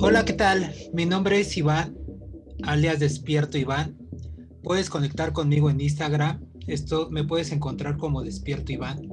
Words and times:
Hola, 0.00 0.24
¿qué 0.24 0.32
tal? 0.32 0.74
Mi 0.92 1.06
nombre 1.06 1.38
es 1.38 1.56
Iván, 1.56 1.96
alias 2.64 2.98
Despierto 2.98 3.56
Iván. 3.56 3.96
Puedes 4.64 4.90
conectar 4.90 5.32
conmigo 5.32 5.70
en 5.70 5.80
Instagram. 5.80 6.44
Esto 6.66 7.08
me 7.10 7.22
puedes 7.22 7.52
encontrar 7.52 7.98
como 7.98 8.24
Despierto 8.24 8.72
Iván. 8.72 9.08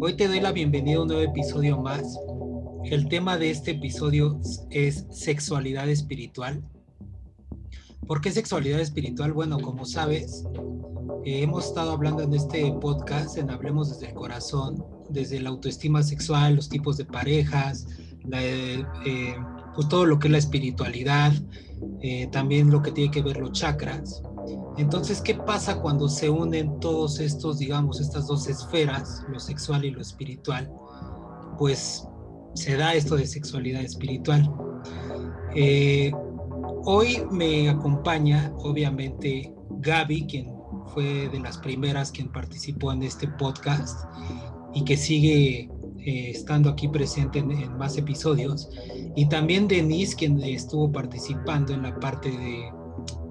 Hoy 0.00 0.16
te 0.16 0.26
doy 0.26 0.40
la 0.40 0.50
bienvenida 0.50 0.96
a 0.96 1.02
un 1.02 1.08
nuevo 1.08 1.22
episodio 1.22 1.80
más. 1.80 2.18
El 2.86 3.08
tema 3.08 3.38
de 3.38 3.50
este 3.50 3.72
episodio 3.72 4.40
es 4.70 5.06
sexualidad 5.12 5.88
espiritual. 5.88 6.64
¿Por 8.08 8.20
qué 8.20 8.32
sexualidad 8.32 8.80
espiritual? 8.80 9.32
Bueno, 9.32 9.60
como 9.60 9.84
sabes, 9.84 10.44
eh, 11.24 11.42
hemos 11.42 11.66
estado 11.66 11.92
hablando 11.92 12.22
en 12.22 12.34
este 12.34 12.70
podcast, 12.82 13.38
en 13.38 13.50
Hablemos 13.50 13.88
desde 13.88 14.08
el 14.08 14.14
Corazón, 14.14 14.84
desde 15.08 15.40
la 15.40 15.48
autoestima 15.48 16.02
sexual, 16.02 16.56
los 16.56 16.68
tipos 16.68 16.98
de 16.98 17.06
parejas, 17.06 17.86
eh, 18.30 18.84
pues 19.74 19.88
todo 19.88 20.04
lo 20.04 20.18
que 20.18 20.28
es 20.28 20.32
la 20.32 20.38
espiritualidad, 20.38 21.32
eh, 22.02 22.26
también 22.26 22.70
lo 22.70 22.82
que 22.82 22.92
tiene 22.92 23.10
que 23.10 23.22
ver 23.22 23.38
los 23.38 23.52
chakras. 23.52 24.22
Entonces, 24.76 25.22
¿qué 25.22 25.34
pasa 25.34 25.80
cuando 25.80 26.08
se 26.10 26.28
unen 26.28 26.78
todos 26.80 27.18
estos, 27.20 27.58
digamos, 27.58 28.00
estas 28.00 28.26
dos 28.26 28.46
esferas, 28.46 29.24
lo 29.28 29.40
sexual 29.40 29.86
y 29.86 29.92
lo 29.92 30.02
espiritual? 30.02 30.70
Pues 31.58 32.06
se 32.54 32.76
da 32.76 32.92
esto 32.92 33.16
de 33.16 33.26
sexualidad 33.26 33.80
espiritual. 33.80 34.52
hoy 36.84 37.22
me 37.30 37.70
acompaña, 37.70 38.52
obviamente, 38.58 39.54
Gaby, 39.80 40.26
quien 40.26 40.53
fue 40.88 41.28
de 41.28 41.40
las 41.40 41.58
primeras 41.58 42.10
quien 42.10 42.30
participó 42.30 42.92
en 42.92 43.02
este 43.02 43.28
podcast 43.28 43.98
y 44.74 44.84
que 44.84 44.96
sigue 44.96 45.70
eh, 46.00 46.30
estando 46.30 46.70
aquí 46.70 46.88
presente 46.88 47.38
en, 47.38 47.76
más 47.78 47.96
episodios. 47.96 48.68
Y 49.16 49.28
también 49.28 49.68
Denise, 49.68 50.16
quien 50.16 50.42
estuvo 50.42 50.90
participando 50.90 51.72
en 51.72 51.82
la 51.82 51.98
parte 51.98 52.30
de, 52.30 52.70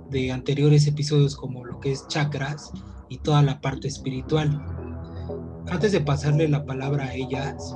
de 0.10 0.32
anteriores 0.32 0.88
episodios 0.88 1.36
como 1.36 1.66
lo 1.66 1.80
que 1.80 1.92
es 1.92 2.08
chakras 2.08 2.72
y 3.10 3.18
toda 3.18 3.42
la 3.42 3.60
parte 3.62 3.88
espiritual. 3.88 4.64
Antes 5.70 5.92
de 5.92 6.02
pasarle 6.02 6.48
la 6.48 6.66
palabra 6.66 7.06
a 7.06 7.14
ellas, 7.14 7.76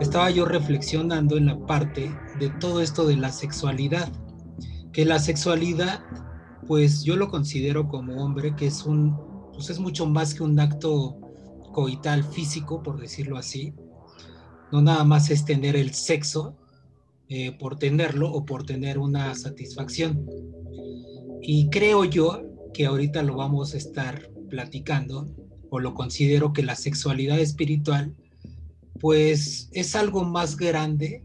estaba 0.00 0.30
yo 0.30 0.44
reflexionando 0.44 1.36
en 1.36 1.46
la 1.46 1.58
parte 1.66 2.14
de 2.38 2.50
todo 2.60 2.80
esto 2.80 3.06
de 3.06 3.16
la 3.16 3.30
sexualidad, 3.30 4.08
que 4.92 5.04
la 5.04 5.18
sexualidad 5.18 6.00
pues 6.66 7.04
yo 7.04 7.16
lo 7.16 7.28
considero 7.28 7.88
como 7.88 8.24
hombre 8.24 8.54
que 8.56 8.66
es 8.66 8.84
un, 8.84 9.16
pues 9.52 9.70
es 9.70 9.78
mucho 9.78 10.06
más 10.06 10.34
que 10.34 10.42
un 10.42 10.58
acto 10.58 11.16
coital 11.72 12.24
físico, 12.24 12.82
por 12.82 13.00
decirlo 13.00 13.36
así. 13.36 13.74
No 14.72 14.80
nada 14.80 15.04
más 15.04 15.30
es 15.30 15.44
tener 15.44 15.76
el 15.76 15.94
sexo 15.94 16.56
eh, 17.28 17.52
por 17.52 17.78
tenerlo 17.78 18.30
o 18.30 18.44
por 18.44 18.64
tener 18.64 18.98
una 18.98 19.34
satisfacción. 19.34 20.26
Y 21.42 21.68
creo 21.70 22.04
yo 22.04 22.42
que 22.72 22.86
ahorita 22.86 23.22
lo 23.22 23.36
vamos 23.36 23.74
a 23.74 23.78
estar 23.78 24.30
platicando, 24.48 25.26
o 25.70 25.80
lo 25.80 25.94
considero 25.94 26.52
que 26.52 26.62
la 26.62 26.76
sexualidad 26.76 27.38
espiritual, 27.38 28.14
pues 29.00 29.68
es 29.72 29.96
algo 29.96 30.24
más 30.24 30.56
grande 30.56 31.22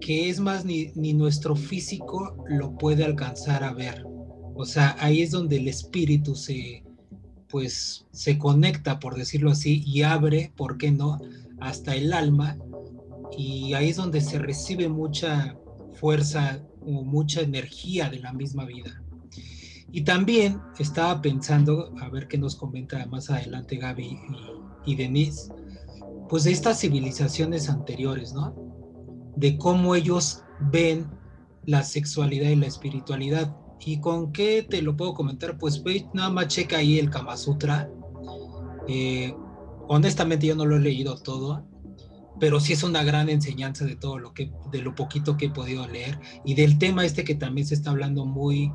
que 0.00 0.30
es 0.30 0.40
más 0.40 0.64
ni, 0.64 0.90
ni 0.94 1.12
nuestro 1.12 1.54
físico 1.54 2.44
lo 2.48 2.76
puede 2.76 3.04
alcanzar 3.04 3.62
a 3.62 3.72
ver. 3.72 4.09
O 4.60 4.66
sea, 4.66 4.94
ahí 5.00 5.22
es 5.22 5.30
donde 5.30 5.56
el 5.56 5.68
espíritu 5.68 6.34
se, 6.34 6.84
pues, 7.48 8.06
se 8.12 8.38
conecta, 8.38 8.98
por 8.98 9.16
decirlo 9.16 9.50
así, 9.50 9.82
y 9.86 10.02
abre, 10.02 10.52
¿por 10.54 10.76
qué 10.76 10.90
no?, 10.90 11.18
hasta 11.60 11.96
el 11.96 12.12
alma. 12.12 12.58
Y 13.36 13.72
ahí 13.72 13.88
es 13.88 13.96
donde 13.96 14.20
se 14.20 14.38
recibe 14.38 14.88
mucha 14.88 15.56
fuerza 15.94 16.62
o 16.82 17.02
mucha 17.02 17.40
energía 17.40 18.10
de 18.10 18.18
la 18.18 18.34
misma 18.34 18.66
vida. 18.66 19.02
Y 19.92 20.02
también 20.02 20.60
estaba 20.78 21.22
pensando, 21.22 21.94
a 22.00 22.10
ver 22.10 22.28
qué 22.28 22.36
nos 22.36 22.54
comenta 22.54 23.04
más 23.06 23.30
adelante 23.30 23.76
Gaby 23.76 24.18
y, 24.84 24.92
y 24.92 24.94
Denise, 24.94 25.52
pues 26.28 26.44
de 26.44 26.52
estas 26.52 26.80
civilizaciones 26.80 27.68
anteriores, 27.68 28.34
¿no? 28.34 28.54
De 29.36 29.56
cómo 29.56 29.94
ellos 29.94 30.42
ven 30.70 31.06
la 31.64 31.82
sexualidad 31.82 32.50
y 32.50 32.56
la 32.56 32.66
espiritualidad. 32.66 33.56
¿Y 33.84 34.00
con 34.00 34.32
qué 34.32 34.66
te 34.68 34.82
lo 34.82 34.96
puedo 34.96 35.14
comentar? 35.14 35.56
Pues 35.58 35.82
ve, 35.82 36.06
nada 36.12 36.30
más 36.30 36.48
checa 36.48 36.78
ahí 36.78 36.98
el 36.98 37.10
Kama 37.10 37.36
Sutra. 37.36 37.90
Eh, 38.86 39.34
honestamente 39.88 40.46
yo 40.46 40.54
no 40.54 40.66
lo 40.66 40.76
he 40.76 40.80
leído 40.80 41.16
todo, 41.16 41.64
pero 42.38 42.60
sí 42.60 42.72
es 42.72 42.82
una 42.82 43.02
gran 43.02 43.28
enseñanza 43.28 43.84
de 43.84 43.96
todo 43.96 44.18
lo 44.18 44.34
que, 44.34 44.52
de 44.70 44.82
lo 44.82 44.94
poquito 44.94 45.36
que 45.36 45.46
he 45.46 45.50
podido 45.50 45.86
leer 45.86 46.18
y 46.44 46.54
del 46.54 46.78
tema 46.78 47.04
este 47.04 47.24
que 47.24 47.34
también 47.34 47.66
se 47.66 47.74
está 47.74 47.90
hablando 47.90 48.24
muy, 48.24 48.72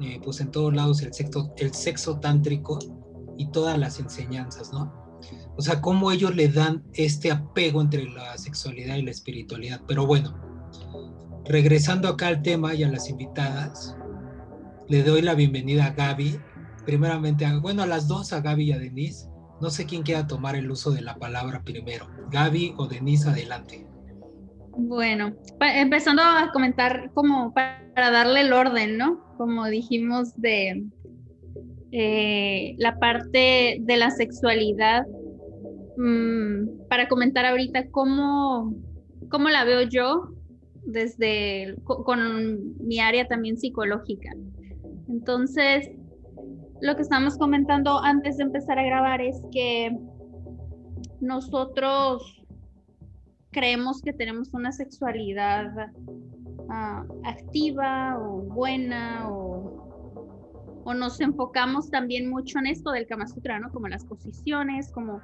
eh, 0.00 0.20
pues 0.22 0.40
en 0.40 0.50
todos 0.50 0.74
lados, 0.74 1.02
el 1.02 1.12
sexo, 1.12 1.52
el 1.56 1.74
sexo 1.74 2.18
tántrico 2.18 2.78
y 3.36 3.50
todas 3.50 3.78
las 3.78 4.00
enseñanzas, 4.00 4.72
¿no? 4.72 4.92
O 5.56 5.62
sea, 5.62 5.80
cómo 5.80 6.10
ellos 6.12 6.34
le 6.34 6.48
dan 6.48 6.84
este 6.94 7.30
apego 7.30 7.80
entre 7.82 8.08
la 8.08 8.36
sexualidad 8.38 8.96
y 8.96 9.02
la 9.02 9.10
espiritualidad. 9.10 9.82
Pero 9.86 10.06
bueno, 10.06 10.34
regresando 11.44 12.08
acá 12.08 12.28
al 12.28 12.42
tema 12.42 12.74
y 12.74 12.82
a 12.82 12.88
las 12.88 13.08
invitadas, 13.10 13.96
le 14.90 15.04
doy 15.04 15.22
la 15.22 15.36
bienvenida 15.36 15.86
a 15.86 15.90
Gaby. 15.92 16.40
Primeramente, 16.84 17.46
a, 17.46 17.56
bueno, 17.58 17.84
a 17.84 17.86
las 17.86 18.08
dos, 18.08 18.32
a 18.32 18.40
Gaby 18.40 18.64
y 18.64 18.72
a 18.72 18.78
Denise. 18.78 19.28
No 19.60 19.70
sé 19.70 19.86
quién 19.86 20.02
quiera 20.02 20.26
tomar 20.26 20.56
el 20.56 20.68
uso 20.68 20.90
de 20.90 21.00
la 21.00 21.14
palabra 21.14 21.62
primero. 21.62 22.08
Gaby 22.32 22.74
o 22.76 22.88
Denise, 22.88 23.28
adelante. 23.28 23.86
Bueno, 24.76 25.36
empezando 25.60 26.22
a 26.22 26.50
comentar 26.52 27.12
como 27.14 27.54
para 27.54 28.10
darle 28.10 28.40
el 28.40 28.52
orden, 28.52 28.98
¿no? 28.98 29.22
Como 29.36 29.66
dijimos 29.66 30.34
de 30.36 30.84
eh, 31.92 32.74
la 32.78 32.98
parte 32.98 33.78
de 33.80 33.96
la 33.96 34.10
sexualidad, 34.10 35.06
mm, 35.98 36.88
para 36.88 37.06
comentar 37.06 37.46
ahorita 37.46 37.90
cómo, 37.90 38.74
cómo 39.30 39.50
la 39.50 39.62
veo 39.62 39.82
yo 39.82 40.32
desde 40.84 41.76
con 41.84 42.76
mi 42.84 42.98
área 42.98 43.28
también 43.28 43.56
psicológica. 43.56 44.30
Entonces, 45.10 45.90
lo 46.80 46.94
que 46.94 47.02
estamos 47.02 47.36
comentando 47.36 47.98
antes 47.98 48.36
de 48.36 48.44
empezar 48.44 48.78
a 48.78 48.84
grabar 48.84 49.20
es 49.20 49.42
que 49.50 49.98
nosotros 51.20 52.44
creemos 53.50 54.00
que 54.02 54.12
tenemos 54.12 54.54
una 54.54 54.70
sexualidad 54.70 55.66
ah, 56.68 57.04
activa 57.24 58.18
o 58.20 58.42
buena 58.42 59.28
o, 59.28 59.68
nos 60.94 61.20
enfocamos 61.20 61.88
también 61.88 62.28
mucho 62.28 62.58
en 62.58 62.66
esto 62.66 62.90
del 62.90 63.06
Kama 63.06 63.26
Sutra, 63.28 63.60
¿no? 63.60 63.70
Como 63.70 63.86
las 63.86 64.04
posiciones, 64.04 64.90
como 64.90 65.20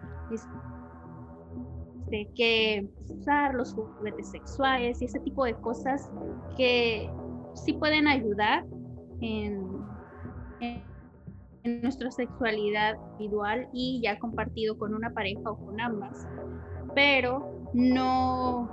que 2.37 2.89
usar 3.09 3.53
los 3.55 3.75
juguetes 3.75 4.31
sexuales 4.31 5.03
y 5.03 5.07
ese 5.07 5.19
tipo 5.21 5.45
de 5.45 5.55
cosas 5.55 6.09
que 6.57 7.11
sí 7.55 7.73
pueden 7.73 8.07
ayudar 8.07 8.65
en 9.21 9.87
nuestra 11.83 12.11
sexualidad 12.11 12.97
individual 13.13 13.69
y 13.73 14.01
ya 14.03 14.19
compartido 14.19 14.79
con 14.79 14.95
una 14.95 15.11
pareja 15.11 15.51
o 15.51 15.57
con 15.57 15.81
ambas. 15.81 16.27
Pero 16.95 17.69
no, 17.75 18.71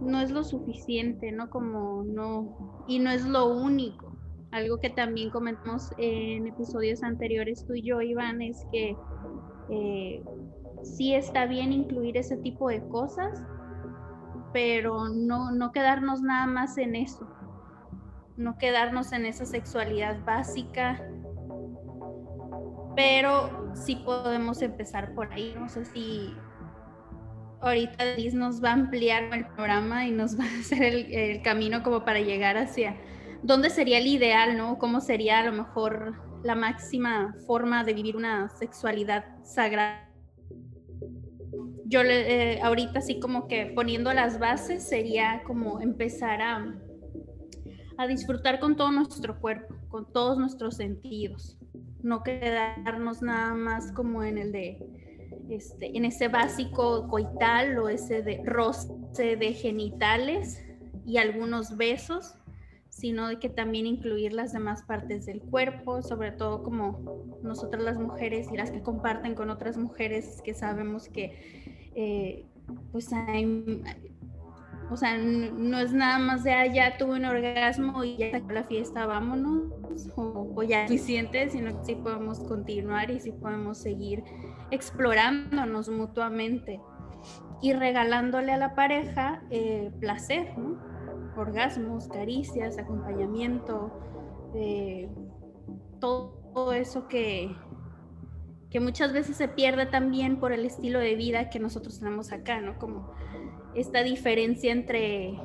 no 0.00 0.20
es 0.20 0.30
lo 0.30 0.44
suficiente, 0.44 1.32
¿no? 1.32 1.48
Como 1.48 2.04
no, 2.04 2.84
y 2.86 2.98
no 2.98 3.10
es 3.10 3.24
lo 3.26 3.46
único. 3.48 4.16
Algo 4.50 4.78
que 4.78 4.90
también 4.90 5.30
comentamos 5.30 5.90
en 5.98 6.46
episodios 6.46 7.02
anteriores 7.02 7.64
tú 7.66 7.74
y 7.74 7.82
yo, 7.82 8.00
Iván, 8.00 8.42
es 8.42 8.64
que 8.72 8.96
eh, 9.70 10.22
sí 10.82 11.14
está 11.14 11.46
bien 11.46 11.72
incluir 11.72 12.16
ese 12.16 12.36
tipo 12.38 12.68
de 12.68 12.80
cosas, 12.88 13.42
pero 14.52 15.08
no, 15.08 15.50
no 15.50 15.72
quedarnos 15.72 16.22
nada 16.22 16.46
más 16.46 16.78
en 16.78 16.94
eso, 16.94 17.26
no 18.36 18.58
quedarnos 18.58 19.12
en 19.12 19.26
esa 19.26 19.46
sexualidad 19.46 20.24
básica 20.24 21.02
pero 22.96 23.72
sí 23.74 23.96
podemos 23.96 24.62
empezar 24.62 25.14
por 25.14 25.32
ahí. 25.32 25.54
No 25.56 25.68
sé 25.68 25.84
si 25.84 26.34
ahorita 27.60 28.16
Liz 28.16 28.34
nos 28.34 28.64
va 28.64 28.70
a 28.70 28.72
ampliar 28.72 29.24
el 29.34 29.46
programa 29.48 30.06
y 30.06 30.10
nos 30.10 30.36
va 30.40 30.44
a 30.44 30.60
hacer 30.60 30.82
el, 30.82 31.42
camino 31.42 31.82
como 31.82 32.04
para 32.04 32.20
llegar 32.20 32.56
hacia 32.56 32.96
dónde 33.42 33.70
sería 33.70 33.98
el 33.98 34.06
ideal, 34.06 34.56
¿no? 34.56 34.78
¿Cómo 34.78 35.00
sería 35.00 35.40
a 35.40 35.44
lo 35.44 35.52
mejor 35.52 36.14
la 36.42 36.54
máxima 36.54 37.34
forma 37.46 37.84
de 37.84 37.92
vivir 37.92 38.16
una 38.16 38.48
sexualidad 38.48 39.24
sagrada? 39.44 40.02
Yo 41.84 42.00
eh, 42.02 42.60
ahorita 42.62 43.00
sí 43.00 43.20
como 43.20 43.46
que 43.46 43.66
poniendo 43.66 44.12
las 44.12 44.40
bases 44.40 44.88
sería 44.88 45.42
como 45.44 45.80
empezar 45.80 46.42
a, 46.42 46.74
a 47.98 48.06
disfrutar 48.06 48.60
con 48.60 48.76
todo 48.76 48.90
nuestro 48.90 49.40
cuerpo, 49.40 49.74
con 49.88 50.12
todos 50.12 50.38
nuestros 50.38 50.76
sentidos. 50.76 51.56
No 52.02 52.22
quedarnos 52.22 53.22
nada 53.22 53.54
más 53.54 53.92
como 53.92 54.22
en 54.22 54.38
el 54.38 54.52
de 54.52 54.78
este, 55.48 55.96
en 55.96 56.04
ese 56.04 56.28
básico 56.28 57.08
coital 57.08 57.78
o 57.78 57.88
ese 57.88 58.22
de 58.22 58.42
roce 58.44 59.36
de 59.36 59.52
genitales 59.52 60.62
y 61.04 61.18
algunos 61.18 61.76
besos, 61.76 62.34
sino 62.88 63.28
de 63.28 63.38
que 63.38 63.48
también 63.48 63.86
incluir 63.86 64.32
las 64.32 64.52
demás 64.52 64.82
partes 64.82 65.26
del 65.26 65.40
cuerpo, 65.40 66.02
sobre 66.02 66.32
todo 66.32 66.62
como 66.62 67.38
nosotras 67.42 67.82
las 67.82 67.98
mujeres 67.98 68.48
y 68.52 68.56
las 68.56 68.70
que 68.70 68.82
comparten 68.82 69.34
con 69.34 69.50
otras 69.50 69.76
mujeres 69.76 70.40
que 70.42 70.54
sabemos 70.54 71.08
que 71.08 71.92
eh, 71.94 72.46
pues 72.90 73.12
hay, 73.12 73.82
o 74.90 74.96
sea, 74.96 75.18
no 75.18 75.78
es 75.78 75.92
nada 75.92 76.18
más 76.18 76.44
de, 76.44 76.52
ah, 76.52 76.66
ya 76.66 76.96
tuve 76.96 77.16
un 77.16 77.24
orgasmo 77.24 78.04
y 78.04 78.16
ya 78.16 78.30
sacó 78.30 78.52
la 78.52 78.64
fiesta, 78.64 79.06
vámonos, 79.06 79.72
o, 80.16 80.62
ya 80.62 80.86
suficiente, 80.86 81.48
sino 81.50 81.78
que 81.78 81.84
sí 81.84 81.94
podemos 81.96 82.40
continuar 82.40 83.10
y 83.10 83.20
sí 83.20 83.32
podemos 83.32 83.78
seguir 83.78 84.22
explorándonos 84.70 85.88
mutuamente 85.88 86.80
y 87.62 87.72
regalándole 87.72 88.52
a 88.52 88.56
la 88.56 88.74
pareja 88.74 89.42
eh, 89.50 89.90
placer, 90.00 90.56
¿no? 90.56 90.96
orgasmos, 91.36 92.08
caricias, 92.08 92.78
acompañamiento, 92.78 93.90
eh, 94.54 95.08
todo, 96.00 96.72
eso 96.72 97.06
que, 97.08 97.54
que 98.70 98.80
muchas 98.80 99.12
veces 99.12 99.36
se 99.36 99.48
pierde 99.48 99.86
también 99.86 100.38
por 100.38 100.52
el 100.52 100.64
estilo 100.64 100.98
de 100.98 101.14
vida 101.14 101.50
que 101.50 101.58
nosotros 101.58 101.98
tenemos 101.98 102.32
acá, 102.32 102.60
¿no? 102.60 102.78
Como 102.78 103.12
esta 103.74 104.02
diferencia 104.02 104.72
entre 104.72 105.38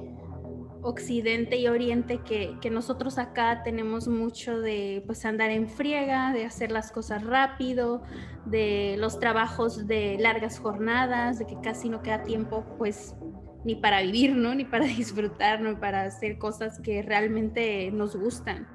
Occidente 0.84 1.58
y 1.58 1.68
Oriente 1.68 2.22
que, 2.26 2.58
que, 2.60 2.72
nosotros 2.72 3.18
acá 3.18 3.62
tenemos 3.64 4.08
mucho 4.08 4.60
de 4.60 5.04
pues 5.06 5.26
andar 5.26 5.52
en 5.52 5.70
friega, 5.70 6.34
de 6.34 6.46
hacer 6.46 6.72
las 6.72 6.92
cosas 6.92 7.24
rápido, 7.24 8.02
de 8.46 8.96
los 8.98 9.20
trabajos 9.20 9.86
de 9.88 10.18
largas 10.20 10.60
jornadas, 10.60 11.38
de 11.38 11.46
que 11.46 11.58
casi 11.62 11.90
no 11.90 12.02
queda 12.02 12.24
tiempo 12.24 12.66
pues 12.78 13.16
ni 13.64 13.76
para 13.76 14.02
vivir, 14.02 14.36
¿no? 14.36 14.56
Ni 14.56 14.66
para 14.66 14.86
disfrutar, 14.98 15.62
¿no? 15.62 15.80
Para 15.80 16.04
hacer 16.04 16.38
cosas 16.38 16.80
que 16.80 17.02
realmente 17.02 17.92
nos 17.92 18.16
gustan. 18.16 18.68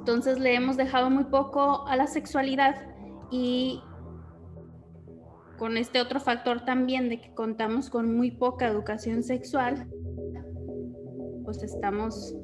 Entonces 0.00 0.38
le 0.38 0.54
hemos 0.54 0.78
dejado 0.78 1.10
muy 1.10 1.24
poco 1.24 1.86
a 1.86 1.94
la 1.94 2.06
sexualidad 2.06 2.74
y 3.30 3.82
con 5.58 5.76
este 5.76 6.00
otro 6.00 6.20
factor 6.20 6.64
también 6.64 7.10
de 7.10 7.20
que 7.20 7.34
contamos 7.34 7.90
con 7.90 8.16
muy 8.16 8.30
poca 8.30 8.66
educación 8.66 9.22
sexual, 9.22 9.86
pues 11.44 11.62
estamos, 11.62 12.34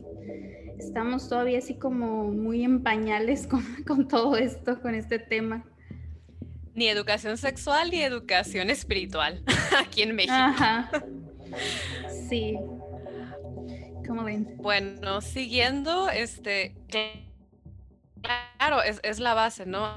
estamos 0.79 1.31
todavía 1.31 1.57
así 1.57 1.79
como 1.79 2.25
muy 2.25 2.63
en 2.63 2.83
pañales 2.83 3.47
con, 3.49 3.65
con 3.87 4.07
todo 4.07 4.37
esto, 4.37 4.83
con 4.83 4.95
este 4.95 5.19
tema. 5.19 5.65
Ni 6.75 6.89
educación 6.89 7.39
sexual 7.39 7.91
ni 7.91 8.03
educación 8.03 8.69
espiritual 8.69 9.43
aquí 9.81 10.03
en 10.03 10.15
México. 10.15 10.35
Ajá. 10.35 10.91
Sí. 12.29 12.59
¿Cómo 14.07 14.25
ven? 14.25 14.57
Bueno, 14.57 15.21
siguiendo, 15.21 16.11
este, 16.11 16.75
claro, 18.21 18.83
es, 18.83 19.01
es 19.03 19.19
la 19.19 19.35
base, 19.35 19.67
¿no? 19.67 19.95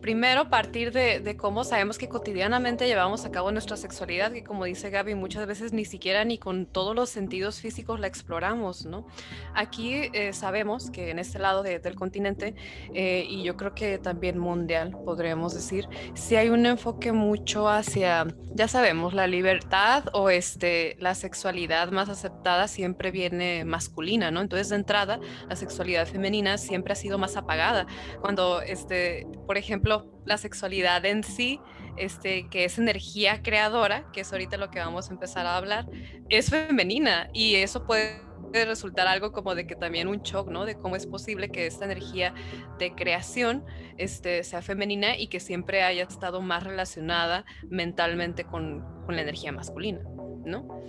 Primero 0.00 0.48
partir 0.50 0.92
de, 0.92 1.36
cómo 1.36 1.64
sabemos 1.64 1.98
que 1.98 2.08
cotidianamente 2.08 2.86
llevamos 2.86 3.24
a 3.24 3.30
cabo 3.30 3.50
nuestra 3.50 3.76
sexualidad, 3.76 4.32
que 4.32 4.44
como 4.44 4.64
dice 4.64 4.90
Gaby, 4.90 5.14
muchas 5.14 5.46
veces 5.46 5.72
ni 5.72 5.84
siquiera 5.84 6.24
ni 6.24 6.38
con 6.38 6.66
todos 6.66 6.94
los 6.94 7.10
sentidos 7.10 7.60
físicos 7.60 8.00
la 8.00 8.06
exploramos, 8.06 8.86
¿no? 8.86 9.06
Aquí 9.54 10.10
eh, 10.12 10.32
sabemos 10.32 10.90
que 10.90 11.10
en 11.10 11.18
este 11.18 11.38
lado 11.38 11.62
del 11.62 11.94
continente, 11.94 12.54
eh, 12.94 13.26
y 13.28 13.42
yo 13.42 13.56
creo 13.56 13.74
que 13.74 13.98
también 13.98 14.38
mundial, 14.38 14.96
podríamos 15.04 15.54
decir, 15.54 15.88
si 16.14 16.36
hay 16.36 16.48
un 16.48 16.66
enfoque 16.66 17.12
mucho 17.12 17.68
hacia, 17.68 18.26
ya 18.54 18.68
sabemos, 18.68 19.14
la 19.14 19.26
libertad 19.26 20.04
o 20.12 20.30
este, 20.30 20.96
la 21.00 21.14
sexualidad 21.14 21.90
más 21.90 22.08
aceptada 22.08 22.68
siempre 22.68 23.10
viene 23.10 23.64
masculina, 23.64 24.30
¿no? 24.30 24.40
Entonces, 24.40 24.68
de 24.68 24.76
entrada, 24.76 25.20
la 25.48 25.56
sexualidad 25.56 26.06
femenina 26.06 26.58
siempre 26.58 26.92
ha 26.92 26.96
sido 26.96 27.18
más 27.18 27.36
apagada. 27.36 27.86
Cuando, 28.20 28.60
este, 28.60 29.26
por 29.46 29.56
ejemplo, 29.56 29.85
la 29.86 30.38
sexualidad 30.38 31.04
en 31.04 31.22
sí, 31.22 31.60
este, 31.96 32.48
que 32.48 32.64
es 32.64 32.78
energía 32.78 33.42
creadora, 33.42 34.10
que 34.12 34.20
es 34.20 34.32
ahorita 34.32 34.56
lo 34.56 34.70
que 34.70 34.78
vamos 34.78 35.08
a 35.08 35.12
empezar 35.12 35.46
a 35.46 35.56
hablar, 35.56 35.86
es 36.28 36.50
femenina 36.50 37.30
y 37.32 37.56
eso 37.56 37.86
puede 37.86 38.26
resultar 38.52 39.06
algo 39.06 39.32
como 39.32 39.54
de 39.54 39.66
que 39.66 39.76
también 39.76 40.08
un 40.08 40.22
shock, 40.22 40.48
¿no? 40.48 40.64
De 40.64 40.76
cómo 40.76 40.96
es 40.96 41.06
posible 41.06 41.50
que 41.50 41.66
esta 41.66 41.84
energía 41.84 42.34
de 42.78 42.94
creación 42.94 43.64
este, 43.98 44.44
sea 44.44 44.62
femenina 44.62 45.16
y 45.16 45.28
que 45.28 45.40
siempre 45.40 45.82
haya 45.82 46.04
estado 46.04 46.40
más 46.40 46.64
relacionada 46.64 47.44
mentalmente 47.68 48.44
con, 48.44 48.96
la 49.08 49.22
energía 49.22 49.52
masculina, 49.52 50.00
¿no? 50.44 50.82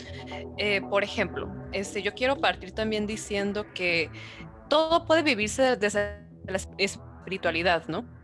Eh, 0.58 0.82
por 0.90 1.04
ejemplo, 1.04 1.54
este, 1.72 2.02
yo 2.02 2.16
quiero 2.16 2.38
partir 2.38 2.72
también 2.72 3.06
diciendo 3.06 3.68
que 3.76 4.10
todo 4.70 5.06
puede 5.06 5.22
vivirse 5.22 5.76
desde 5.76 6.26
la 6.48 6.60
espiritualidad, 6.78 7.88
¿no? 7.88 8.17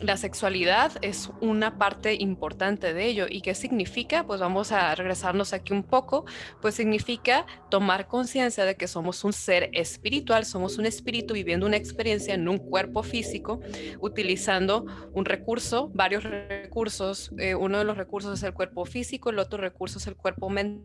La 0.00 0.16
sexualidad 0.16 0.92
es 1.02 1.30
una 1.40 1.78
parte 1.78 2.14
importante 2.14 2.92
de 2.94 3.06
ello. 3.06 3.26
¿Y 3.28 3.40
qué 3.40 3.54
significa? 3.54 4.26
Pues 4.26 4.40
vamos 4.40 4.72
a 4.72 4.94
regresarnos 4.94 5.52
aquí 5.52 5.72
un 5.72 5.82
poco. 5.82 6.24
Pues 6.60 6.74
significa 6.74 7.46
tomar 7.70 8.06
conciencia 8.06 8.64
de 8.64 8.76
que 8.76 8.88
somos 8.88 9.24
un 9.24 9.32
ser 9.32 9.70
espiritual, 9.72 10.44
somos 10.44 10.78
un 10.78 10.86
espíritu 10.86 11.34
viviendo 11.34 11.66
una 11.66 11.76
experiencia 11.76 12.34
en 12.34 12.48
un 12.48 12.58
cuerpo 12.58 13.02
físico, 13.02 13.60
utilizando 14.00 14.86
un 15.12 15.24
recurso, 15.24 15.90
varios 15.94 16.24
recursos. 16.24 17.32
Eh, 17.38 17.54
uno 17.54 17.78
de 17.78 17.84
los 17.84 17.96
recursos 17.96 18.38
es 18.38 18.42
el 18.42 18.54
cuerpo 18.54 18.84
físico, 18.84 19.30
el 19.30 19.38
otro 19.38 19.58
recurso 19.58 19.98
es 19.98 20.06
el 20.06 20.16
cuerpo 20.16 20.50
mental 20.50 20.84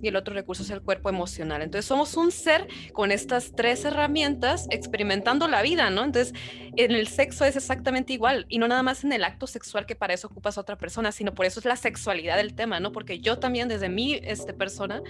y 0.00 0.08
el 0.08 0.16
otro 0.16 0.34
recurso 0.34 0.62
es 0.62 0.70
el 0.70 0.82
cuerpo 0.82 1.08
emocional. 1.08 1.62
Entonces 1.62 1.86
somos 1.86 2.16
un 2.16 2.30
ser 2.30 2.66
con 2.92 3.12
estas 3.12 3.52
tres 3.54 3.84
herramientas 3.84 4.66
experimentando 4.70 5.48
la 5.48 5.62
vida, 5.62 5.90
¿no? 5.90 6.04
Entonces 6.04 6.34
en 6.76 6.92
el 6.92 7.08
sexo 7.08 7.44
es 7.44 7.56
exactamente 7.56 8.12
igual 8.12 8.46
y 8.48 8.58
no 8.58 8.68
nada 8.68 8.82
más 8.82 9.04
en 9.04 9.12
el 9.12 9.24
acto 9.24 9.46
sexual 9.46 9.86
que 9.86 9.96
para 9.96 10.14
eso 10.14 10.28
ocupas 10.28 10.58
a 10.58 10.60
otra 10.60 10.76
persona, 10.76 11.12
sino 11.12 11.34
por 11.34 11.46
eso 11.46 11.60
es 11.60 11.66
la 11.66 11.76
sexualidad 11.76 12.36
del 12.36 12.54
tema, 12.54 12.80
¿no? 12.80 12.92
Porque 12.92 13.20
yo 13.20 13.38
también 13.38 13.68
desde 13.68 13.88
mi 13.88 14.14
este, 14.14 14.52
persona, 14.54 15.02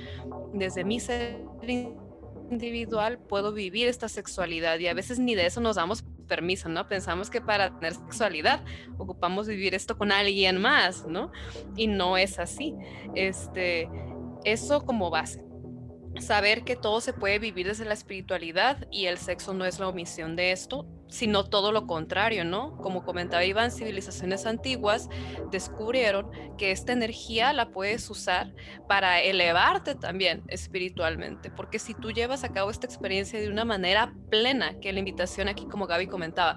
desde 0.52 0.84
mi 0.84 1.00
ser 1.00 1.40
individual 2.50 3.18
puedo 3.18 3.52
vivir 3.52 3.88
esta 3.88 4.08
sexualidad 4.08 4.78
y 4.78 4.88
a 4.88 4.94
veces 4.94 5.18
ni 5.18 5.34
de 5.34 5.46
eso 5.46 5.60
nos 5.60 5.76
damos 5.76 6.04
permiso, 6.24 6.68
¿no? 6.68 6.88
Pensamos 6.88 7.30
que 7.30 7.40
para 7.40 7.74
tener 7.78 7.94
sexualidad 7.94 8.64
ocupamos 8.98 9.46
vivir 9.46 9.74
esto 9.74 9.96
con 9.96 10.12
alguien 10.12 10.60
más, 10.60 11.06
¿no? 11.06 11.30
Y 11.76 11.86
no 11.86 12.16
es 12.16 12.38
así. 12.38 12.74
Este, 13.14 13.88
eso 14.44 14.84
como 14.84 15.10
base 15.10 15.44
saber 16.20 16.64
que 16.64 16.76
todo 16.76 17.00
se 17.00 17.12
puede 17.12 17.38
vivir 17.38 17.66
desde 17.66 17.84
la 17.84 17.94
espiritualidad 17.94 18.86
y 18.90 19.06
el 19.06 19.18
sexo 19.18 19.54
no 19.54 19.64
es 19.64 19.78
la 19.78 19.88
omisión 19.88 20.36
de 20.36 20.52
esto, 20.52 20.86
sino 21.08 21.44
todo 21.44 21.72
lo 21.72 21.86
contrario, 21.86 22.44
¿no? 22.44 22.76
Como 22.78 23.04
comentaba 23.04 23.44
Iván, 23.44 23.70
civilizaciones 23.70 24.46
antiguas 24.46 25.08
descubrieron 25.50 26.30
que 26.56 26.70
esta 26.70 26.92
energía 26.92 27.52
la 27.52 27.70
puedes 27.70 28.08
usar 28.10 28.54
para 28.88 29.20
elevarte 29.20 29.94
también 29.94 30.42
espiritualmente, 30.48 31.50
porque 31.50 31.78
si 31.78 31.94
tú 31.94 32.10
llevas 32.12 32.44
a 32.44 32.52
cabo 32.52 32.70
esta 32.70 32.86
experiencia 32.86 33.40
de 33.40 33.48
una 33.48 33.64
manera 33.64 34.14
plena, 34.30 34.78
que 34.80 34.92
la 34.92 35.00
invitación 35.00 35.48
aquí, 35.48 35.66
como 35.66 35.86
Gaby 35.86 36.06
comentaba, 36.06 36.56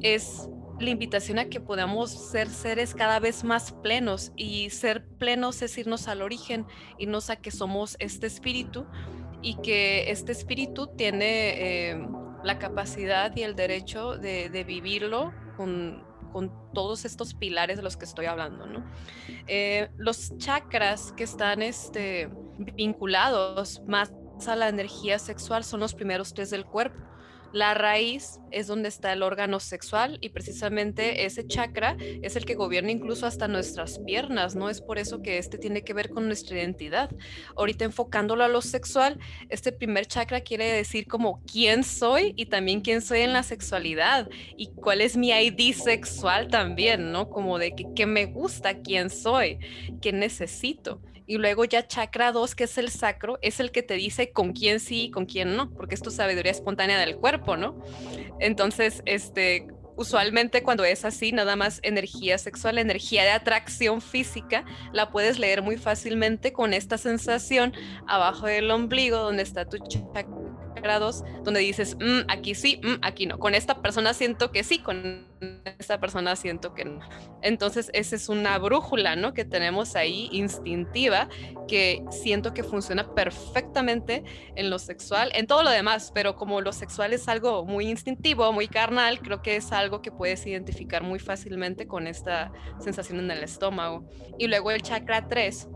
es 0.00 0.48
la 0.82 0.90
invitación 0.90 1.38
a 1.38 1.46
que 1.46 1.60
podamos 1.60 2.10
ser 2.10 2.48
seres 2.48 2.94
cada 2.94 3.20
vez 3.20 3.44
más 3.44 3.72
plenos 3.72 4.32
y 4.36 4.70
ser 4.70 5.06
plenos 5.18 5.62
es 5.62 5.78
irnos 5.78 6.08
al 6.08 6.22
origen, 6.22 6.66
irnos 6.98 7.30
a 7.30 7.36
que 7.36 7.50
somos 7.50 7.96
este 8.00 8.26
espíritu 8.26 8.86
y 9.40 9.56
que 9.62 10.10
este 10.10 10.32
espíritu 10.32 10.88
tiene 10.88 11.90
eh, 11.90 12.06
la 12.44 12.58
capacidad 12.58 13.34
y 13.36 13.42
el 13.42 13.54
derecho 13.54 14.16
de, 14.16 14.64
vivirlo 14.66 15.32
con, 15.56 16.10
todos 16.72 17.04
estos 17.04 17.34
pilares 17.34 17.76
de 17.76 17.82
los 17.82 17.98
que 17.98 18.06
estoy 18.06 18.24
hablando. 18.24 18.64
Eh, 19.46 19.90
los 19.98 20.38
chakras 20.38 21.12
que 21.12 21.24
están 21.24 21.60
este, 21.60 22.30
vinculados 22.74 23.82
más 23.86 24.10
a 24.46 24.56
la 24.56 24.68
energía 24.68 25.18
sexual 25.18 25.62
son 25.62 25.80
los 25.80 25.94
primeros 25.94 26.32
tres 26.32 26.48
del 26.48 26.64
cuerpo. 26.64 27.11
La 27.52 27.74
raíz 27.74 28.40
es 28.50 28.66
donde 28.66 28.88
está 28.88 29.12
el 29.12 29.22
órgano 29.22 29.60
sexual 29.60 30.16
y 30.22 30.30
precisamente 30.30 31.26
ese 31.26 31.46
chakra 31.46 31.96
es 32.00 32.34
el 32.34 32.46
que 32.46 32.54
gobierna 32.54 32.90
incluso 32.90 33.26
hasta 33.26 33.46
nuestras 33.46 33.98
piernas, 33.98 34.54
¿no? 34.54 34.70
Es 34.70 34.80
por 34.80 34.98
eso 34.98 35.20
que 35.20 35.36
este 35.36 35.58
tiene 35.58 35.84
que 35.84 35.92
ver 35.92 36.08
con 36.08 36.26
nuestra 36.26 36.56
identidad. 36.56 37.10
Ahorita 37.54 37.84
enfocándolo 37.84 38.42
a 38.44 38.48
lo 38.48 38.62
sexual, 38.62 39.18
este 39.50 39.70
primer 39.70 40.06
chakra 40.06 40.40
quiere 40.40 40.72
decir 40.72 41.06
como 41.06 41.42
quién 41.44 41.84
soy 41.84 42.32
y 42.36 42.46
también 42.46 42.80
quién 42.80 43.02
soy 43.02 43.20
en 43.20 43.34
la 43.34 43.42
sexualidad 43.42 44.30
y 44.56 44.68
cuál 44.68 45.02
es 45.02 45.16
mi 45.18 45.30
ID 45.30 45.74
sexual 45.74 46.48
también, 46.48 47.12
¿no? 47.12 47.28
Como 47.28 47.58
de 47.58 47.74
que, 47.74 47.86
qué 47.94 48.06
me 48.06 48.26
gusta, 48.26 48.80
quién 48.80 49.10
soy, 49.10 49.58
qué 50.00 50.12
necesito. 50.12 51.02
Y 51.32 51.38
luego 51.38 51.64
ya 51.64 51.86
chakra 51.86 52.30
2, 52.30 52.54
que 52.54 52.64
es 52.64 52.76
el 52.76 52.90
sacro, 52.90 53.38
es 53.40 53.58
el 53.58 53.70
que 53.70 53.82
te 53.82 53.94
dice 53.94 54.32
con 54.32 54.52
quién 54.52 54.80
sí 54.80 55.04
y 55.04 55.10
con 55.10 55.24
quién 55.24 55.56
no, 55.56 55.70
porque 55.70 55.94
es 55.94 56.02
tu 56.02 56.10
sabiduría 56.10 56.52
espontánea 56.52 56.98
del 56.98 57.16
cuerpo, 57.16 57.56
¿no? 57.56 57.82
Entonces, 58.38 59.00
este, 59.06 59.66
usualmente 59.96 60.62
cuando 60.62 60.84
es 60.84 61.06
así, 61.06 61.32
nada 61.32 61.56
más 61.56 61.80
energía 61.84 62.36
sexual, 62.36 62.76
energía 62.76 63.22
de 63.22 63.30
atracción 63.30 64.02
física, 64.02 64.66
la 64.92 65.10
puedes 65.10 65.38
leer 65.38 65.62
muy 65.62 65.78
fácilmente 65.78 66.52
con 66.52 66.74
esta 66.74 66.98
sensación 66.98 67.72
abajo 68.06 68.44
del 68.44 68.70
ombligo 68.70 69.16
donde 69.16 69.42
está 69.42 69.66
tu 69.66 69.78
chakra 69.78 70.41
grados 70.82 71.24
donde 71.44 71.60
dices, 71.60 71.96
mm, 72.00 72.28
aquí 72.28 72.54
sí, 72.54 72.80
mm, 72.82 72.98
aquí 73.02 73.26
no. 73.26 73.38
Con 73.38 73.54
esta 73.54 73.80
persona 73.80 74.12
siento 74.14 74.52
que 74.52 74.64
sí, 74.64 74.78
con 74.78 75.26
esta 75.64 75.98
persona 75.98 76.36
siento 76.36 76.74
que 76.74 76.84
no. 76.84 77.00
Entonces, 77.40 77.90
esa 77.94 78.16
es 78.16 78.28
una 78.28 78.58
brújula, 78.58 79.16
¿no? 79.16 79.34
Que 79.34 79.44
tenemos 79.44 79.96
ahí 79.96 80.28
instintiva, 80.32 81.28
que 81.66 82.04
siento 82.10 82.54
que 82.54 82.62
funciona 82.62 83.14
perfectamente 83.14 84.24
en 84.56 84.70
lo 84.70 84.78
sexual, 84.78 85.30
en 85.34 85.46
todo 85.46 85.62
lo 85.62 85.70
demás, 85.70 86.12
pero 86.14 86.36
como 86.36 86.60
lo 86.60 86.72
sexual 86.72 87.12
es 87.12 87.28
algo 87.28 87.64
muy 87.64 87.88
instintivo, 87.88 88.52
muy 88.52 88.68
carnal, 88.68 89.20
creo 89.20 89.42
que 89.42 89.56
es 89.56 89.72
algo 89.72 90.02
que 90.02 90.12
puedes 90.12 90.46
identificar 90.46 91.02
muy 91.02 91.18
fácilmente 91.18 91.86
con 91.86 92.06
esta 92.06 92.52
sensación 92.78 93.18
en 93.20 93.30
el 93.30 93.42
estómago. 93.42 94.04
Y 94.38 94.46
luego 94.48 94.70
el 94.70 94.82
chakra 94.82 95.28
3 95.28 95.68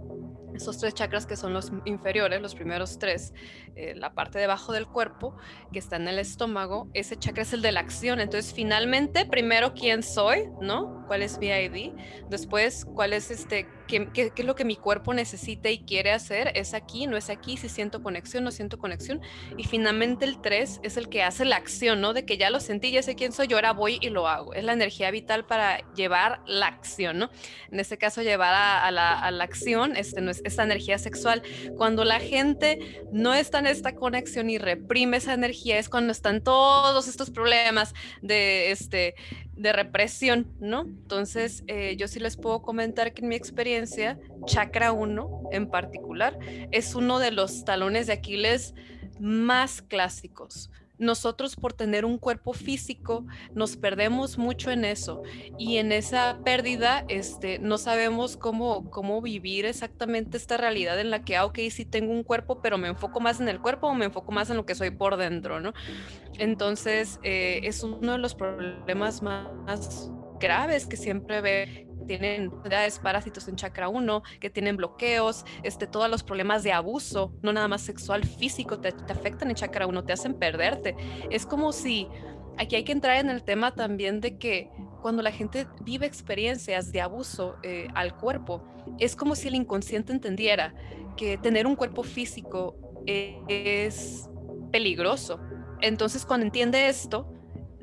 esos 0.57 0.79
tres 0.79 0.95
chakras 0.95 1.27
que 1.27 1.37
son 1.37 1.53
los 1.53 1.71
inferiores, 1.85 2.41
los 2.41 2.55
primeros 2.55 2.99
tres, 2.99 3.33
eh, 3.77 3.95
la 3.95 4.15
parte 4.15 4.39
debajo 4.39 4.73
del 4.73 4.87
cuerpo 4.87 5.37
que 5.71 5.79
está 5.79 5.97
en 5.97 6.09
el 6.09 6.19
estómago, 6.19 6.89
ese 6.95 7.17
chakra 7.17 7.43
es 7.43 7.53
el 7.53 7.61
de 7.61 7.73
la 7.73 7.81
acción. 7.81 8.21
Entonces, 8.21 8.55
finalmente, 8.55 9.27
primero 9.27 9.75
quién 9.75 10.03
soy, 10.03 10.49
¿no? 10.63 11.05
¿Cuál 11.07 11.23
es 11.23 11.39
mi 11.39 11.49
ID? 11.49 11.93
Después, 12.31 12.87
cuál 12.87 13.13
es 13.13 13.31
este, 13.31 13.69
qué, 13.87 14.09
qué, 14.13 14.33
es 14.35 14.45
lo 14.45 14.55
que 14.55 14.65
mi 14.65 14.77
cuerpo 14.77 15.13
necesita 15.13 15.69
y 15.69 15.85
quiere 15.85 16.13
hacer, 16.13 16.53
es 16.55 16.73
aquí, 16.73 17.07
no 17.07 17.17
es 17.19 17.29
aquí, 17.29 17.57
si 17.57 17.69
siento 17.69 18.03
conexión, 18.03 18.45
no 18.45 18.51
siento 18.51 18.79
conexión. 18.79 19.21
Y 19.57 19.65
finalmente 19.65 20.25
el 20.25 20.41
tres 20.41 20.81
es 20.83 20.97
el 20.97 21.09
que 21.09 21.23
hace 21.23 21.45
la 21.45 21.57
acción, 21.57 22.01
¿no? 22.01 22.15
De 22.15 22.25
que 22.25 22.39
ya 22.39 22.49
lo 22.49 22.61
sentí, 22.61 22.91
ya 22.91 23.03
sé 23.03 23.15
quién 23.15 23.33
soy, 23.33 23.53
ahora 23.53 23.73
voy 23.73 23.99
y 24.01 24.09
lo 24.09 24.27
hago. 24.27 24.55
Es 24.55 24.65
la 24.65 24.73
energía 24.73 25.11
vital 25.11 25.45
para 25.45 25.79
llevar 25.93 26.41
la 26.47 26.67
acción, 26.67 27.19
¿no? 27.19 27.31
En 27.71 27.79
este 27.79 27.99
caso, 27.99 28.23
llevar 28.23 28.55
a, 28.55 28.91
la, 28.91 29.19
a 29.19 29.31
la, 29.31 29.45
acción 29.45 29.97
este, 29.97 30.21
no 30.21 30.31
es, 30.31 30.41
esta 30.45 30.65
energía 30.65 30.99
sexual. 30.99 31.43
Cuando 31.77 32.05
la 32.05 32.21
gente 32.21 33.03
no 33.13 33.35
está 33.35 33.59
esta 33.67 33.95
conexión 33.95 34.51
y 34.51 34.59
reprime 34.59 35.19
esa 35.19 35.35
energía, 35.35 35.79
es 35.79 35.89
cuando 35.89 36.13
están 36.13 36.43
todos 36.43 37.09
estos 37.09 37.31
problemas 37.31 37.95
de, 38.23 38.71
este, 38.71 39.15
de 39.55 39.73
represión, 39.73 40.53
¿no? 40.61 40.83
Entonces, 40.83 41.65
eh, 41.67 41.97
yo 41.97 42.09
sí 42.09 42.21
les 42.21 42.37
puedo 42.37 42.63
comentar 42.63 43.13
que 43.13 43.23
en 43.23 43.29
mi 43.29 43.37
experiencia, 43.37 44.19
chakra 44.47 44.93
1 44.93 45.49
en 45.53 45.69
particular, 45.69 46.39
es 46.71 46.95
uno 46.95 47.19
de 47.19 47.31
los 47.31 47.65
talones 47.65 48.07
de 48.07 48.15
Aquiles 48.15 48.75
más 49.19 49.83
clásicos 49.83 50.71
nosotros 50.99 51.57
por 51.57 51.73
tener 51.73 52.05
un 52.05 52.19
cuerpo 52.19 52.53
físico 52.53 53.27
nos 53.55 53.77
perdemos 53.77 54.39
mucho 54.39 54.71
en 54.71 54.85
eso 54.85 55.23
y 55.59 55.77
en 55.77 55.93
esa 55.93 56.39
pérdida 56.45 57.05
este, 57.09 57.59
no 57.59 57.79
sabemos 57.79 58.37
cómo, 58.37 58.91
cómo 58.91 59.21
vivir 59.21 59.67
exactamente 59.67 60.37
esta 60.37 60.57
realidad 60.57 60.99
en 61.01 61.11
la 61.11 61.25
que, 61.25 61.37
ah, 61.37 61.45
ok, 61.45 61.59
sí 61.71 61.85
tengo 61.85 62.13
un 62.13 62.23
cuerpo, 62.23 62.61
pero 62.63 62.79
me 62.79 62.89
enfoco 62.89 63.21
más 63.21 63.41
en 63.41 63.49
el 63.49 63.61
cuerpo 63.61 63.89
o 63.89 63.95
me 63.95 64.07
enfoco 64.07 64.33
más 64.33 64.51
en 64.51 64.57
lo 64.57 64.67
que 64.67 64.75
soy 64.75 64.91
por 64.91 65.17
dentro, 65.17 65.61
¿no? 65.61 65.73
Entonces, 66.39 67.21
eh, 67.23 67.61
es 67.65 67.83
uno 67.83 68.13
de 68.13 68.19
los 68.19 68.35
problemas 68.35 69.23
más 69.23 70.11
graves 70.39 70.87
que 70.87 70.97
siempre 70.97 71.41
ve 71.41 71.86
tienen 72.07 72.45
enfermedades, 72.45 72.99
parásitos 72.99 73.49
en 73.49 73.57
chakra 73.57 73.89
1, 73.89 74.23
que 74.41 74.51
tienen 74.51 74.77
bloqueos, 74.77 75.45
este, 75.63 75.87
todos 75.87 76.11
los 76.11 76.23
problemas 76.23 76.63
de 76.63 76.73
abuso, 76.73 77.33
no 77.43 77.53
nada 77.53 77.69
más 77.69 77.83
sexual, 77.83 78.25
físico, 78.25 78.79
te, 78.79 78.89
afectan 79.11 79.51
en 79.51 79.57
chakra 79.57 79.87
1, 79.87 80.05
te 80.05 80.13
hacen 80.13 80.35
perderte. 80.35 80.97
Es 81.31 81.47
como 81.47 81.73
si, 81.73 82.09
aquí 82.57 82.77
hay 82.77 82.85
que 82.85 82.93
entrar 82.93 83.17
en 83.17 83.31
el 83.31 83.43
tema 83.43 83.75
también 83.75 84.21
de 84.21 84.39
que 84.39 84.71
cuando 85.03 85.23
la 85.23 85.31
gente 85.31 85.67
vive 85.83 86.07
experiencias 86.07 86.91
de 86.93 87.01
abuso 87.01 87.57
eh, 87.63 87.89
al 87.95 88.17
cuerpo, 88.17 88.63
es 88.99 89.15
como 89.15 89.35
si 89.35 89.49
el 89.49 89.55
inconsciente 89.55 90.13
entendiera 90.13 90.75
que 91.17 91.39
tener 91.39 91.67
un 91.67 91.77
cuerpo 91.77 92.03
físico 92.03 92.77
es 93.07 94.29
peligroso. 94.73 95.41
Entonces, 95.81 96.25
cuando 96.25 96.47
entiende 96.47 96.89
esto, 96.89 97.36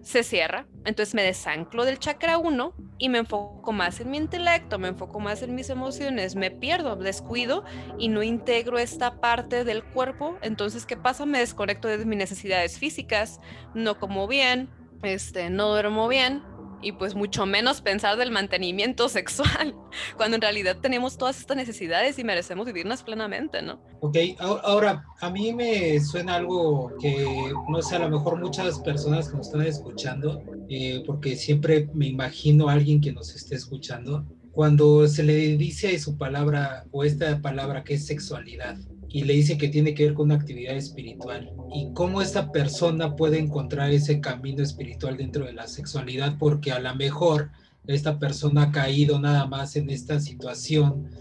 se 0.04 0.24
cierra, 0.24 0.68
entonces 0.86 1.16
me 1.16 1.24
desanclo 1.24 1.86
del 1.86 1.98
chakra 1.98 2.38
1 2.38 2.74
y 2.98 3.10
me 3.10 3.20
enfoco 3.20 3.72
más 3.72 4.02
en 4.02 4.12
mi 4.12 4.18
intelecto, 4.18 4.78
me 4.78 4.90
enfoco 4.90 5.20
más 5.20 5.42
en 5.42 5.56
mis 5.56 5.70
emociones, 5.70 6.36
me 6.36 6.52
pierdo, 6.52 6.98
descuido 6.98 7.64
y 7.98 8.10
no 8.10 8.22
integro 8.22 8.78
esta 8.78 9.22
parte 9.22 9.64
del 9.64 9.84
cuerpo, 9.84 10.38
entonces 10.42 10.86
¿qué 10.86 10.98
pasa? 10.98 11.26
Me 11.26 11.40
desconecto 11.40 11.88
de 11.88 12.06
mis 12.06 12.18
necesidades 12.18 12.78
físicas, 12.78 13.40
no 13.74 13.98
como 13.98 14.28
bien, 14.28 14.70
este, 15.04 15.50
no 15.50 15.70
duermo 15.70 16.10
bien, 16.10 16.44
y 16.84 16.92
pues 16.92 17.16
mucho 17.16 17.46
menos 17.46 17.82
pensar 17.82 18.18
del 18.18 18.32
mantenimiento 18.32 19.10
sexual, 19.10 19.76
cuando 20.18 20.36
en 20.36 20.42
realidad 20.42 20.78
tenemos 20.82 21.18
todas 21.18 21.40
estas 21.40 21.58
necesidades 21.58 22.20
y 22.20 22.24
merecemos 22.24 22.66
vivirlas 22.66 23.04
plenamente, 23.04 23.62
¿no? 23.62 23.82
Ok, 24.02 24.18
ahora 24.40 25.06
a 25.22 25.30
mí 25.30 25.54
me 25.54 26.00
suena 26.00 26.36
algo 26.36 26.92
que, 27.00 27.54
no 27.70 27.82
sé, 27.82 27.96
a 27.96 28.00
lo 28.00 28.10
mejor 28.10 28.40
muchas 28.40 28.80
personas 28.80 29.30
que 29.30 29.38
nos 29.38 29.48
están 29.48 29.66
escuchando, 29.66 30.44
eh, 30.70 31.04
porque 31.06 31.36
siempre 31.36 31.90
me 31.94 32.08
imagino 32.08 32.70
a 32.70 32.74
alguien 32.74 33.02
que 33.02 33.14
nos 33.14 33.36
esté 33.36 33.56
escuchando, 33.56 34.26
cuando 34.52 35.08
se 35.08 35.24
le 35.24 35.58
dice 35.58 35.98
su 36.00 36.18
palabra 36.18 36.86
o 36.92 37.04
esta 37.04 37.42
palabra 37.42 37.84
que 37.84 37.96
es 37.96 38.06
sexualidad, 38.06 38.78
y 39.14 39.26
le 39.26 39.36
dice 39.36 39.60
que 39.60 39.70
tiene 39.70 39.94
que 39.94 40.06
ver 40.06 40.16
con 40.16 40.26
una 40.26 40.36
actividad 40.36 40.76
espiritual 40.76 41.52
y 41.72 41.94
cómo 41.94 42.20
esta 42.20 42.52
persona 42.52 43.16
puede 43.16 43.38
encontrar 43.38 43.92
ese 43.92 44.20
camino 44.20 44.64
espiritual 44.64 45.18
dentro 45.18 45.46
de 45.46 45.54
la 45.54 45.68
sexualidad 45.68 46.36
porque 46.40 46.72
a 46.72 46.80
lo 46.80 46.94
mejor 46.96 47.52
esta 47.86 48.18
persona 48.18 48.64
ha 48.64 48.72
caído 48.72 49.20
nada 49.20 49.46
más 49.46 49.76
en 49.76 49.92
esta 49.92 50.20
situación 50.20 51.12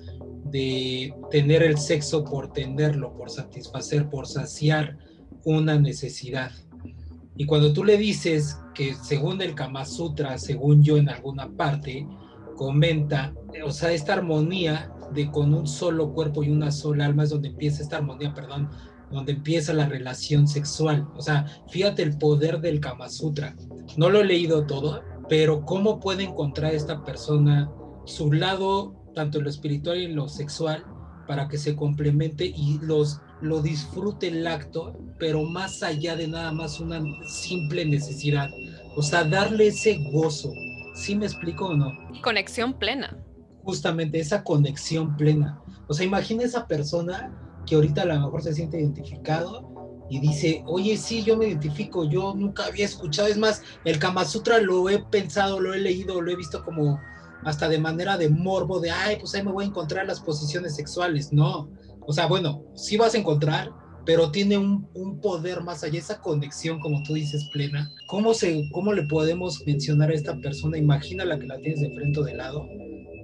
de 0.46 1.14
tener 1.30 1.62
el 1.62 1.76
sexo 1.76 2.25
por 2.25 2.50
tenerlo, 2.54 3.12
por 3.12 3.28
satisfacer, 3.28 4.08
por 4.08 4.26
saciar 4.26 4.96
una 5.44 5.78
necesidad. 5.78 6.50
Y 7.37 7.44
cuando 7.44 7.75
tú 7.75 7.84
le 7.84 7.99
dices 7.99 8.58
que 8.75 8.94
según 8.94 9.42
el 9.42 9.54
Kama 9.54 9.84
Sutra, 9.84 10.38
según 10.38 10.82
yo 10.82 10.96
en 10.96 11.11
alguna 11.11 11.50
parte, 11.50 12.06
comenta, 12.56 13.34
o 13.64 13.70
sea, 13.70 13.92
esta 13.92 14.14
armonía 14.14 14.90
de 15.12 15.31
con 15.31 15.54
un 15.54 15.66
solo 15.66 16.12
cuerpo 16.12 16.42
y 16.42 16.50
una 16.50 16.71
sola 16.71 17.07
alma 17.07 17.25
es 17.25 17.31
donde 17.31 17.49
empieza 17.49 17.83
esta 17.83 17.99
armonía, 17.99 18.35
perdón, 18.35 18.71
donde 19.11 19.33
empieza 19.33 19.73
la 19.73 19.87
relación 19.87 20.49
sexual. 20.49 21.07
O 21.16 21.23
sea, 21.23 21.47
fíjate 21.69 22.02
el 22.02 22.19
poder 22.19 22.61
del 22.61 22.81
Kama 22.81 23.09
Sutra. 23.09 23.54
No 23.97 24.11
lo 24.11 24.21
he 24.21 24.25
leído 24.25 24.66
todo, 24.66 25.02
pero 25.28 25.64
cómo 25.64 26.00
puede 26.00 26.25
encontrar 26.25 26.75
esta 26.75 27.04
persona 27.04 27.71
su 28.04 28.33
lado, 28.33 28.95
tanto 29.14 29.38
en 29.38 29.45
lo 29.45 29.50
espiritual 29.50 29.99
y 29.99 30.07
en 30.07 30.16
lo 30.16 30.28
sexual, 30.28 30.85
para 31.26 31.49
que 31.49 31.59
se 31.59 31.76
complemente 31.76 32.47
y 32.47 32.78
los, 32.83 33.21
lo 33.40 33.62
disfrute 33.62 34.28
el 34.28 34.47
acto, 34.47 34.99
pero 35.19 35.45
más 35.45 35.83
allá 35.83 36.16
de 36.16 36.26
nada 36.26 36.52
más 36.52 36.81
una 36.81 37.00
simple 37.26 37.85
necesidad. 37.85 38.49
O 38.97 39.02
sea, 39.02 39.25
darle 39.25 39.69
ese 39.69 39.99
gozo. 40.11 40.52
¿Sí 40.95 41.14
me 41.14 41.26
explico 41.26 41.66
o 41.66 41.75
no? 41.75 41.90
Conexión 42.23 42.75
plena 42.75 43.16
justamente 43.62 44.21
esa 44.21 44.42
conexión 44.45 45.16
plena. 45.16 45.61
O 45.88 45.95
sea, 45.95 46.07
imagina 46.07 46.45
esa 46.45 46.66
persona 46.66 47.33
que 47.66 47.75
ahorita 47.75 48.02
a 48.02 48.07
lo 48.07 48.21
mejor 48.21 48.42
se 48.42 48.54
siente 48.54 48.81
identificado 48.81 49.73
y 50.11 50.21
dice, 50.21 50.62
oye, 50.66 50.97
sí, 50.97 51.23
yo 51.23 51.37
me 51.37 51.47
identifico, 51.47 52.04
yo 52.04 52.35
nunca 52.35 52.66
había 52.66 52.85
escuchado, 52.85 53.28
es 53.28 53.38
más, 53.38 53.62
el 53.85 53.99
Kama 53.99 54.25
Sutra 54.25 54.61
lo 54.61 54.88
he 54.90 54.99
pensado, 54.99 55.61
lo 55.61 55.73
he 55.73 55.78
leído, 55.78 56.21
lo 56.21 56.31
he 56.31 56.37
visto 56.37 56.64
como 56.64 57.00
hasta 57.45 57.69
de 57.69 57.78
manera 57.78 58.16
de 58.19 58.28
morbo, 58.28 58.78
de, 58.78 58.90
ay, 58.90 59.16
pues 59.19 59.35
ahí 59.35 59.42
me 59.42 59.52
voy 59.52 59.64
a 59.64 59.69
encontrar 59.69 60.07
las 60.07 60.21
posiciones 60.21 60.76
sexuales, 60.76 61.33
no. 61.33 61.71
O 62.07 62.12
sea, 62.12 62.26
bueno, 62.26 62.62
sí 62.75 62.97
vas 62.97 63.14
a 63.14 63.19
encontrar, 63.19 63.73
pero 64.04 64.30
tiene 64.30 64.59
un, 64.59 64.88
un, 64.94 65.21
poder 65.21 65.62
más 65.62 65.85
allá, 65.85 65.99
esa 65.99 66.21
conexión, 66.21 66.80
como 66.80 67.02
tú 67.02 67.14
dices, 67.14 67.49
plena. 67.52 67.90
¿Cómo, 68.06 68.35
se, 68.35 68.68
¿Cómo 68.73 68.92
le 68.92 69.02
podemos 69.04 69.62
mencionar 69.66 70.11
a 70.11 70.14
esta 70.14 70.37
persona? 70.40 70.78
Imagina 70.78 71.25
la 71.25 71.38
que 71.38 71.47
la 71.47 71.59
tienes 71.59 71.80
de 71.80 71.94
frente 71.94 72.21
o 72.21 72.25
de 72.25 72.35
lado 72.35 72.66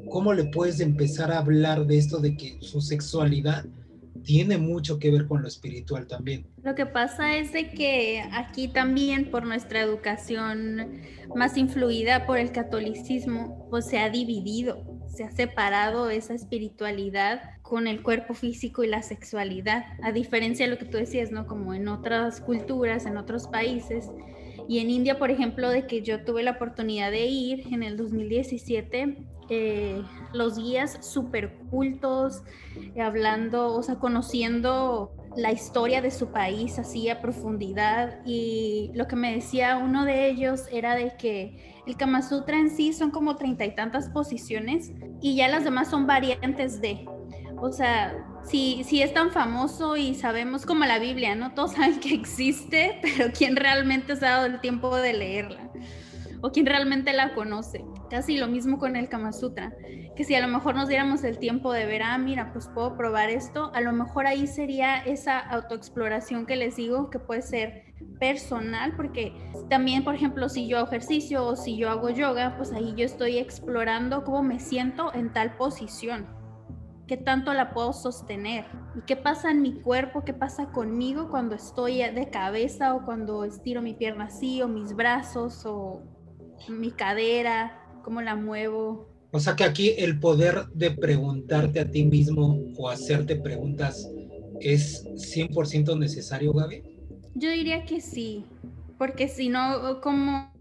¿cómo 0.08 0.32
le 0.32 0.44
puedes 0.44 0.80
empezar 0.80 1.30
a 1.30 1.38
hablar 1.38 1.86
de 1.86 1.98
esto 1.98 2.18
de 2.18 2.36
que 2.36 2.58
su 2.60 2.80
sexualidad 2.80 3.64
tiene 4.24 4.58
mucho 4.58 4.98
que 4.98 5.10
ver 5.10 5.26
con 5.26 5.42
lo 5.42 5.48
espiritual 5.48 6.06
también? 6.06 6.46
Lo 6.62 6.74
que 6.74 6.86
pasa 6.86 7.36
es 7.36 7.52
de 7.52 7.70
que 7.70 8.22
aquí 8.32 8.68
también 8.68 9.30
por 9.30 9.46
nuestra 9.46 9.80
educación 9.80 11.00
más 11.34 11.56
influida 11.56 12.26
por 12.26 12.38
el 12.38 12.52
catolicismo, 12.52 13.66
pues 13.70 13.86
se 13.86 13.98
ha 13.98 14.10
dividido, 14.10 14.84
se 15.08 15.24
ha 15.24 15.30
separado 15.30 16.10
esa 16.10 16.34
espiritualidad 16.34 17.40
con 17.68 17.86
el 17.86 18.02
cuerpo 18.02 18.32
físico 18.32 18.82
y 18.82 18.88
la 18.88 19.02
sexualidad, 19.02 19.84
a 20.02 20.10
diferencia 20.10 20.64
de 20.64 20.72
lo 20.72 20.78
que 20.78 20.86
tú 20.86 20.96
decías, 20.96 21.30
¿no? 21.30 21.46
Como 21.46 21.74
en 21.74 21.86
otras 21.88 22.40
culturas, 22.40 23.04
en 23.04 23.16
otros 23.18 23.46
países, 23.46 24.10
Y 24.70 24.80
en 24.80 24.90
India, 24.90 25.18
por 25.18 25.30
ejemplo, 25.30 25.70
de 25.70 25.86
que 25.86 26.02
yo 26.02 26.24
tuve 26.24 26.42
la 26.42 26.50
oportunidad 26.50 27.10
de 27.10 27.24
ir 27.24 27.72
en 27.72 27.82
el 27.82 27.96
2017, 27.96 29.16
eh, 29.48 30.02
los 30.34 30.58
guías 30.58 30.98
súper 31.00 31.54
cultos, 31.70 32.42
eh, 32.94 33.00
hablando, 33.00 33.72
o 33.74 33.82
sea, 33.82 33.94
conociendo 33.94 35.10
la 35.36 35.52
historia 35.52 36.02
de 36.02 36.10
su 36.10 36.32
país 36.32 36.78
así 36.78 37.08
a 37.08 37.22
profundidad. 37.22 38.20
Y 38.26 38.90
lo 38.94 39.06
que 39.08 39.16
me 39.16 39.34
decía 39.34 39.78
uno 39.78 40.04
de 40.04 40.28
ellos 40.28 40.64
era 40.70 40.96
de 40.96 41.16
que 41.16 41.82
el 41.86 41.96
Kama 41.96 42.20
Sutra 42.20 42.58
en 42.58 42.68
sí 42.68 42.92
son 42.92 43.10
como 43.10 43.36
treinta 43.36 43.64
y 43.64 43.74
tantas 43.74 44.10
posiciones 44.10 44.92
y 45.22 45.34
ya 45.36 45.48
las 45.48 45.64
demás 45.64 45.88
son 45.88 46.06
variantes 46.06 46.82
de. 46.82 47.06
O 47.60 47.72
sea, 47.72 48.24
si, 48.44 48.84
si 48.84 49.02
es 49.02 49.12
tan 49.12 49.30
famoso 49.30 49.96
y 49.96 50.14
sabemos 50.14 50.64
como 50.64 50.84
la 50.84 50.98
Biblia, 50.98 51.34
¿no? 51.34 51.54
Todos 51.54 51.72
saben 51.76 52.00
que 52.00 52.14
existe, 52.14 52.98
pero 53.02 53.30
¿quién 53.36 53.56
realmente 53.56 54.16
se 54.16 54.26
ha 54.26 54.30
dado 54.30 54.46
el 54.46 54.60
tiempo 54.60 54.96
de 54.96 55.12
leerla? 55.12 55.70
o 56.40 56.50
quien 56.50 56.66
realmente 56.66 57.12
la 57.12 57.34
conoce. 57.34 57.84
Casi 58.10 58.38
lo 58.38 58.46
mismo 58.48 58.78
con 58.78 58.96
el 58.96 59.08
Kama 59.08 59.32
Sutra, 59.32 59.72
que 60.16 60.24
si 60.24 60.34
a 60.34 60.40
lo 60.40 60.48
mejor 60.48 60.74
nos 60.74 60.88
diéramos 60.88 61.24
el 61.24 61.38
tiempo 61.38 61.72
de 61.72 61.86
ver, 61.86 62.02
ah, 62.02 62.18
mira, 62.18 62.52
pues 62.52 62.68
puedo 62.68 62.96
probar 62.96 63.30
esto, 63.30 63.70
a 63.74 63.80
lo 63.80 63.92
mejor 63.92 64.26
ahí 64.26 64.46
sería 64.46 64.98
esa 64.98 65.38
autoexploración 65.38 66.46
que 66.46 66.56
les 66.56 66.76
digo 66.76 67.10
que 67.10 67.18
puede 67.18 67.42
ser 67.42 67.84
personal, 68.18 68.94
porque 68.96 69.32
también, 69.68 70.04
por 70.04 70.14
ejemplo, 70.14 70.48
si 70.48 70.66
yo 70.68 70.78
hago 70.78 70.88
ejercicio 70.88 71.44
o 71.44 71.56
si 71.56 71.76
yo 71.76 71.90
hago 71.90 72.10
yoga, 72.10 72.56
pues 72.56 72.72
ahí 72.72 72.94
yo 72.96 73.04
estoy 73.04 73.38
explorando 73.38 74.24
cómo 74.24 74.42
me 74.42 74.60
siento 74.60 75.12
en 75.14 75.32
tal 75.32 75.56
posición, 75.56 76.26
qué 77.08 77.16
tanto 77.16 77.54
la 77.54 77.72
puedo 77.72 77.92
sostener 77.94 78.66
y 78.94 79.00
qué 79.00 79.16
pasa 79.16 79.50
en 79.50 79.62
mi 79.62 79.72
cuerpo, 79.80 80.24
qué 80.24 80.34
pasa 80.34 80.70
conmigo 80.70 81.30
cuando 81.30 81.54
estoy 81.54 81.96
de 81.96 82.28
cabeza 82.30 82.94
o 82.94 83.04
cuando 83.04 83.44
estiro 83.44 83.80
mi 83.80 83.94
pierna 83.94 84.24
así 84.24 84.60
o 84.60 84.68
mis 84.68 84.94
brazos 84.94 85.62
o 85.64 86.02
mi 86.68 86.90
cadera, 86.90 87.82
cómo 88.04 88.20
la 88.20 88.36
muevo. 88.36 89.08
O 89.32 89.40
sea 89.40 89.56
que 89.56 89.64
aquí 89.64 89.94
el 89.96 90.20
poder 90.20 90.66
de 90.74 90.90
preguntarte 90.90 91.80
a 91.80 91.90
ti 91.90 92.04
mismo 92.04 92.58
o 92.76 92.90
hacerte 92.90 93.36
preguntas 93.36 94.08
es 94.60 95.04
100% 95.04 95.98
necesario, 95.98 96.52
Gaby. 96.52 96.82
Yo 97.34 97.50
diría 97.50 97.84
que 97.84 98.02
sí, 98.02 98.44
porque 98.98 99.28
si 99.28 99.48
no, 99.48 100.00
¿cómo, 100.02 100.52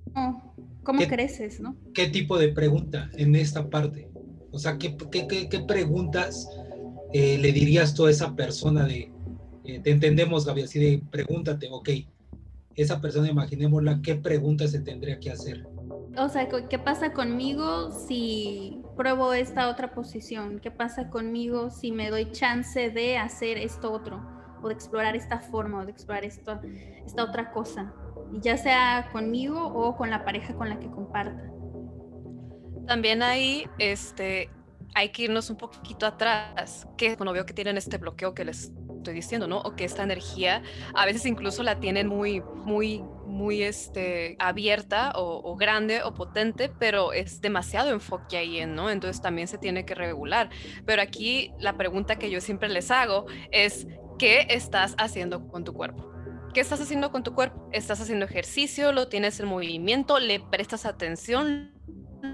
cómo 0.84 1.02
creces, 1.08 1.60
no? 1.60 1.76
¿Qué 1.94 2.08
tipo 2.08 2.38
de 2.38 2.50
pregunta 2.50 3.10
en 3.18 3.36
esta 3.36 3.70
parte? 3.70 4.10
O 4.58 4.60
sea, 4.60 4.80
¿qué, 4.80 4.90
preguntas 5.68 6.50
eh, 7.14 7.38
le 7.38 7.52
dirías 7.52 7.94
tú 7.94 8.08
a 8.08 8.10
esa 8.10 8.36
persona 8.36 8.86
de, 8.86 9.12
eh, 9.64 9.80
te 9.84 9.92
entendemos, 9.92 10.48
Gaby, 10.48 10.64
así 10.64 10.80
de 10.80 11.00
pregúntate, 11.12 11.68
ok, 11.70 11.90
esa 12.76 13.00
persona, 13.00 13.30
imaginémosla, 13.30 14.02
¿qué 14.02 14.16
preguntas 14.16 14.72
se 14.72 14.80
tendría 14.80 15.20
que 15.20 15.30
hacer? 15.30 15.68
o 16.18 16.28
sea, 16.28 16.48
¿qué 16.50 16.80
pasa 16.80 17.14
conmigo 17.14 17.92
si 17.92 18.82
pruebo 18.96 19.34
esta 19.34 19.70
otra 19.70 19.94
posición? 19.94 20.60
¿Qué 20.60 20.72
pasa 20.72 21.12
conmigo 21.12 21.70
si 21.70 21.92
me 21.92 22.10
doy 22.10 22.32
chance 22.32 22.90
de 22.90 23.20
hacer 23.20 23.60
esto 23.60 23.92
otro? 23.92 24.20
O 24.64 24.70
de 24.70 24.74
explorar 24.74 25.16
esta 25.16 25.38
forma, 25.38 25.82
o 25.82 25.86
de 25.86 25.92
explorar 25.92 26.26
esta 26.26 26.60
otra 27.24 27.52
cosa. 27.52 27.94
Ya 28.32 28.58
sea 28.58 29.10
conmigo 29.12 29.64
o 29.68 29.96
con 29.96 30.10
la 30.10 30.26
pareja 30.26 30.56
con 30.56 30.68
la 30.68 30.80
que 30.80 30.90
comparta. 30.90 31.54
También 32.88 33.22
ahí, 33.22 33.68
este, 33.78 34.50
hay 34.96 35.10
que 35.10 35.24
irnos 35.24 35.50
un 35.50 35.58
poquito 35.58 36.06
atrás, 36.06 36.88
que 36.98 37.16
cuando 37.18 37.34
veo 37.34 37.46
que 37.46 37.54
tienen 37.54 37.78
este 37.78 37.98
bloqueo 37.98 38.34
que 38.34 38.46
les 38.46 38.72
estoy 38.98 39.14
diciendo, 39.14 39.48
¿no? 39.48 39.60
O 39.60 39.76
que 39.76 39.86
esta 39.86 40.04
energía 40.04 40.64
a 40.94 41.06
veces 41.06 41.26
incluso 41.26 41.64
la 41.64 41.80
tienen 41.80 42.08
muy, 42.08 42.42
muy 42.42 43.04
muy 43.28 43.62
este, 43.62 44.36
abierta 44.40 45.12
o, 45.16 45.56
grande 45.56 46.02
o 46.04 46.14
potente, 46.14 46.70
pero 46.80 47.14
es 47.14 47.40
demasiado 47.40 47.92
enfoque 47.92 48.38
ahí, 48.38 48.66
¿no? 48.66 48.90
Entonces 48.90 49.22
también 49.22 49.48
se 49.48 49.58
tiene 49.58 49.86
que 49.86 49.94
regular. 49.96 50.50
Pero 50.86 51.02
aquí 51.02 51.52
la 51.60 51.78
pregunta 51.78 52.18
que 52.18 52.32
yo 52.32 52.42
siempre 52.42 52.70
les 52.70 52.90
hago 52.90 53.28
es, 53.52 53.88
¿qué 54.18 54.48
estás 54.50 54.96
haciendo 54.98 55.48
con 55.48 55.64
tu 55.64 55.74
cuerpo? 55.74 56.12
¿Qué 56.54 56.62
estás 56.62 56.82
haciendo 56.82 57.12
con 57.12 57.24
tu 57.24 57.36
cuerpo? 57.36 57.70
¿Estás 57.72 58.02
haciendo 58.02 58.26
ejercicio? 58.26 58.92
¿Lo 58.92 59.08
tienes 59.08 59.40
en 59.40 59.48
movimiento? 59.48 60.20
¿Le 60.20 60.40
prestas 60.40 60.86
atención? 60.86 61.72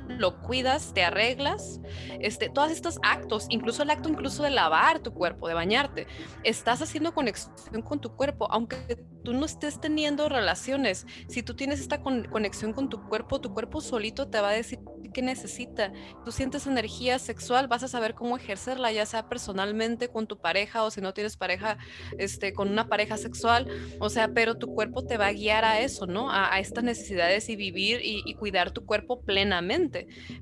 Lo 0.07 0.41
cuidas, 0.41 0.93
te 0.93 1.03
arreglas, 1.03 1.79
este, 2.19 2.49
todos 2.49 2.71
estos 2.71 2.99
actos, 3.03 3.45
incluso 3.49 3.83
el 3.83 3.89
acto 3.89 4.09
incluso 4.09 4.43
de 4.43 4.49
lavar 4.49 4.99
tu 4.99 5.13
cuerpo, 5.13 5.47
de 5.47 5.53
bañarte, 5.53 6.07
estás 6.43 6.81
haciendo 6.81 7.13
conexión 7.13 7.81
con 7.81 7.99
tu 7.99 8.15
cuerpo, 8.15 8.47
aunque 8.51 9.03
tú 9.23 9.33
no 9.33 9.45
estés 9.45 9.79
teniendo 9.79 10.29
relaciones, 10.29 11.05
si 11.27 11.43
tú 11.43 11.55
tienes 11.55 11.79
esta 11.79 12.01
conexión 12.01 12.73
con 12.73 12.89
tu 12.89 13.07
cuerpo, 13.07 13.41
tu 13.41 13.53
cuerpo 13.53 13.81
solito 13.81 14.27
te 14.27 14.41
va 14.41 14.49
a 14.49 14.53
decir 14.53 14.79
qué 15.13 15.21
necesita. 15.21 15.93
Tú 16.25 16.31
sientes 16.31 16.67
energía 16.67 17.19
sexual, 17.19 17.67
vas 17.67 17.83
a 17.83 17.87
saber 17.87 18.15
cómo 18.15 18.35
ejercerla, 18.35 18.91
ya 18.91 19.05
sea 19.05 19.29
personalmente 19.29 20.09
con 20.09 20.27
tu 20.27 20.39
pareja 20.39 20.83
o 20.83 20.91
si 20.91 20.99
no 20.99 21.13
tienes 21.13 21.37
pareja, 21.37 21.77
este, 22.17 22.53
con 22.53 22.69
una 22.69 22.89
pareja 22.89 23.17
sexual, 23.17 23.67
o 23.99 24.09
sea, 24.09 24.29
pero 24.29 24.55
tu 24.55 24.73
cuerpo 24.73 25.05
te 25.05 25.17
va 25.17 25.27
a 25.27 25.33
guiar 25.33 25.63
a 25.63 25.79
eso, 25.79 26.07
¿no? 26.07 26.31
A, 26.31 26.59
estas 26.59 26.83
necesidades 26.83 27.49
y 27.49 27.55
vivir 27.55 27.99
y 28.03 28.33
cuidar 28.35 28.71
tu 28.71 28.85
cuerpo 28.85 29.21
plenamente 29.21 29.92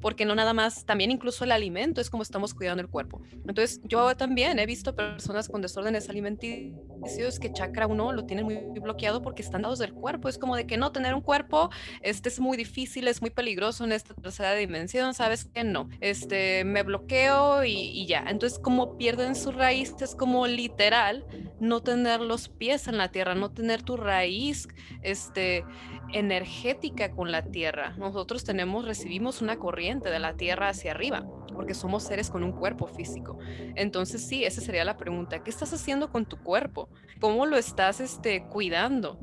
porque 0.02 0.26
no 0.26 0.36
nada 0.36 0.54
más, 0.54 0.86
también 0.86 1.12
incluso 1.12 1.44
el 1.44 1.52
alimento 1.52 2.02
es 2.02 2.10
como 2.10 2.24
estamos 2.24 2.54
cuidando 2.54 2.82
el 2.82 2.90
cuerpo. 2.90 3.22
Entonces, 3.48 3.82
yo 3.84 4.16
también 4.16 4.60
he 4.60 4.66
visto 4.66 4.96
personas 4.96 5.50
con 5.50 5.62
desórdenes 5.62 6.10
alimenticios 6.10 7.40
que 7.40 7.52
chakra 7.52 7.88
uno 7.88 8.12
lo 8.12 8.26
tienen 8.26 8.46
muy 8.46 8.80
bloqueado 8.80 9.22
porque 9.22 9.42
están 9.42 9.64
dados 9.64 9.80
del 9.80 9.94
cuerpo. 9.94 10.30
Es 10.30 10.38
como 10.38 10.56
de 10.56 10.66
que 10.66 10.78
no, 10.78 10.92
tener 10.92 11.14
un 11.14 11.22
cuerpo 11.22 11.70
este 12.02 12.30
es 12.30 12.40
muy 12.40 12.58
difícil, 12.58 13.08
es 13.08 13.22
muy 13.22 13.30
peligroso 13.30 13.84
en 13.84 13.92
esta 13.92 14.14
tercera 14.14 14.54
dimensión, 14.56 15.14
¿sabes 15.14 15.46
que 15.46 15.64
No, 15.64 15.90
este, 16.00 16.64
me 16.64 16.84
bloqueo 16.84 17.64
y, 17.64 17.72
y 17.72 18.06
ya. 18.08 18.26
Entonces, 18.28 18.60
como 18.60 18.98
pierden 18.98 19.36
su 19.36 19.52
raíz, 19.52 19.94
es 20.02 20.16
como 20.16 20.48
literal 20.48 21.26
no 21.60 21.82
tener 21.82 22.22
los 22.22 22.50
pies 22.50 22.88
en 22.88 22.98
la 22.98 23.12
tierra, 23.12 23.36
no 23.36 23.52
tener 23.52 23.84
tu 23.84 23.98
raíz 23.98 24.68
este, 25.02 25.64
energética 26.14 27.12
con 27.12 27.32
la 27.32 27.44
tierra. 27.44 27.96
Nosotros 27.98 28.44
tenemos, 28.44 28.86
recibimos 28.86 29.42
una 29.42 29.58
corriente 29.58 30.10
de 30.10 30.20
la 30.20 30.36
tierra 30.36 30.70
hacia 30.70 30.92
arriba, 30.92 31.26
porque 31.54 31.74
somos 31.74 32.04
seres 32.04 32.30
con 32.30 32.44
un 32.44 32.52
cuerpo 32.52 32.88
físico. 32.88 33.38
Entonces 33.76 34.28
sí, 34.28 34.44
esa 34.44 34.62
sería 34.62 34.86
la 34.86 34.98
pregunta. 34.98 35.44
¿Qué 35.44 35.50
estás 35.50 35.74
haciendo 35.74 36.12
con 36.12 36.26
tu 36.26 36.38
cuerpo? 36.38 36.90
¿Cómo 37.20 37.46
lo 37.46 37.58
estás 37.58 38.00
este, 38.00 38.44
cuidando? 38.46 39.20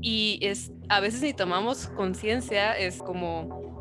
Y 0.00 0.38
es, 0.42 0.72
a 0.88 1.00
veces 1.00 1.22
ni 1.22 1.34
tomamos 1.34 1.88
conciencia, 1.88 2.72
es 2.72 2.98
como 2.98 3.71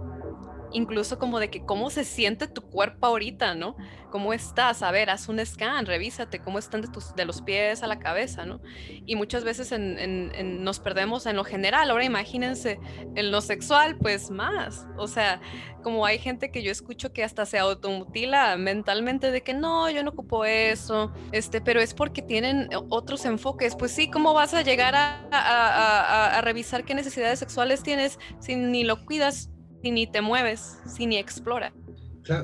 incluso 0.73 1.19
como 1.19 1.39
de 1.39 1.49
que 1.49 1.65
cómo 1.65 1.89
se 1.89 2.03
siente 2.03 2.47
tu 2.47 2.61
cuerpo 2.61 3.07
ahorita, 3.07 3.55
¿no? 3.55 3.75
¿Cómo 4.09 4.33
estás? 4.33 4.83
A 4.83 4.91
ver, 4.91 5.09
haz 5.09 5.29
un 5.29 5.43
scan, 5.45 5.85
revísate 5.85 6.39
cómo 6.39 6.59
están 6.59 6.81
de, 6.81 6.89
tus, 6.89 7.15
de 7.15 7.25
los 7.25 7.41
pies 7.41 7.81
a 7.81 7.87
la 7.87 7.99
cabeza, 7.99 8.45
¿no? 8.45 8.61
Y 9.05 9.15
muchas 9.15 9.43
veces 9.43 9.73
nos 9.77 10.79
perdemos 10.79 11.25
en 11.25 11.37
lo 11.37 11.43
general. 11.43 11.89
Ahora 11.89 12.03
imagínense, 12.03 12.79
en 13.15 13.31
lo 13.31 13.39
sexual, 13.41 13.97
pues 13.97 14.29
más. 14.29 14.85
O 14.97 15.07
sea, 15.07 15.39
como 15.81 16.05
hay 16.05 16.19
gente 16.19 16.51
que 16.51 16.61
yo 16.61 16.71
escucho 16.71 17.13
que 17.13 17.23
hasta 17.23 17.45
se 17.45 17.57
automutila 17.57 18.57
mentalmente 18.57 19.31
de 19.31 19.41
que 19.41 19.53
no, 19.53 19.89
yo 19.89 20.03
no 20.03 20.11
ocupo 20.11 20.43
eso, 20.43 21.11
este, 21.31 21.61
pero 21.61 21.79
es 21.79 21.93
porque 21.93 22.21
tienen 22.21 22.69
otros 22.89 23.23
enfoques. 23.25 23.75
Pues 23.75 23.91
sí, 23.91 24.09
¿cómo 24.09 24.33
vas 24.33 24.53
a 24.53 24.61
llegar 24.61 24.95
a, 24.95 25.25
a, 25.31 26.37
a 26.37 26.41
revisar 26.41 26.83
qué 26.83 26.93
necesidades 26.93 27.39
sexuales 27.39 27.81
tienes 27.81 28.19
si 28.39 28.55
ni 28.55 28.83
lo 28.83 29.05
cuidas 29.05 29.49
si 29.81 29.91
ni 29.91 30.07
te 30.07 30.21
mueves, 30.21 30.77
si 30.85 31.05
ni 31.05 31.17
explora. 31.17 31.73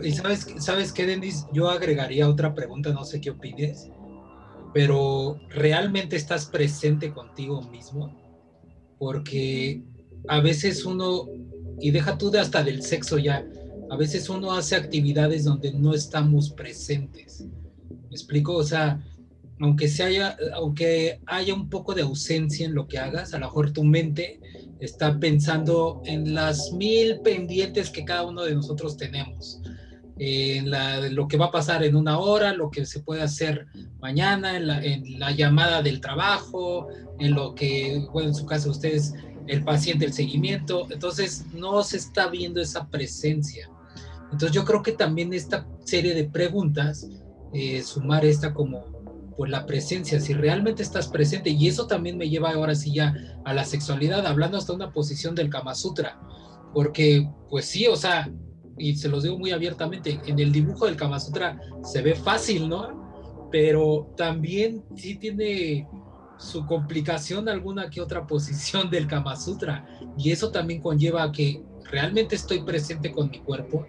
y 0.03 0.11
sabes, 0.11 0.47
sabes 0.59 0.91
qué, 0.91 1.05
Denis, 1.05 1.45
yo 1.53 1.69
agregaría 1.69 2.27
otra 2.27 2.53
pregunta, 2.53 2.91
no 2.91 3.05
sé 3.05 3.21
qué 3.21 3.31
opines, 3.31 3.89
pero 4.73 5.39
¿realmente 5.49 6.15
estás 6.15 6.45
presente 6.45 7.11
contigo 7.11 7.61
mismo? 7.61 8.15
Porque 8.97 9.83
a 10.27 10.41
veces 10.41 10.85
uno, 10.85 11.27
y 11.79 11.91
deja 11.91 12.17
tú 12.17 12.31
de 12.31 12.39
hasta 12.39 12.63
del 12.63 12.81
sexo 12.81 13.17
ya, 13.17 13.45
a 13.89 13.95
veces 13.95 14.29
uno 14.29 14.51
hace 14.51 14.75
actividades 14.75 15.43
donde 15.43 15.71
no 15.73 15.93
estamos 15.93 16.49
presentes. 16.49 17.45
¿Me 18.09 18.15
explico? 18.15 18.55
O 18.55 18.63
sea, 18.63 19.01
aunque, 19.59 19.87
se 19.87 20.03
haya, 20.03 20.37
aunque 20.53 21.21
haya 21.25 21.53
un 21.53 21.69
poco 21.69 21.93
de 21.93 22.01
ausencia 22.01 22.65
en 22.65 22.75
lo 22.75 22.87
que 22.87 22.99
hagas, 22.99 23.33
a 23.33 23.39
lo 23.39 23.45
mejor 23.45 23.71
tu 23.71 23.83
mente 23.83 24.39
está 24.79 25.19
pensando 25.19 26.01
en 26.05 26.33
las 26.33 26.71
mil 26.71 27.19
pendientes 27.21 27.89
que 27.89 28.05
cada 28.05 28.25
uno 28.25 28.43
de 28.43 28.55
nosotros 28.55 28.97
tenemos, 28.97 29.61
en 30.19 31.15
lo 31.15 31.27
que 31.27 31.37
va 31.37 31.45
a 31.45 31.51
pasar 31.51 31.83
en 31.83 31.95
una 31.95 32.17
hora, 32.17 32.53
lo 32.53 32.71
que 32.71 32.85
se 32.85 33.01
puede 33.01 33.21
hacer 33.21 33.67
mañana, 33.99 34.57
en 34.57 35.19
la, 35.19 35.31
llamada 35.31 35.81
del 35.81 36.01
trabajo, 36.01 36.87
en 37.19 37.33
lo 37.33 37.53
que, 37.53 38.05
bueno, 38.11 38.29
en 38.29 38.35
su 38.35 38.45
caso 38.45 38.71
ustedes, 38.71 39.13
el 39.47 39.63
paciente, 39.63 40.05
el 40.05 40.13
seguimiento, 40.13 40.87
entonces 40.89 41.45
no 41.53 41.83
se 41.83 41.97
está 41.97 42.27
viendo 42.27 42.61
esa 42.61 42.87
presencia. 42.87 43.69
Entonces 44.31 44.51
yo 44.51 44.65
creo 44.65 44.83
que 44.83 44.91
también 44.91 45.33
esta 45.33 45.65
serie 45.85 46.13
de 46.13 46.25
preguntas, 46.25 47.07
eh, 47.53 47.81
sumar 47.81 48.25
esta 48.25 48.53
como 48.53 48.96
pues 49.37 49.51
la 49.51 49.67
presencia, 49.67 50.19
si 50.19 50.33
realmente 50.33 50.81
estás 50.81 51.07
presente, 51.07 51.51
y 51.51 51.67
eso 51.67 51.85
también 51.85 52.17
me 52.17 52.27
lleva 52.27 52.51
ahora 52.51 52.73
sí 52.73 52.91
ya 52.91 53.15
a 53.45 53.53
la 53.53 53.63
sexualidad, 53.63 54.25
hablando 54.25 54.57
hasta 54.57 54.73
una 54.73 54.91
posición 54.91 55.35
del 55.35 55.49
Kama 55.49 55.75
Sutra, 55.75 56.19
porque 56.73 57.29
pues 57.49 57.65
sí, 57.65 57.85
o 57.85 57.95
sea, 57.95 58.29
y 58.79 58.95
se 58.95 59.09
los 59.09 59.23
digo 59.23 59.37
muy 59.37 59.51
abiertamente, 59.51 60.19
en 60.25 60.39
el 60.39 60.51
dibujo 60.51 60.87
del 60.87 60.95
Kama 60.95 61.19
Sutra 61.19 61.59
se 61.83 62.01
ve 62.01 62.15
fácil, 62.15 62.67
¿no? 62.67 63.47
Pero 63.51 64.13
también 64.17 64.83
sí 64.95 65.15
tiene 65.15 65.87
su 66.39 66.65
complicación 66.65 67.47
alguna 67.47 67.89
que 67.89 68.01
otra 68.01 68.25
posición 68.25 68.89
del 68.89 69.07
Kama 69.07 69.35
Sutra, 69.35 69.87
y 70.17 70.31
eso 70.31 70.49
también 70.49 70.81
conlleva 70.81 71.23
a 71.23 71.31
que 71.31 71.61
realmente 71.91 72.35
estoy 72.35 72.63
presente 72.63 73.11
con 73.11 73.29
mi 73.29 73.39
cuerpo, 73.39 73.85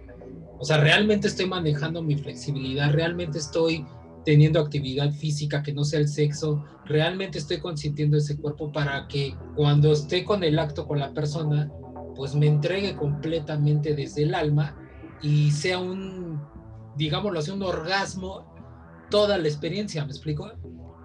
o 0.61 0.65
sea, 0.65 0.79
realmente 0.79 1.29
estoy 1.29 1.47
manejando 1.47 2.03
mi 2.03 2.17
flexibilidad, 2.17 2.93
realmente 2.93 3.39
estoy 3.39 3.87
teniendo 4.29 4.61
actividad 4.61 5.11
física 5.11 5.62
que 5.62 5.73
no 5.73 5.85
sea 5.85 6.01
el 6.01 6.07
sexo, 6.07 6.62
realmente 6.85 7.38
estoy 7.38 7.61
consintiendo 7.61 8.19
ese 8.19 8.37
cuerpo 8.37 8.71
para 8.71 9.09
que 9.09 9.35
cuando 9.57 9.91
esté 9.91 10.23
con 10.23 10.45
el 10.45 10.59
acto 10.59 10.87
con 10.87 10.99
la 10.99 11.14
persona, 11.14 11.73
pues 12.14 12.35
me 12.35 12.47
entregue 12.47 12.95
completamente 12.95 13.95
desde 13.95 14.25
el 14.25 14.35
alma 14.35 14.77
y 15.23 15.51
sea 15.51 15.79
un, 15.79 16.47
digámoslo 16.95 17.38
así, 17.38 17.53
un 17.53 17.62
orgasmo 17.62 18.55
toda 19.11 19.38
la 19.38 19.49
experiencia, 19.49 20.05
¿me 20.05 20.11
explico? 20.11 20.53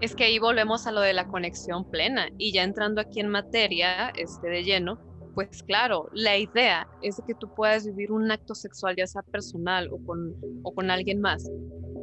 Es 0.01 0.15
que 0.15 0.25
ahí 0.25 0.37
volvemos 0.37 0.85
a 0.85 0.91
lo 0.91 0.99
de 0.99 1.13
la 1.13 1.25
conexión 1.29 1.89
plena 1.89 2.27
y 2.37 2.51
ya 2.51 2.63
entrando 2.63 2.99
aquí 2.99 3.21
en 3.21 3.29
materia 3.29 4.09
este, 4.17 4.49
de 4.49 4.65
lleno, 4.65 4.99
pues 5.33 5.63
claro, 5.63 6.09
la 6.11 6.37
idea 6.37 6.89
es 7.01 7.21
que 7.25 7.35
tú 7.35 7.47
puedas 7.55 7.85
vivir 7.85 8.11
un 8.11 8.29
acto 8.29 8.53
sexual, 8.53 8.97
ya 8.97 9.07
sea 9.07 9.21
personal 9.21 9.87
o 9.93 10.05
con, 10.05 10.35
o 10.63 10.73
con 10.73 10.91
alguien 10.91 11.21
más, 11.21 11.49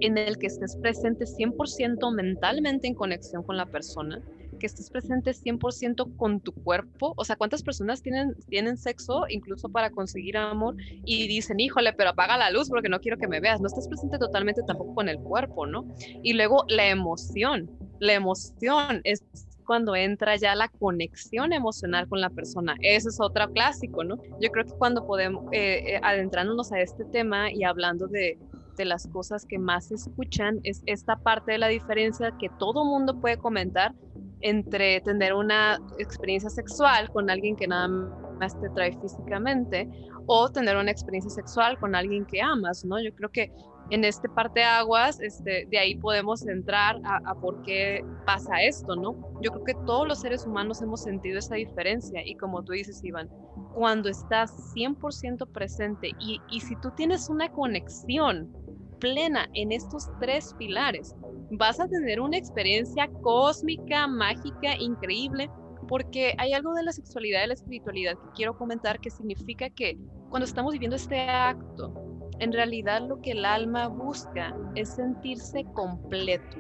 en 0.01 0.19
el 0.19 0.39
que 0.39 0.47
estés 0.47 0.77
presente 0.77 1.25
100% 1.25 2.15
mentalmente 2.15 2.87
en 2.87 2.95
conexión 2.95 3.43
con 3.43 3.57
la 3.57 3.67
persona, 3.67 4.21
que 4.59 4.67
estés 4.67 4.91
presente 4.91 5.33
100% 5.33 6.17
con 6.17 6.41
tu 6.41 6.53
cuerpo. 6.53 7.15
O 7.17 7.25
sea, 7.25 7.37
¿cuántas 7.37 7.63
personas 7.63 8.03
tienen, 8.03 8.35
tienen 8.49 8.77
sexo 8.77 9.25
incluso 9.29 9.69
para 9.69 9.91
conseguir 9.91 10.37
amor 10.37 10.77
y 11.05 11.27
dicen, 11.27 11.59
híjole, 11.59 11.93
pero 11.93 12.11
apaga 12.11 12.39
la 12.39 12.51
luz 12.51 12.69
porque 12.69 12.89
no 12.89 13.01
quiero 13.01 13.19
que 13.19 13.29
me 13.29 13.41
veas? 13.41 13.61
No 13.61 13.67
estás 13.67 13.89
presente 13.89 14.19
totalmente 14.19 14.63
tampoco 14.67 14.95
con 14.95 15.09
el 15.09 15.19
cuerpo, 15.19 15.67
¿no? 15.67 15.87
Y 16.23 16.35
luego 16.35 16.65
la 16.69 16.89
emoción. 16.89 17.71
La 17.99 18.15
emoción 18.15 19.01
es 19.05 19.23
cuando 19.71 19.95
entra 19.95 20.35
ya 20.35 20.57
la 20.57 20.67
conexión 20.67 21.53
emocional 21.53 22.09
con 22.09 22.21
la 22.21 22.29
persona. 22.29 22.75
Ese 22.81 23.09
es 23.09 23.21
otro 23.21 23.49
clásico, 23.53 24.03
¿no? 24.03 24.17
Yo 24.41 24.51
creo 24.51 24.65
que 24.65 24.73
cuando 24.73 25.07
podemos, 25.07 25.45
eh, 25.53 25.95
eh, 25.95 26.01
adentrándonos 26.03 26.73
a 26.73 26.81
este 26.81 27.05
tema 27.05 27.53
y 27.53 27.63
hablando 27.63 28.09
de, 28.09 28.37
de 28.81 28.87
las 28.87 29.07
cosas 29.09 29.45
que 29.47 29.59
más 29.59 29.89
se 29.89 29.95
escuchan, 29.97 30.61
es 30.65 30.83
esta 30.87 31.17
parte 31.17 31.53
de 31.53 31.59
la 31.59 31.69
diferencia 31.69 32.33
que 32.39 32.49
todo 32.59 32.85
mundo 32.85 33.21
puede 33.21 33.37
comentar 33.37 33.95
entre 34.41 35.01
tener 35.03 35.35
una 35.35 35.79
experiencia 35.99 36.49
sexual 36.49 37.11
con 37.11 37.29
alguien 37.29 37.57
que 37.57 37.67
nada 37.67 37.89
más 37.89 38.59
te 38.59 38.71
trae 38.71 38.99
físicamente 38.99 39.89
o 40.27 40.49
tener 40.49 40.77
una 40.77 40.91
experiencia 40.91 41.31
sexual 41.31 41.79
con 41.79 41.95
alguien 41.95 42.25
que 42.25 42.41
amas, 42.41 42.85
¿no? 42.85 43.01
Yo 43.03 43.15
creo 43.15 43.31
que 43.31 43.53
en 43.91 44.05
este 44.05 44.29
parte 44.29 44.61
de 44.61 44.67
aguas, 44.67 45.21
este, 45.21 45.67
de 45.69 45.79
ahí 45.79 45.97
podemos 45.97 46.47
entrar 46.47 47.01
a, 47.05 47.35
por 47.35 47.63
qué 47.63 48.05
pasa 48.25 48.63
esto, 48.63 48.95
¿no? 48.95 49.17
Yo 49.43 49.51
creo 49.51 49.65
que 49.65 49.75
todos 49.87 50.07
los 50.07 50.21
seres 50.21 50.47
humanos 50.47 50.81
hemos 50.81 51.03
sentido 51.03 51.39
esa 51.39 51.57
diferencia 51.57 52.23
y 52.25 52.37
como 52.37 52.63
tú 52.63 52.73
dices, 52.73 53.03
Iván, 53.03 53.29
cuando 53.75 54.09
estás 54.09 54.53
100% 54.75 55.47
presente 55.49 56.13
y, 56.21 56.41
y 56.51 56.61
si 56.61 56.77
tú 56.77 56.93
tienes 56.97 57.29
una 57.29 57.49
conexión 57.49 58.53
plena 59.01 59.49
en 59.55 59.73
estos 59.73 60.09
tres 60.21 60.55
pilares, 60.59 61.17
vas 61.51 61.81
a 61.81 61.89
tener 61.89 62.21
una 62.21 62.37
experiencia 62.37 63.09
cósmica, 63.23 64.07
mágica, 64.07 64.77
increíble, 64.79 65.51
porque 65.89 66.35
hay 66.39 66.53
algo 66.53 66.73
de 66.75 66.85
la 66.85 66.93
sexualidad 66.93 67.45
y 67.45 67.49
la 67.49 67.55
espiritualidad 67.55 68.15
que 68.15 68.31
quiero 68.37 68.57
comentar 68.57 69.01
que 69.01 69.11
significa 69.11 69.69
que 69.71 69.99
cuando 70.29 70.47
estamos 70.47 70.73
viviendo 70.73 70.97
este 70.97 71.19
acto, 71.21 71.93
en 72.39 72.53
realidad 72.53 73.03
lo 73.09 73.21
que 73.21 73.33
el 73.33 73.45
alma 73.45 73.89
busca 73.89 74.55
es 74.77 74.95
sentirse 74.95 75.65
completo. 75.75 76.59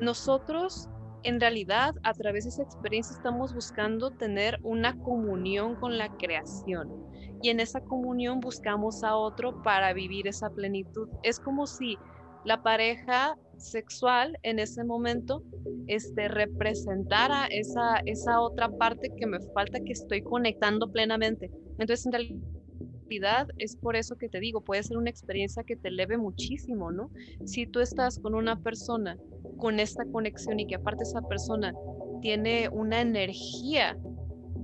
Nosotros 0.00 0.88
en 1.22 1.40
realidad 1.40 1.94
a 2.02 2.12
través 2.14 2.44
de 2.44 2.50
esa 2.50 2.62
experiencia 2.62 3.16
estamos 3.16 3.54
buscando 3.54 4.10
tener 4.10 4.58
una 4.62 4.98
comunión 4.98 5.76
con 5.76 5.98
la 5.98 6.08
creación 6.16 7.07
y 7.42 7.50
en 7.50 7.60
esa 7.60 7.80
comunión 7.80 8.40
buscamos 8.40 9.02
a 9.04 9.16
otro 9.16 9.62
para 9.62 9.92
vivir 9.92 10.26
esa 10.26 10.50
plenitud. 10.50 11.08
Es 11.22 11.38
como 11.38 11.66
si 11.66 11.96
la 12.44 12.62
pareja 12.62 13.36
sexual 13.56 14.38
en 14.42 14.58
ese 14.58 14.84
momento 14.84 15.42
este, 15.86 16.28
representara 16.28 17.46
esa, 17.46 18.00
esa 18.06 18.40
otra 18.40 18.68
parte 18.68 19.10
que 19.16 19.26
me 19.26 19.40
falta 19.52 19.80
que 19.80 19.92
estoy 19.92 20.22
conectando 20.22 20.90
plenamente. 20.90 21.50
Entonces, 21.78 22.06
en 22.06 22.12
realidad, 22.12 23.48
es 23.58 23.76
por 23.76 23.96
eso 23.96 24.16
que 24.16 24.28
te 24.28 24.40
digo, 24.40 24.60
puede 24.60 24.82
ser 24.82 24.96
una 24.96 25.10
experiencia 25.10 25.64
que 25.64 25.76
te 25.76 25.88
eleve 25.88 26.18
muchísimo, 26.18 26.90
¿no? 26.90 27.10
Si 27.44 27.66
tú 27.66 27.80
estás 27.80 28.18
con 28.18 28.34
una 28.34 28.60
persona 28.60 29.16
con 29.56 29.80
esta 29.80 30.04
conexión 30.04 30.60
y 30.60 30.66
que 30.66 30.76
aparte 30.76 31.02
esa 31.02 31.22
persona 31.22 31.74
tiene 32.20 32.68
una 32.68 33.00
energía 33.00 33.98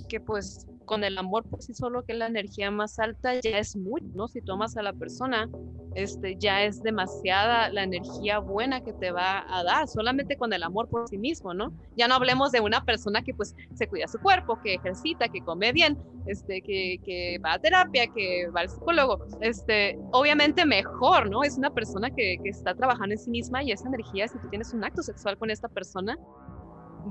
que 0.08 0.20
pues 0.20 0.66
con 0.84 1.04
el 1.04 1.18
amor 1.18 1.44
por 1.48 1.62
sí 1.62 1.74
solo, 1.74 2.04
que 2.04 2.12
es 2.12 2.18
la 2.18 2.26
energía 2.26 2.70
más 2.70 2.98
alta, 2.98 3.34
ya 3.40 3.58
es 3.58 3.76
mucho, 3.76 4.06
¿no? 4.14 4.28
Si 4.28 4.40
tú 4.40 4.52
amas 4.52 4.76
a 4.76 4.82
la 4.82 4.92
persona, 4.92 5.48
este, 5.94 6.36
ya 6.36 6.62
es 6.64 6.82
demasiada 6.82 7.70
la 7.70 7.84
energía 7.84 8.38
buena 8.38 8.82
que 8.82 8.92
te 8.92 9.12
va 9.12 9.44
a 9.48 9.62
dar, 9.62 9.88
solamente 9.88 10.36
con 10.36 10.52
el 10.52 10.62
amor 10.62 10.88
por 10.88 11.08
sí 11.08 11.18
mismo, 11.18 11.54
¿no? 11.54 11.72
Ya 11.96 12.08
no 12.08 12.14
hablemos 12.14 12.52
de 12.52 12.60
una 12.60 12.84
persona 12.84 13.22
que 13.22 13.34
pues 13.34 13.54
se 13.74 13.86
cuida 13.86 14.08
su 14.08 14.18
cuerpo, 14.18 14.60
que 14.62 14.74
ejercita, 14.74 15.28
que 15.28 15.40
come 15.40 15.72
bien, 15.72 15.96
este, 16.26 16.62
que, 16.62 16.98
que 17.04 17.38
va 17.44 17.54
a 17.54 17.58
terapia, 17.58 18.06
que 18.08 18.48
va 18.48 18.60
al 18.60 18.68
psicólogo, 18.68 19.26
este, 19.40 19.98
obviamente 20.12 20.66
mejor, 20.66 21.30
¿no? 21.30 21.44
Es 21.44 21.56
una 21.56 21.70
persona 21.70 22.10
que, 22.10 22.38
que 22.42 22.50
está 22.50 22.74
trabajando 22.74 23.12
en 23.12 23.18
sí 23.18 23.30
misma 23.30 23.62
y 23.62 23.72
esa 23.72 23.88
energía, 23.88 24.28
si 24.28 24.38
tú 24.38 24.48
tienes 24.48 24.72
un 24.72 24.84
acto 24.84 25.02
sexual 25.02 25.38
con 25.38 25.50
esta 25.50 25.68
persona, 25.68 26.16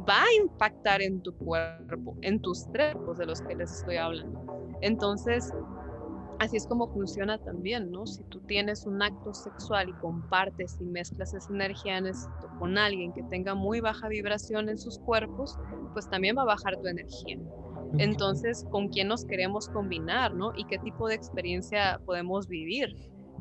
va 0.08 0.22
a 0.22 0.42
impactar 0.42 1.02
en 1.02 1.22
tu 1.22 1.36
cuerpo, 1.38 2.16
en 2.22 2.42
tus 2.42 2.66
trepos 2.72 3.18
de 3.18 3.26
los 3.26 3.42
que 3.42 3.56
les 3.56 3.72
estoy 3.72 3.98
hablando. 3.98 4.46
Entonces, 4.82 5.54
así 6.40 6.58
es 6.58 6.68
como 6.68 6.88
funciona 6.88 7.38
también, 7.38 7.92
¿no? 7.92 8.06
Si 8.06 8.24
tú 8.24 8.40
tienes 8.42 8.86
un 8.86 9.02
acto 9.02 9.34
sexual 9.34 9.90
y 9.90 9.94
compartes 9.94 10.78
y 10.80 10.86
mezclas 10.86 11.34
esa 11.34 11.54
energía 11.54 11.98
en 11.98 12.08
esto 12.08 12.50
con 12.60 12.78
alguien 12.78 13.14
que 13.14 13.24
tenga 13.24 13.56
muy 13.56 13.80
baja 13.80 14.08
vibración 14.08 14.70
en 14.70 14.78
sus 14.78 15.00
cuerpos, 15.00 15.58
pues 15.94 16.10
también 16.10 16.38
va 16.38 16.44
a 16.44 16.46
bajar 16.46 16.78
tu 16.78 16.88
energía. 16.88 17.40
Entonces, 18.00 18.66
¿con 18.72 18.90
quién 18.90 19.08
nos 19.08 19.26
queremos 19.26 19.70
combinar, 19.70 20.34
no? 20.34 20.52
Y 20.56 20.66
qué 20.66 20.80
tipo 20.80 21.08
de 21.08 21.16
experiencia 21.16 22.02
podemos 22.06 22.48
vivir. 22.48 22.88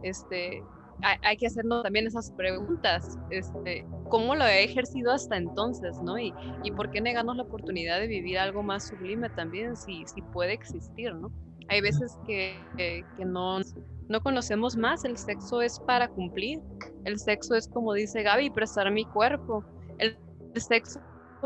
Este, 0.03 0.63
hay, 1.01 1.37
que 1.37 1.47
hacernos 1.47 1.83
también 1.83 2.07
esas 2.07 2.31
preguntas, 2.33 3.19
este, 3.31 3.87
¿cómo 4.09 4.35
lo 4.35 4.45
he 4.45 4.65
ejercido 4.65 5.13
hasta 5.13 5.37
entonces, 5.37 6.01
no? 6.03 6.19
Y, 6.19 6.33
y 6.63 6.71
por 6.73 6.91
qué 6.91 7.01
negarnos 7.01 7.37
la 7.37 7.43
oportunidad 7.43 7.99
de 7.99 8.07
vivir 8.07 8.39
algo 8.39 8.63
más 8.63 8.89
sublime 8.89 9.29
también, 9.31 9.77
si, 9.77 10.05
si 10.07 10.23
puede 10.23 10.53
existir, 10.53 11.15
¿no? 11.15 11.33
Hay 11.69 11.81
veces 11.81 12.19
que, 12.27 12.67
que, 12.77 13.25
no, 13.25 13.61
no 14.09 14.21
conocemos 14.21 14.77
más, 14.77 15.05
el 15.05 15.17
sexo 15.17 15.63
es 15.63 15.81
para 15.81 16.09
cumplir, 16.09 16.61
el 17.05 17.19
sexo 17.19 17.55
es 17.55 17.69
como 17.69 17.95
dice 17.95 18.23
Gaby, 18.23 18.51
prestar 18.51 18.91
mi 18.91 19.05
cuerpo, 19.05 19.65
el, 19.99 20.19
sexo 20.57 21.01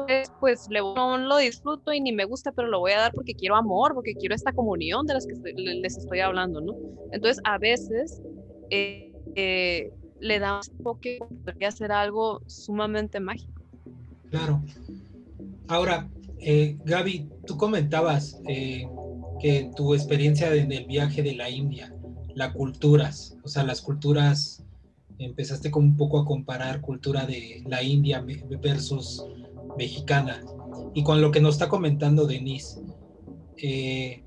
es, 0.09 0.31
pues 0.41 0.69
no 0.69 1.17
lo 1.17 1.37
disfruto 1.37 1.93
y 1.93 2.01
ni 2.01 2.13
me 2.13 2.25
gusta, 2.25 2.53
pero 2.53 2.69
lo 2.69 2.81
voy 2.81 2.93
a 2.93 2.99
dar 2.99 3.13
porque 3.13 3.35
quiero 3.35 3.57
amor, 3.57 3.95
porque 3.95 4.15
quiero 4.15 4.35
esta 4.35 4.53
comunión 4.53 5.07
de 5.07 5.15
las 5.15 5.27
que 5.27 5.35
les 5.55 5.97
estoy 5.97 6.21
hablando, 6.21 6.61
¿no? 6.61 6.75
Entonces, 7.13 7.41
a 7.45 7.59
veces 7.59 8.21
eh, 8.71 9.06
eh, 9.35 9.93
le 10.21 10.39
da 10.39 10.61
un 10.61 10.85
toque, 10.85 11.19
podría 11.45 11.71
ser 11.71 11.93
algo 11.93 12.43
sumamente 12.47 13.21
mágico. 13.21 13.63
Claro. 14.31 14.63
Ahora, 15.69 16.09
eh, 16.39 16.77
Gaby, 16.85 17.29
tú 17.47 17.57
comentabas 17.57 18.41
eh, 18.49 18.89
que 19.41 19.71
tu 19.77 19.95
experiencia 19.95 20.55
en 20.55 20.73
el 20.73 20.87
viaje 20.87 21.23
de 21.23 21.35
la 21.35 21.51
India, 21.51 21.95
las 22.35 22.53
culturas, 22.55 23.37
o 23.43 23.49
sea, 23.49 23.65
las 23.65 23.81
culturas, 23.81 24.63
empezaste 25.19 25.71
como 25.71 25.87
un 25.87 25.97
poco 25.97 26.19
a 26.19 26.27
comparar 26.27 26.81
cultura 26.81 27.27
de 27.27 27.63
la 27.67 27.83
India 27.83 28.25
versus 28.61 29.25
mexicana. 29.79 30.43
Y 30.95 31.03
con 31.03 31.21
lo 31.21 31.31
que 31.31 31.41
nos 31.41 31.55
está 31.55 31.69
comentando 31.69 32.27
Denise, 32.27 32.81
¿qué 33.57 34.23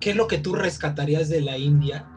es 0.00 0.16
lo 0.16 0.28
que 0.28 0.38
tú 0.38 0.54
rescatarías 0.54 1.28
de 1.28 1.40
la 1.40 1.58
India 1.58 2.08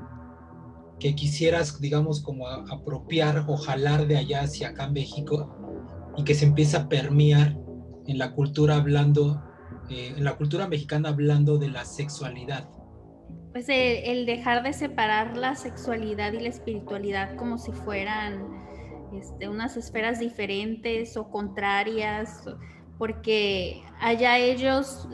que 1.02 1.16
quisieras, 1.16 1.82
digamos, 1.82 2.22
como 2.22 2.48
apropiar 2.48 3.46
o 3.48 3.58
jalar 3.58 4.08
de 4.08 4.18
allá 4.18 4.42
hacia 4.44 4.70
acá 4.70 4.86
en 4.86 4.94
México 4.94 6.14
y 6.16 6.24
que 6.24 6.36
se 6.36 6.46
empieza 6.46 6.82
a 6.82 6.90
permear 6.90 7.58
en 8.06 8.20
la 8.20 8.34
cultura 8.34 8.76
hablando, 8.76 9.44
eh, 9.90 10.14
en 10.16 10.24
la 10.24 10.38
cultura 10.38 10.68
mexicana 10.68 11.10
hablando 11.10 11.58
de 11.58 11.70
la 11.70 11.86
sexualidad? 11.86 12.70
Pues 13.52 13.66
el, 13.68 14.28
dejar 14.28 14.62
de 14.64 14.74
separar 14.74 15.36
la 15.36 15.56
sexualidad 15.56 16.34
y 16.34 16.40
la 16.40 16.50
espiritualidad 16.50 17.36
como 17.36 17.58
si 17.58 17.72
fueran 17.72 18.46
este, 19.20 19.50
unas 19.50 19.78
esferas 19.78 20.20
diferentes 20.20 21.18
o 21.18 21.30
contrarias, 21.32 22.46
porque 23.00 23.82
allá 24.00 24.38
ellos 24.38 25.10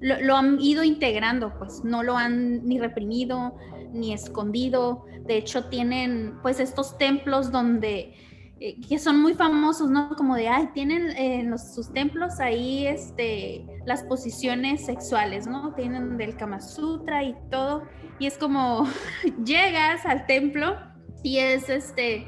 lo, 0.00 0.20
lo, 0.20 0.36
han 0.36 0.60
ido 0.60 0.82
integrando, 0.82 1.56
pues 1.58 1.82
no 1.84 2.02
lo 2.02 2.16
han 2.16 2.66
ni 2.66 2.80
reprimido 2.80 3.54
ni 3.92 4.12
escondido. 4.12 5.04
De 5.26 5.36
hecho, 5.36 5.64
tienen 5.64 6.38
pues 6.42 6.60
estos 6.60 6.98
templos 6.98 7.50
donde 7.52 8.14
eh, 8.60 8.80
que 8.88 8.98
son 8.98 9.22
muy 9.22 9.34
famosos, 9.34 9.88
¿no? 9.88 10.16
Como 10.16 10.34
de, 10.34 10.48
ay, 10.48 10.70
tienen 10.74 11.16
en 11.16 11.48
los, 11.48 11.74
sus 11.74 11.92
templos 11.92 12.40
ahí 12.40 12.88
este, 12.88 13.64
las 13.86 14.02
posiciones 14.02 14.84
sexuales, 14.84 15.46
¿no? 15.46 15.74
Tienen 15.74 16.16
del 16.16 16.36
Kama 16.36 16.60
Sutra 16.60 17.22
y 17.22 17.36
todo. 17.52 17.84
Y 18.18 18.26
es 18.26 18.36
como, 18.36 18.88
llegas 19.44 20.04
al 20.06 20.26
templo 20.26 20.76
y 21.22 21.38
es, 21.38 21.68
este, 21.68 22.26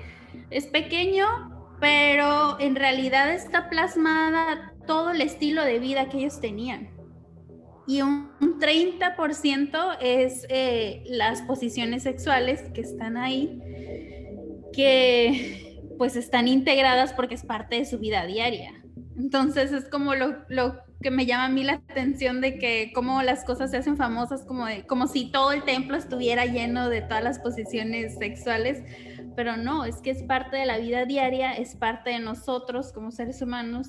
es 0.51 0.69
pequeño, 0.69 1.27
pero 1.81 2.61
en 2.61 2.77
realidad 2.77 3.35
está 3.35 3.69
plasmada 3.69 4.73
todo 4.87 5.11
el 5.11 5.23
estilo 5.23 5.65
de 5.65 5.81
vida 5.81 6.09
que 6.09 6.19
ellos 6.19 6.41
tenían. 6.41 6.91
Y 7.87 8.03
un, 8.03 8.31
30% 8.61 9.97
es 10.01 10.47
eh, 10.51 11.03
las 11.07 11.43
posiciones 11.43 12.03
sexuales 12.03 12.63
que 12.75 12.83
están 12.83 13.17
ahí, 13.17 13.59
que 14.73 15.71
pues 15.97 16.17
están 16.17 16.47
integradas 16.47 17.13
porque 17.13 17.35
es 17.35 17.45
parte 17.45 17.77
de 17.77 17.85
su 17.85 17.99
vida 17.99 18.27
diaria. 18.27 18.73
Entonces 19.19 19.73
es 19.73 19.89
como 19.89 20.15
lo, 20.15 20.47
que 21.03 21.11
me 21.11 21.27
llama 21.27 21.47
a 21.47 21.49
mí 21.49 21.63
la 21.63 21.75
atención 21.75 22.41
de 22.41 22.59
que 22.59 22.91
como 22.95 23.23
las 23.23 23.45
cosas 23.45 23.71
se 23.71 23.79
hacen 23.79 23.97
famosas, 23.97 24.43
como, 24.45 24.67
como 24.87 25.07
si 25.07 25.31
todo 25.31 25.53
el 25.53 25.63
templo 25.65 25.97
estuviera 25.97 26.47
lleno 26.47 26.89
de 26.89 27.03
todas 27.03 27.23
las 27.23 27.39
posiciones 27.39 28.17
sexuales, 28.19 28.83
pero 29.37 29.57
no, 29.57 29.85
es 29.85 29.97
que 29.97 30.11
es 30.11 30.23
parte 30.23 30.57
de 30.57 30.67
la 30.67 30.79
vida 30.79 31.05
diaria, 31.05 31.53
es 31.53 31.77
parte 31.77 32.11
de 32.11 32.19
nosotros 32.19 32.93
como 32.93 33.11
seres 33.11 33.43
humanos 33.43 33.89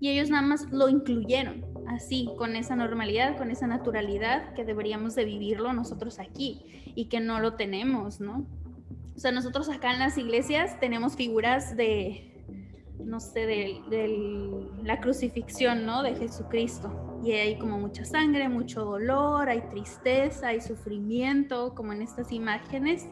y 0.00 0.08
ellos 0.08 0.30
nada 0.30 0.42
más 0.42 0.70
lo 0.72 0.88
incluyeron 0.88 1.64
así, 1.86 2.28
con 2.36 2.56
esa 2.56 2.76
normalidad, 2.76 3.36
con 3.36 3.50
esa 3.50 3.66
naturalidad 3.66 4.52
que 4.54 4.64
deberíamos 4.64 5.14
de 5.14 5.24
vivirlo 5.24 5.72
nosotros 5.72 6.18
aquí 6.18 6.92
y 6.94 7.06
que 7.06 7.20
no 7.20 7.40
lo 7.40 7.54
tenemos, 7.54 8.20
¿no? 8.20 8.46
O 9.14 9.18
sea, 9.18 9.30
nosotros 9.30 9.68
acá 9.68 9.92
en 9.92 9.98
las 9.98 10.18
iglesias 10.18 10.80
tenemos 10.80 11.16
figuras 11.16 11.76
de, 11.76 12.44
no 13.04 13.20
sé, 13.20 13.46
de, 13.46 14.68
la 14.82 15.00
crucifixión, 15.00 15.86
¿no? 15.86 16.02
De 16.02 16.16
Jesucristo. 16.16 17.20
Y 17.24 17.32
hay 17.32 17.58
como 17.58 17.78
mucha 17.78 18.04
sangre, 18.04 18.48
mucho 18.48 18.84
dolor, 18.84 19.48
hay 19.48 19.60
tristeza, 19.70 20.48
hay 20.48 20.60
sufrimiento, 20.60 21.74
como 21.74 21.92
en 21.92 22.02
estas 22.02 22.32
imágenes. 22.32 23.06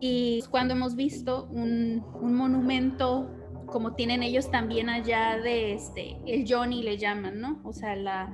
Y 0.00 0.42
cuando 0.50 0.72
hemos 0.72 0.96
visto 0.96 1.48
un 1.50 2.02
monumento 2.20 3.39
como 3.70 3.94
tienen 3.94 4.22
ellos 4.22 4.50
también 4.50 4.88
allá 4.88 5.38
de 5.38 5.72
este, 5.72 6.18
el 6.26 6.44
Johnny 6.48 6.82
le 6.82 6.98
llaman, 6.98 7.40
¿no? 7.40 7.60
O 7.64 7.72
sea, 7.72 7.96
la, 7.96 8.32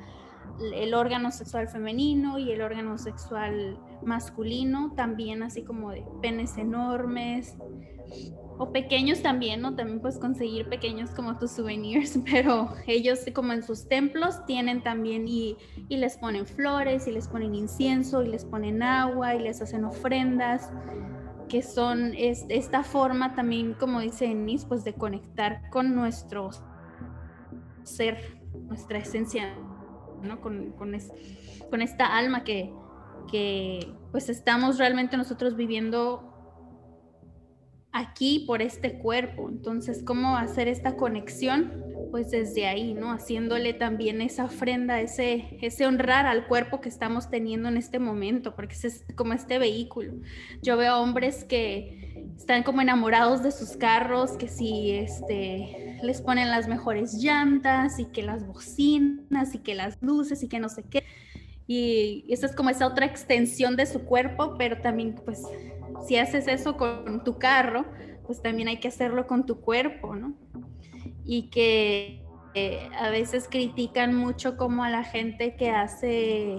el 0.74 0.94
órgano 0.94 1.30
sexual 1.30 1.68
femenino 1.68 2.38
y 2.38 2.50
el 2.50 2.62
órgano 2.62 2.98
sexual 2.98 3.78
masculino, 4.02 4.92
también 4.96 5.42
así 5.42 5.62
como 5.62 5.90
de 5.90 6.04
penes 6.22 6.56
enormes 6.56 7.56
o 8.58 8.72
pequeños 8.72 9.20
también, 9.22 9.60
¿no? 9.60 9.74
También 9.74 10.00
puedes 10.00 10.18
conseguir 10.18 10.68
pequeños 10.68 11.10
como 11.10 11.38
tus 11.38 11.50
souvenirs, 11.50 12.18
pero 12.30 12.70
ellos 12.86 13.20
como 13.34 13.52
en 13.52 13.62
sus 13.62 13.88
templos 13.88 14.44
tienen 14.46 14.82
también 14.82 15.28
y, 15.28 15.56
y 15.88 15.98
les 15.98 16.16
ponen 16.16 16.46
flores 16.46 17.06
y 17.06 17.12
les 17.12 17.28
ponen 17.28 17.54
incienso 17.54 18.22
y 18.22 18.28
les 18.28 18.44
ponen 18.44 18.82
agua 18.82 19.34
y 19.34 19.40
les 19.40 19.60
hacen 19.60 19.84
ofrendas 19.84 20.70
que 21.48 21.62
son 21.62 22.12
es, 22.14 22.44
esta 22.48 22.82
forma 22.82 23.34
también, 23.34 23.74
como 23.74 24.00
dice 24.00 24.26
Enis, 24.26 24.64
pues 24.64 24.84
de 24.84 24.94
conectar 24.94 25.68
con 25.70 25.94
nuestro 25.94 26.50
ser, 27.84 28.38
nuestra 28.68 28.98
esencia 28.98 29.54
con, 30.40 30.72
con, 30.72 31.82
esta 31.82 32.16
alma 32.16 32.42
que, 32.42 32.72
que 33.30 33.94
pues 34.10 34.28
estamos 34.28 34.78
realmente 34.78 35.16
nosotros 35.16 35.56
viviendo 35.56 36.32
aquí 37.92 38.44
por 38.46 38.62
este 38.62 38.98
cuerpo. 38.98 39.48
Entonces, 39.48 40.02
¿cómo 40.04 40.36
hacer 40.36 40.68
esta 40.68 40.96
conexión? 40.96 41.84
Pues 42.10 42.30
desde 42.30 42.66
ahí, 42.66 42.94
¿no? 42.94 43.10
Haciéndole 43.10 43.74
también 43.74 44.20
esa 44.22 44.44
ofrenda, 44.44 45.00
ese, 45.00 45.58
ese 45.60 45.86
honrar 45.86 46.26
al 46.26 46.46
cuerpo 46.46 46.80
que 46.80 46.88
estamos 46.88 47.30
teniendo 47.30 47.68
en 47.68 47.76
este 47.76 47.98
momento, 47.98 48.54
porque 48.54 48.74
es 48.74 49.04
como 49.14 49.32
este 49.32 49.58
vehículo. 49.58 50.14
Yo 50.62 50.76
veo 50.76 50.98
hombres 50.98 51.44
que 51.44 52.06
están 52.36 52.62
como 52.62 52.80
enamorados 52.80 53.42
de 53.42 53.50
sus 53.50 53.76
carros, 53.76 54.32
que 54.32 54.48
si 54.48 54.92
este 54.92 55.98
les 56.02 56.20
ponen 56.20 56.50
las 56.50 56.68
mejores 56.68 57.14
llantas 57.14 57.98
y 57.98 58.06
que 58.06 58.22
las 58.22 58.46
bocinas 58.46 59.54
y 59.54 59.58
que 59.58 59.74
las 59.74 59.96
luces 60.00 60.42
y 60.42 60.48
que 60.48 60.58
no 60.58 60.68
sé 60.68 60.84
qué. 60.84 61.04
Y 61.66 62.24
esa 62.28 62.46
es 62.46 62.54
como 62.54 62.70
esa 62.70 62.86
otra 62.86 63.06
extensión 63.06 63.76
de 63.76 63.86
su 63.86 64.04
cuerpo, 64.04 64.54
pero 64.56 64.80
también 64.80 65.16
pues 65.24 65.42
si 66.06 66.16
haces 66.16 66.46
eso 66.46 66.76
con 66.76 67.24
tu 67.24 67.38
carro, 67.38 67.84
pues 68.26 68.42
también 68.42 68.68
hay 68.68 68.78
que 68.78 68.88
hacerlo 68.88 69.26
con 69.26 69.46
tu 69.46 69.60
cuerpo, 69.60 70.14
¿no? 70.14 70.34
Y 71.26 71.50
que 71.50 72.24
eh, 72.54 72.88
a 72.98 73.10
veces 73.10 73.48
critican 73.50 74.14
mucho 74.14 74.56
como 74.56 74.84
a 74.84 74.90
la 74.90 75.04
gente 75.04 75.56
que 75.56 75.70
hace 75.70 76.56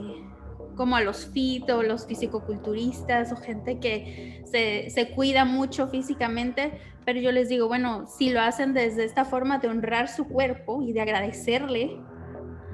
como 0.75 0.95
a 0.95 1.01
los 1.01 1.25
fit 1.25 1.67
o 1.71 1.81
los 1.81 2.05
fisicoculturistas 2.05 3.31
o 3.31 3.35
gente 3.35 3.79
que 3.79 4.43
se, 4.45 5.11
cuida 5.15 5.43
mucho 5.43 5.87
físicamente, 5.87 6.79
pero 7.03 7.19
yo 7.19 7.31
les 7.31 7.49
digo, 7.49 7.67
bueno, 7.67 8.05
si 8.05 8.29
lo 8.29 8.41
hacen 8.41 8.73
desde 8.73 9.03
esta 9.03 9.25
forma 9.25 9.57
de 9.57 9.69
honrar 9.69 10.07
su 10.07 10.27
cuerpo 10.27 10.83
y 10.83 10.93
de 10.93 11.01
agradecerle, 11.01 11.97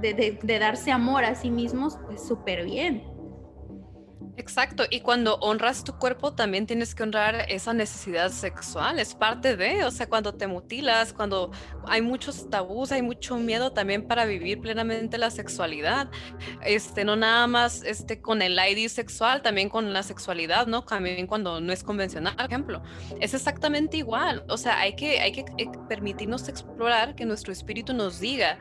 de, 0.01 0.13
de, 0.13 0.39
de 0.43 0.59
darse 0.59 0.91
amor 0.91 1.23
a 1.23 1.33
sí 1.33 1.49
mismos, 1.49 1.97
pues 2.05 2.27
súper 2.27 2.65
bien. 2.65 3.12
Exacto, 4.35 4.83
y 4.89 5.01
cuando 5.01 5.35
honras 5.35 5.83
tu 5.83 5.93
cuerpo 5.93 6.33
también 6.33 6.65
tienes 6.65 6.95
que 6.95 7.03
honrar 7.03 7.45
esa 7.49 7.71
necesidad 7.71 8.31
sexual, 8.31 8.97
es 8.97 9.13
parte 9.13 9.55
de, 9.55 9.85
o 9.85 9.91
sea, 9.91 10.09
cuando 10.09 10.33
te 10.33 10.47
mutilas, 10.47 11.13
cuando 11.13 11.51
hay 11.85 12.01
muchos 12.01 12.49
tabús, 12.49 12.91
hay 12.91 13.03
mucho 13.03 13.37
miedo 13.37 13.73
también 13.73 14.07
para 14.07 14.25
vivir 14.25 14.59
plenamente 14.59 15.19
la 15.19 15.29
sexualidad, 15.29 16.09
este, 16.63 17.05
no 17.05 17.15
nada 17.15 17.45
más 17.45 17.83
este, 17.83 18.21
con 18.21 18.41
el 18.41 18.57
ID 18.57 18.87
sexual, 18.89 19.43
también 19.43 19.69
con 19.69 19.93
la 19.93 20.01
sexualidad, 20.01 20.65
¿no? 20.65 20.83
También 20.83 21.27
cuando 21.27 21.61
no 21.61 21.71
es 21.71 21.83
convencional, 21.83 22.35
por 22.35 22.45
ejemplo, 22.45 22.81
es 23.19 23.35
exactamente 23.35 23.97
igual, 23.97 24.45
o 24.49 24.57
sea, 24.57 24.79
hay 24.79 24.95
que, 24.95 25.19
hay 25.19 25.31
que 25.31 25.45
eh, 25.59 25.69
permitirnos 25.87 26.49
explorar 26.49 27.13
que 27.13 27.25
nuestro 27.25 27.53
espíritu 27.53 27.93
nos 27.93 28.19
diga 28.19 28.57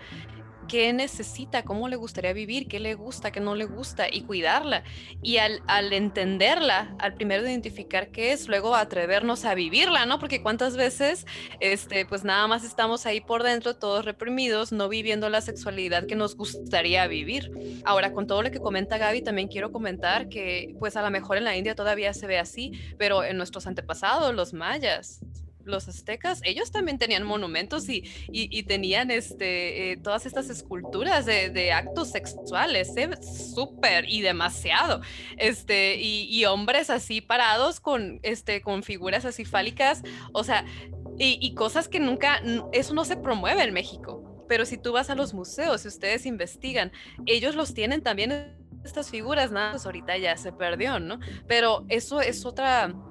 qué 0.73 0.91
necesita, 0.95 1.65
cómo 1.65 1.87
le 1.87 1.97
gustaría 1.97 2.33
vivir, 2.33 2.67
qué 2.67 2.81
le 2.81 2.95
gusta, 2.95 3.31
qué 3.31 3.41
no 3.41 3.55
le 3.55 3.67
gusta 3.67 4.07
y 4.11 4.23
cuidarla. 4.23 4.85
Y 5.21 5.37
al, 5.37 5.61
entenderla, 5.93 6.97
al 6.99 7.13
primero 7.13 7.43
identificar 7.43 8.09
qué 8.09 8.33
es, 8.33 8.49
luego 8.49 8.75
atrevernos 8.75 9.45
a 9.45 9.55
vivirla, 9.55 10.07
¿no? 10.07 10.19
Porque 10.19 10.41
cuántas 10.41 10.79
veces, 10.79 11.27
este, 11.61 12.07
pues 12.07 12.25
nada 12.25 12.47
más 12.47 12.65
estamos 12.65 13.05
ahí 13.05 13.21
por 13.21 13.43
dentro, 13.43 13.77
todos 13.77 14.07
reprimidos, 14.07 14.73
no 14.73 14.89
viviendo 14.89 15.29
la 15.29 15.43
sexualidad 15.43 16.07
que 16.07 16.15
nos 16.15 16.37
gustaría 16.39 17.07
vivir. 17.07 17.53
Ahora, 17.85 18.15
con 18.15 18.27
todo 18.27 18.41
lo 18.41 18.51
que 18.51 18.59
comenta 18.59 18.97
Gaby, 18.97 19.21
también 19.21 19.49
quiero 19.49 19.73
comentar 19.73 20.31
que, 20.31 20.75
pues 20.79 20.97
a 20.97 21.03
lo 21.03 21.11
mejor 21.11 21.37
en 21.37 21.45
la 21.45 21.55
India 21.55 21.75
todavía 21.75 22.15
se 22.15 22.27
ve 22.27 22.39
así, 22.39 22.73
pero 22.97 23.25
en 23.25 23.37
nuestros 23.37 23.67
antepasados, 23.67 24.35
los 24.35 24.55
mayas, 24.55 25.21
los 25.65 25.89
aztecas, 25.89 26.41
ellos 26.45 26.71
también 26.73 26.99
tenían 26.99 27.25
monumentos 27.25 27.89
y, 27.89 28.05
y, 28.31 28.63
tenían 28.65 29.11
este, 29.11 29.93
eh, 29.93 29.97
todas 29.97 30.27
estas 30.27 30.51
esculturas 30.51 31.27
de, 31.27 31.73
actos 31.73 32.11
sexuales, 32.11 32.97
¿eh? 32.97 33.11
súper 33.23 34.09
y 34.09 34.21
demasiado, 34.21 35.01
este, 35.37 35.97
y, 36.01 36.45
hombres 36.45 36.91
así 36.91 37.21
parados 37.21 37.81
con, 37.81 38.21
este, 38.23 38.61
con 38.61 38.83
figuras 38.83 39.25
así 39.25 39.45
fálicas, 39.45 40.03
o 40.33 40.45
sea, 40.45 40.65
y, 41.19 41.55
cosas 41.55 41.89
que 41.89 42.01
nunca, 42.01 42.43
eso 42.73 42.95
no 42.95 43.05
se 43.05 43.17
promueve 43.17 43.63
en 43.63 43.73
México. 43.73 44.29
Pero 44.49 44.67
si 44.67 44.77
tú 44.77 44.93
vas 44.93 45.09
a 45.09 45.15
los 45.15 45.33
museos 45.33 45.85
y 45.85 45.89
ustedes 45.89 46.27
investigan, 46.27 46.93
ellos 47.27 47.55
los 47.55 47.75
tienen 47.75 48.03
también 48.03 48.62
estas 48.85 49.11
figuras, 49.11 49.51
nada, 49.51 49.73
pues 49.73 49.87
ahorita 49.87 50.17
ya 50.19 50.37
se 50.37 50.53
perdió, 50.53 50.99
¿no? 51.01 51.19
Pero 51.47 51.85
eso 51.89 52.21
es 52.21 52.45
otro 52.45 52.65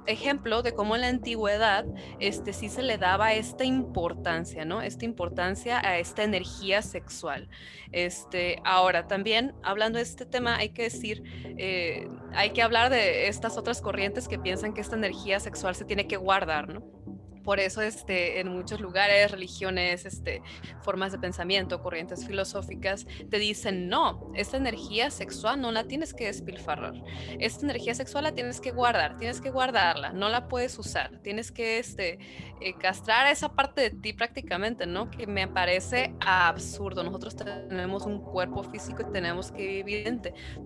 ejemplo 0.05 0.61
de 0.61 0.73
cómo 0.73 0.95
en 0.95 1.01
la 1.01 1.07
antigüedad 1.07 1.85
este, 2.19 2.53
sí 2.53 2.69
se 2.69 2.81
le 2.81 2.97
daba 2.97 3.33
esta 3.33 3.63
importancia, 3.63 4.65
¿no? 4.65 4.81
Esta 4.81 5.05
importancia 5.05 5.79
a 5.79 5.97
esta 5.97 6.23
energía 6.23 6.81
sexual. 6.81 7.49
Este, 7.91 8.61
ahora, 8.63 9.07
también 9.07 9.53
hablando 9.63 9.97
de 9.97 10.03
este 10.03 10.25
tema, 10.25 10.57
hay 10.57 10.69
que 10.69 10.83
decir, 10.83 11.23
eh, 11.57 12.07
hay 12.33 12.51
que 12.51 12.61
hablar 12.61 12.89
de 12.89 13.27
estas 13.27 13.57
otras 13.57 13.81
corrientes 13.81 14.27
que 14.27 14.39
piensan 14.39 14.73
que 14.73 14.81
esta 14.81 14.95
energía 14.95 15.39
sexual 15.39 15.75
se 15.75 15.85
tiene 15.85 16.07
que 16.07 16.17
guardar, 16.17 16.69
¿no? 16.69 17.00
Por 17.43 17.59
eso 17.59 17.81
este, 17.81 18.39
en 18.39 18.49
muchos 18.49 18.79
lugares, 18.79 19.31
religiones, 19.31 20.05
este, 20.05 20.41
formas 20.81 21.11
de 21.11 21.19
pensamiento, 21.19 21.81
corrientes 21.81 22.25
filosóficas, 22.25 23.05
te 23.29 23.39
dicen, 23.39 23.89
no, 23.89 24.31
esta 24.35 24.57
energía 24.57 25.11
sexual 25.11 25.61
no 25.61 25.71
la 25.71 25.85
tienes 25.85 26.13
que 26.13 26.25
despilfarrar. 26.25 26.93
Esta 27.39 27.65
energía 27.65 27.95
sexual 27.95 28.23
la 28.23 28.33
tienes 28.33 28.61
que 28.61 28.71
guardar, 28.71 29.17
tienes 29.17 29.41
que 29.41 29.49
guardarla, 29.49 30.13
no 30.13 30.29
la 30.29 30.47
puedes 30.47 30.77
usar. 30.77 31.19
Tienes 31.21 31.51
que 31.51 31.79
este, 31.79 32.19
eh, 32.61 32.73
castrar 32.79 33.27
esa 33.27 33.49
parte 33.49 33.81
de 33.81 33.89
ti 33.91 34.13
prácticamente, 34.13 34.85
¿no? 34.85 35.09
Que 35.09 35.27
me 35.27 35.47
parece 35.47 36.13
absurdo. 36.19 37.03
Nosotros 37.03 37.35
tenemos 37.35 38.05
un 38.05 38.21
cuerpo 38.21 38.63
físico 38.63 39.03
y 39.07 39.11
tenemos 39.11 39.51
que 39.51 39.83
vivir. 39.83 40.01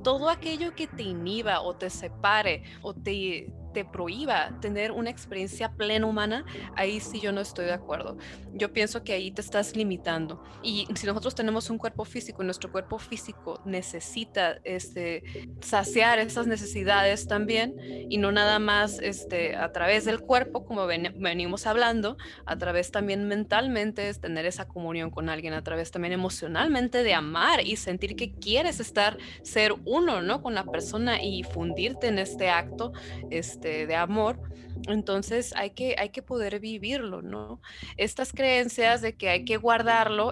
Todo 0.04 0.30
aquello 0.30 0.74
que 0.76 0.88
te 0.88 1.04
inhiba 1.04 1.62
o 1.62 1.76
te 1.76 1.90
separe 1.90 2.64
o 2.82 2.94
te 2.94 3.48
te 3.76 3.84
prohíba 3.84 4.58
tener 4.62 4.94
una 4.94 5.10
experiencia 5.10 5.74
plena 5.74 6.06
humana, 6.06 6.46
ahí 6.78 7.02
sí 7.02 7.20
yo 7.20 7.34
no 7.34 7.42
estoy 7.42 7.66
de 7.66 7.74
acuerdo. 7.74 8.18
Yo 8.54 8.72
pienso 8.72 9.04
que 9.04 9.12
ahí 9.12 9.32
te 9.32 9.42
estás 9.42 9.76
limitando. 9.76 10.42
Y 10.64 10.88
si 10.96 11.06
nosotros 11.06 11.36
tenemos 11.36 11.70
un 11.70 11.78
cuerpo 11.78 12.06
físico 12.06 12.42
nuestro 12.42 12.72
cuerpo 12.72 13.00
físico 13.00 13.60
necesita 13.66 14.60
este, 14.64 15.24
saciar 15.60 16.20
esas 16.20 16.48
necesidades 16.48 17.28
también, 17.28 17.76
y 18.10 18.18
no 18.18 18.32
nada 18.32 18.60
más 18.60 19.00
este, 19.00 19.58
a 19.58 19.74
través 19.74 20.06
del 20.06 20.22
cuerpo, 20.22 20.66
como 20.66 20.88
venimos 20.88 21.68
hablando, 21.68 22.16
a 22.46 22.58
través 22.58 22.92
también 22.92 23.28
mentalmente 23.28 24.08
es 24.08 24.22
tener 24.22 24.46
esa 24.46 24.70
comunión 24.70 25.10
con 25.10 25.28
alguien, 25.28 25.54
a 25.54 25.64
través 25.64 25.92
también 25.92 26.14
emocionalmente 26.14 27.04
de 27.04 27.14
amar 27.14 27.60
y 27.60 27.76
sentir 27.76 28.16
que 28.16 28.32
quieres 28.32 28.80
estar, 28.80 29.18
ser 29.44 29.74
uno, 29.84 30.22
¿no? 30.22 30.42
Con 30.42 30.56
la 30.56 30.64
persona 30.64 31.22
y 31.22 31.44
fundirte 31.44 32.08
en 32.08 32.20
este 32.20 32.50
acto, 32.50 32.94
este, 33.32 33.65
de, 33.66 33.96
amor, 33.96 34.40
entonces 34.88 35.54
hay 35.56 35.72
que, 35.72 35.96
hay 35.98 36.10
que 36.10 36.22
poder 36.22 36.60
vivirlo, 36.60 37.22
¿no? 37.22 37.62
Estas 37.98 38.32
creencias 38.32 39.02
de 39.02 39.16
que 39.16 39.30
hay 39.30 39.46
que 39.46 39.58
guardarlo 39.58 40.32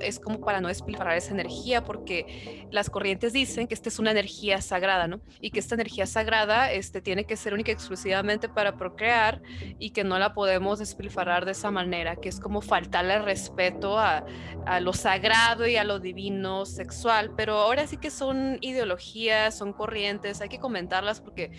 es 0.00 0.18
como 0.18 0.40
para 0.40 0.60
no 0.60 0.68
despilfarrar 0.68 1.16
esa 1.16 1.32
energía, 1.32 1.84
porque 1.84 2.66
las 2.70 2.90
corrientes 2.90 3.32
dicen 3.32 3.66
que 3.66 3.74
esta 3.74 3.88
es 3.88 3.98
una 3.98 4.10
energía 4.10 4.60
sagrada, 4.60 5.06
¿no? 5.06 5.20
Y 5.40 5.50
que 5.50 5.60
esta 5.60 5.74
energía 5.74 6.06
sagrada 6.06 6.72
este, 6.72 7.00
tiene 7.00 7.24
que 7.24 7.36
ser 7.36 7.54
única 7.54 7.70
y 7.70 7.74
exclusivamente 7.74 8.48
para 8.48 8.76
procrear 8.76 9.42
y 9.78 9.90
que 9.90 10.04
no 10.04 10.18
la 10.18 10.34
podemos 10.34 10.78
despilfarrar 10.78 11.44
de 11.44 11.52
esa 11.52 11.70
manera, 11.70 12.16
que 12.16 12.28
es 12.28 12.40
como 12.40 12.60
faltarle 12.60 13.18
respeto 13.20 13.98
a, 13.98 14.24
a 14.66 14.80
lo 14.80 14.92
sagrado 14.92 15.66
y 15.66 15.76
a 15.76 15.84
lo 15.84 15.98
divino 15.98 16.66
sexual. 16.66 17.32
Pero 17.36 17.54
ahora 17.54 17.86
sí 17.86 17.96
que 17.96 18.10
son 18.10 18.58
ideologías, 18.60 19.56
son 19.56 19.72
corrientes, 19.72 20.40
hay 20.40 20.48
que 20.48 20.58
comentarlas 20.58 21.20
porque 21.20 21.52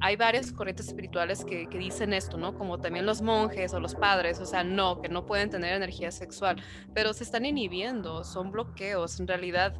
hay 0.00 0.16
varias 0.16 0.52
corrientes 0.52 0.88
espirituales 0.88 1.44
que, 1.44 1.68
que 1.68 1.78
dicen 1.78 2.12
esto, 2.12 2.36
¿no? 2.36 2.56
Como 2.56 2.80
también 2.80 3.06
los 3.06 3.22
monjes 3.22 3.74
o 3.74 3.80
los 3.80 3.94
padres, 3.94 4.40
o 4.40 4.46
sea, 4.46 4.64
no, 4.64 5.00
que 5.00 5.08
no 5.08 5.26
pueden 5.26 5.50
tener 5.50 5.74
energía 5.74 6.10
sexual, 6.10 6.62
pero 6.94 7.12
se 7.12 7.24
están 7.24 7.44
inhibiendo 7.44 7.83
son 8.24 8.50
bloqueos. 8.50 9.20
En 9.20 9.28
realidad, 9.28 9.74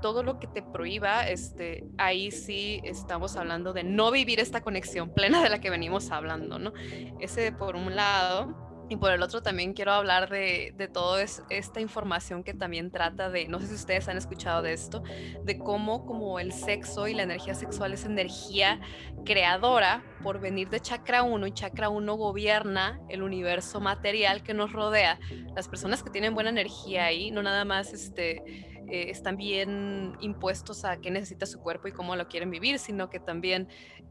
todo 0.00 0.22
lo 0.22 0.38
que 0.38 0.46
te 0.46 0.62
prohíba, 0.62 1.28
este, 1.28 1.84
ahí 1.98 2.30
sí 2.30 2.80
estamos 2.84 3.36
hablando 3.36 3.72
de 3.72 3.84
no 3.84 4.10
vivir 4.10 4.40
esta 4.40 4.62
conexión 4.62 5.12
plena 5.12 5.42
de 5.42 5.48
la 5.48 5.60
que 5.60 5.70
venimos 5.70 6.10
hablando, 6.10 6.58
¿no? 6.58 6.72
Ese 7.20 7.52
por 7.52 7.76
un 7.76 7.96
lado. 7.96 8.71
Y 8.88 8.96
por 8.96 9.12
el 9.12 9.22
otro 9.22 9.42
también 9.42 9.72
quiero 9.72 9.92
hablar 9.92 10.28
de, 10.28 10.74
de 10.76 10.88
toda 10.88 11.22
esta 11.22 11.80
información 11.80 12.44
que 12.44 12.52
también 12.52 12.90
trata 12.90 13.30
de, 13.30 13.48
no 13.48 13.58
sé 13.58 13.68
si 13.68 13.74
ustedes 13.74 14.08
han 14.08 14.18
escuchado 14.18 14.60
de 14.60 14.72
esto, 14.72 15.02
de 15.44 15.58
cómo 15.58 16.04
como 16.04 16.38
el 16.38 16.52
sexo 16.52 17.08
y 17.08 17.14
la 17.14 17.22
energía 17.22 17.54
sexual 17.54 17.94
es 17.94 18.04
energía 18.04 18.80
creadora 19.24 20.04
por 20.22 20.40
venir 20.40 20.68
de 20.68 20.80
chakra 20.80 21.22
1 21.22 21.46
y 21.46 21.52
chakra 21.52 21.88
1 21.88 22.14
gobierna 22.16 23.00
el 23.08 23.22
universo 23.22 23.80
material 23.80 24.42
que 24.42 24.54
nos 24.54 24.72
rodea. 24.72 25.18
Las 25.56 25.68
personas 25.68 26.02
que 26.02 26.10
tienen 26.10 26.34
buena 26.34 26.50
energía 26.50 27.06
ahí, 27.06 27.30
no 27.30 27.42
nada 27.42 27.64
más 27.64 27.92
este 27.92 28.71
eh, 28.88 29.10
están 29.10 29.36
bien 29.36 30.16
impuestos 30.20 30.84
a 30.84 30.98
qué 30.98 31.10
necesita 31.10 31.46
su 31.46 31.60
cuerpo 31.60 31.88
y 31.88 31.92
cómo 31.92 32.16
lo 32.16 32.28
quieren 32.28 32.50
vivir, 32.50 32.78
sino 32.78 33.10
que 33.10 33.20
también 33.20 33.68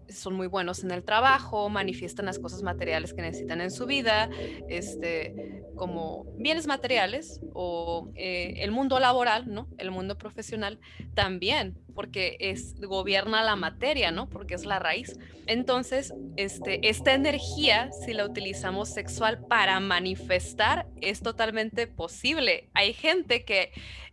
son 0.10 0.36
muy 0.36 0.48
buenos 0.48 0.84
en 0.84 0.92
el 0.92 1.04
trabajo, 1.04 1.70
manifiestan 1.70 2.26
las 2.26 2.40
cosas 2.40 2.64
materiales 2.64 3.14
que 3.14 3.22
necesitan 3.22 3.62
en 3.62 3.72
su 3.72 3.86
vida, 3.86 4.30
este, 4.68 5.64
como 5.76 6.26
bienes 6.38 6.68
materiales 6.68 7.40
o 7.54 8.10
eh, 8.16 8.56
el 8.58 8.72
mundo 8.72 9.00
laboral, 9.00 9.52
¿no? 9.52 9.68
El 9.78 9.92
mundo 9.92 10.18
profesional 10.18 10.80
también, 11.14 11.78
porque 11.96 12.38
es, 12.40 12.76
gobierna 12.82 13.44
la 13.44 13.56
materia, 13.56 14.12
¿no? 14.12 14.30
Porque 14.30 14.56
es 14.56 14.66
la 14.66 14.80
raíz. 14.80 15.18
Entonces, 15.48 16.14
este, 16.36 16.88
esta 16.88 17.14
energía, 17.14 17.90
si 17.92 18.14
la 18.14 18.26
utilizamos 18.26 18.90
sexual 18.90 19.46
para 19.48 19.80
manifestar, 19.80 20.88
es 21.02 21.22
totalmente 21.22 21.88
posible. 21.88 22.70
Hay 22.74 22.94
gente 22.94 23.44
que 23.46 23.72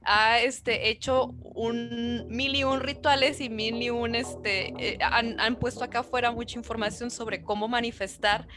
ha 0.08 0.40
este, 0.40 0.88
hecho 0.88 1.34
un 1.54 2.26
mil 2.28 2.56
y 2.56 2.64
un 2.64 2.80
rituales 2.80 3.42
y 3.42 3.50
mil 3.50 3.82
y 3.82 3.90
un, 3.90 4.14
este, 4.14 4.72
eh, 4.78 4.98
han, 5.02 5.38
han, 5.38 5.56
puesto 5.56 5.84
acá 5.84 6.00
afuera 6.00 6.32
mucha 6.32 6.58
información 6.58 7.10
sobre 7.10 7.42
cómo 7.42 7.68
manifestar 7.68 8.48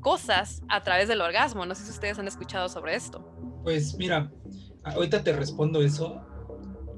cosas 0.00 0.62
a 0.68 0.82
través 0.84 1.08
del 1.08 1.20
orgasmo. 1.20 1.66
No 1.66 1.74
sé 1.74 1.84
si 1.84 1.90
ustedes 1.90 2.18
han 2.20 2.28
escuchado 2.28 2.68
sobre 2.68 2.94
esto. 2.94 3.28
Pues 3.64 3.96
mira, 3.96 4.30
ahorita 4.84 5.24
te 5.24 5.32
respondo 5.32 5.82
eso, 5.82 6.20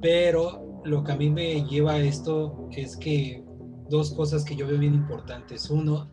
pero 0.02 0.82
lo 0.84 1.02
que 1.02 1.12
a 1.12 1.16
mí 1.16 1.30
me 1.30 1.64
lleva 1.64 1.92
a 1.92 1.98
esto 1.98 2.68
es 2.72 2.96
que 2.98 3.42
dos 3.88 4.12
cosas 4.12 4.44
que 4.44 4.54
yo 4.56 4.66
veo 4.66 4.78
bien 4.78 4.94
importantes. 4.94 5.70
Uno, 5.70 6.10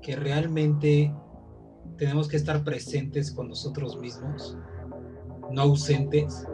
que 0.00 0.14
realmente 0.14 1.12
tenemos 1.98 2.28
que 2.28 2.36
estar 2.36 2.62
presentes 2.62 3.32
con 3.32 3.48
nosotros 3.48 3.98
mismos, 3.98 4.56
no 5.50 5.62
ausentes. 5.62 6.46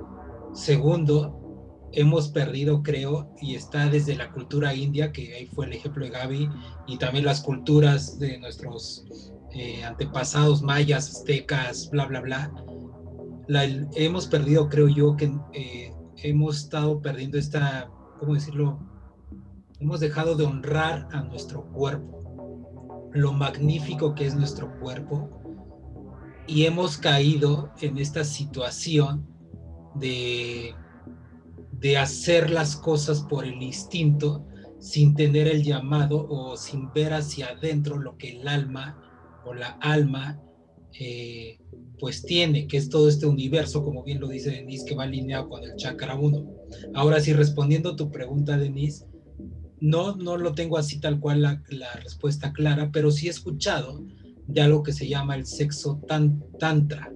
Segundo, 0.52 1.42
hemos 1.92 2.28
perdido, 2.28 2.82
creo, 2.82 3.34
y 3.40 3.54
está 3.54 3.88
desde 3.88 4.14
la 4.16 4.30
cultura 4.32 4.74
india, 4.74 5.12
que 5.12 5.34
ahí 5.34 5.46
fue 5.46 5.66
el 5.66 5.72
ejemplo 5.72 6.04
de 6.04 6.10
Gaby, 6.10 6.48
y 6.86 6.98
también 6.98 7.24
las 7.24 7.40
culturas 7.40 8.18
de 8.18 8.38
nuestros 8.38 9.04
eh, 9.52 9.84
antepasados 9.84 10.62
mayas, 10.62 11.08
aztecas, 11.08 11.90
bla, 11.90 12.06
bla, 12.06 12.20
bla. 12.20 12.52
La, 13.48 13.64
hemos 13.64 14.26
perdido, 14.26 14.68
creo 14.68 14.88
yo, 14.88 15.16
que 15.16 15.32
eh, 15.52 15.92
hemos 16.22 16.58
estado 16.58 17.00
perdiendo 17.00 17.38
esta, 17.38 17.90
¿cómo 18.18 18.34
decirlo? 18.34 18.78
Hemos 19.80 20.00
dejado 20.00 20.36
de 20.36 20.44
honrar 20.44 21.08
a 21.12 21.22
nuestro 21.22 21.64
cuerpo, 21.72 23.10
lo 23.12 23.32
magnífico 23.32 24.14
que 24.14 24.26
es 24.26 24.34
nuestro 24.34 24.72
cuerpo, 24.80 25.28
y 26.46 26.64
hemos 26.64 26.96
caído 26.98 27.70
en 27.80 27.98
esta 27.98 28.24
situación 28.24 29.31
de 29.94 30.74
de 31.82 31.98
hacer 31.98 32.48
las 32.50 32.76
cosas 32.76 33.22
por 33.22 33.44
el 33.44 33.60
instinto 33.60 34.46
sin 34.78 35.14
tener 35.14 35.48
el 35.48 35.64
llamado 35.64 36.26
o 36.28 36.56
sin 36.56 36.92
ver 36.92 37.12
hacia 37.12 37.48
adentro 37.48 37.98
lo 37.98 38.16
que 38.16 38.40
el 38.40 38.46
alma 38.46 38.96
o 39.44 39.52
la 39.52 39.70
alma 39.80 40.40
eh, 40.98 41.58
pues 41.98 42.22
tiene, 42.22 42.68
que 42.68 42.76
es 42.76 42.88
todo 42.88 43.08
este 43.08 43.26
universo, 43.26 43.82
como 43.82 44.04
bien 44.04 44.20
lo 44.20 44.28
dice 44.28 44.50
Denise, 44.50 44.84
que 44.84 44.94
va 44.94 45.04
alineado 45.04 45.48
con 45.48 45.64
el 45.64 45.74
chakra 45.76 46.14
1. 46.14 46.50
Ahora 46.94 47.20
sí, 47.20 47.32
respondiendo 47.32 47.96
tu 47.96 48.12
pregunta, 48.12 48.56
Denise, 48.56 49.06
no, 49.80 50.14
no 50.14 50.36
lo 50.36 50.54
tengo 50.54 50.78
así 50.78 51.00
tal 51.00 51.18
cual 51.18 51.42
la, 51.42 51.62
la 51.70 51.94
respuesta 51.94 52.52
clara, 52.52 52.90
pero 52.92 53.10
sí 53.10 53.26
he 53.26 53.30
escuchado 53.30 54.04
de 54.46 54.60
algo 54.60 54.84
que 54.84 54.92
se 54.92 55.08
llama 55.08 55.34
el 55.34 55.46
sexo 55.46 56.00
tan, 56.06 56.44
tantra. 56.58 57.12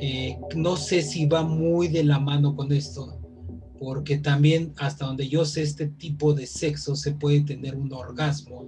Eh, 0.00 0.38
no 0.54 0.76
sé 0.76 1.02
si 1.02 1.26
va 1.26 1.42
muy 1.42 1.88
de 1.88 2.04
la 2.04 2.18
mano 2.18 2.54
con 2.54 2.72
esto, 2.72 3.18
porque 3.78 4.18
también 4.18 4.72
hasta 4.76 5.06
donde 5.06 5.28
yo 5.28 5.44
sé 5.44 5.62
este 5.62 5.86
tipo 5.86 6.34
de 6.34 6.46
sexo 6.46 6.96
se 6.96 7.12
puede 7.12 7.40
tener 7.42 7.76
un 7.76 7.92
orgasmo 7.92 8.66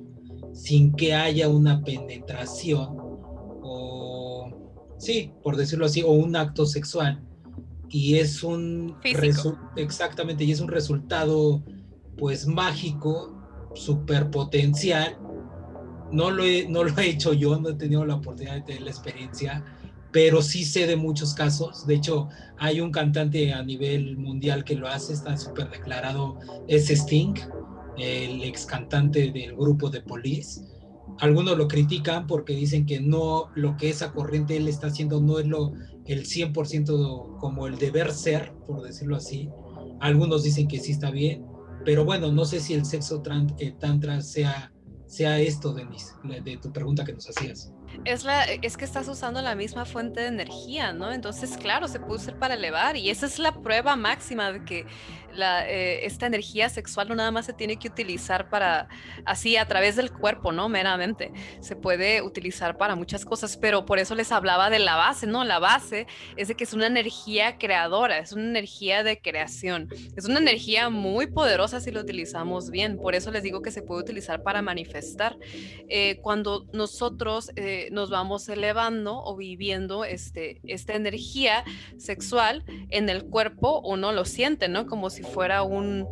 sin 0.52 0.92
que 0.92 1.14
haya 1.14 1.48
una 1.48 1.82
penetración 1.82 2.96
o 3.62 4.50
sí, 4.98 5.32
por 5.42 5.56
decirlo 5.56 5.86
así, 5.86 6.02
o 6.02 6.12
un 6.12 6.34
acto 6.34 6.66
sexual 6.66 7.22
y 7.90 8.16
es 8.16 8.42
un 8.42 8.96
exactamente 9.76 10.44
y 10.44 10.52
es 10.52 10.60
un 10.60 10.68
resultado 10.68 11.62
pues 12.16 12.46
mágico, 12.46 13.34
super 13.74 14.30
potencial. 14.30 15.16
No 16.10 16.30
lo, 16.30 16.42
he, 16.42 16.66
no 16.68 16.84
lo 16.84 16.98
he 16.98 17.10
hecho 17.10 17.32
yo, 17.32 17.58
no 17.60 17.70
he 17.70 17.74
tenido 17.74 18.04
la 18.04 18.16
oportunidad 18.16 18.54
de 18.54 18.62
tener 18.62 18.82
la 18.82 18.90
experiencia, 18.90 19.64
pero 20.12 20.42
sí 20.42 20.64
sé 20.64 20.86
de 20.86 20.96
muchos 20.96 21.34
casos. 21.34 21.86
De 21.86 21.94
hecho, 21.94 22.28
hay 22.58 22.80
un 22.80 22.90
cantante 22.90 23.52
a 23.52 23.62
nivel 23.62 24.16
mundial 24.16 24.64
que 24.64 24.74
lo 24.74 24.88
hace, 24.88 25.12
está 25.12 25.36
súper 25.36 25.70
declarado, 25.70 26.38
es 26.66 26.90
Sting, 26.90 27.34
el 27.98 28.42
ex 28.44 28.66
cantante 28.66 29.30
del 29.30 29.54
grupo 29.54 29.90
de 29.90 30.00
Police. 30.00 30.62
Algunos 31.20 31.58
lo 31.58 31.66
critican 31.66 32.26
porque 32.26 32.54
dicen 32.54 32.86
que 32.86 33.00
no, 33.00 33.50
lo 33.54 33.76
que 33.76 33.90
esa 33.90 34.12
corriente 34.12 34.56
él 34.56 34.68
está 34.68 34.86
haciendo 34.86 35.20
no 35.20 35.38
es 35.38 35.46
lo, 35.46 35.72
el 36.06 36.24
100% 36.24 37.38
como 37.38 37.66
el 37.66 37.76
deber 37.76 38.12
ser, 38.12 38.52
por 38.66 38.82
decirlo 38.82 39.16
así. 39.16 39.48
Algunos 40.00 40.44
dicen 40.44 40.68
que 40.68 40.78
sí 40.78 40.92
está 40.92 41.10
bien, 41.10 41.44
pero 41.84 42.04
bueno, 42.04 42.30
no 42.30 42.44
sé 42.44 42.60
si 42.60 42.74
el 42.74 42.84
sexo 42.84 43.22
eh, 43.58 43.74
tantra 43.80 44.20
sea, 44.20 44.72
sea 45.06 45.40
esto, 45.40 45.74
de 45.74 46.56
tu 46.58 46.72
pregunta 46.72 47.04
que 47.04 47.12
nos 47.12 47.28
hacías. 47.28 47.72
Es, 48.04 48.24
la, 48.24 48.44
es 48.44 48.76
que 48.76 48.84
estás 48.84 49.08
usando 49.08 49.42
la 49.42 49.54
misma 49.54 49.84
fuente 49.84 50.20
de 50.20 50.28
energía, 50.28 50.92
¿no? 50.92 51.12
Entonces, 51.12 51.56
claro, 51.56 51.88
se 51.88 52.00
puede 52.00 52.20
usar 52.20 52.38
para 52.38 52.54
elevar 52.54 52.96
y 52.96 53.10
esa 53.10 53.26
es 53.26 53.38
la 53.38 53.52
prueba 53.52 53.96
máxima 53.96 54.52
de 54.52 54.64
que 54.64 54.86
eh, 55.36 56.00
esta 56.04 56.26
energía 56.26 56.68
sexual 56.68 57.08
no 57.08 57.14
nada 57.14 57.30
más 57.30 57.46
se 57.46 57.52
tiene 57.52 57.78
que 57.78 57.88
utilizar 57.88 58.48
para, 58.50 58.88
así, 59.24 59.56
a 59.56 59.66
través 59.66 59.96
del 59.96 60.10
cuerpo, 60.12 60.52
¿no? 60.52 60.68
Meramente. 60.68 61.32
Se 61.60 61.76
puede 61.76 62.22
utilizar 62.22 62.76
para 62.76 62.96
muchas 62.96 63.24
cosas, 63.24 63.56
pero 63.56 63.84
por 63.84 63.98
eso 63.98 64.14
les 64.14 64.32
hablaba 64.32 64.70
de 64.70 64.78
la 64.78 64.96
base, 64.96 65.26
¿no? 65.26 65.44
La 65.44 65.58
base 65.58 66.06
es 66.36 66.48
de 66.48 66.54
que 66.54 66.64
es 66.64 66.72
una 66.72 66.86
energía 66.86 67.58
creadora, 67.58 68.18
es 68.18 68.32
una 68.32 68.48
energía 68.48 69.02
de 69.02 69.20
creación. 69.20 69.88
Es 70.16 70.24
una 70.24 70.38
energía 70.38 70.90
muy 70.90 71.26
poderosa 71.26 71.80
si 71.80 71.90
lo 71.90 72.00
utilizamos 72.00 72.70
bien. 72.70 72.98
Por 72.98 73.14
eso 73.14 73.30
les 73.30 73.42
digo 73.42 73.62
que 73.62 73.70
se 73.70 73.82
puede 73.82 74.02
utilizar 74.02 74.42
para 74.42 74.62
manifestar. 74.62 75.36
Eh, 75.88 76.18
cuando 76.22 76.66
nosotros 76.72 77.50
eh, 77.56 77.88
nos 77.92 78.10
vamos 78.10 78.48
elevando 78.48 79.22
o 79.22 79.36
viviendo 79.36 80.04
este, 80.04 80.60
esta 80.64 80.94
energía 80.94 81.64
sexual 81.96 82.64
en 82.90 83.08
el 83.08 83.24
cuerpo, 83.24 83.80
uno 83.84 84.12
lo 84.12 84.24
siente, 84.24 84.68
¿no? 84.68 84.86
Como 84.86 85.10
si 85.10 85.17
fuera 85.22 85.62
un, 85.62 86.06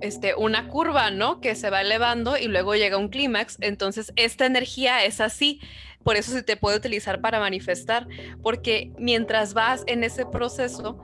este, 0.00 0.34
una 0.34 0.68
curva, 0.68 1.10
¿no? 1.10 1.40
Que 1.40 1.54
se 1.54 1.70
va 1.70 1.80
elevando 1.80 2.36
y 2.36 2.48
luego 2.48 2.74
llega 2.74 2.96
un 2.96 3.08
clímax. 3.08 3.56
Entonces, 3.60 4.12
esta 4.16 4.46
energía 4.46 5.04
es 5.04 5.20
así. 5.20 5.60
Por 6.02 6.16
eso 6.16 6.32
se 6.32 6.42
te 6.42 6.56
puede 6.56 6.76
utilizar 6.76 7.20
para 7.20 7.38
manifestar, 7.38 8.08
porque 8.42 8.92
mientras 8.98 9.54
vas 9.54 9.84
en 9.86 10.02
ese 10.02 10.26
proceso, 10.26 10.98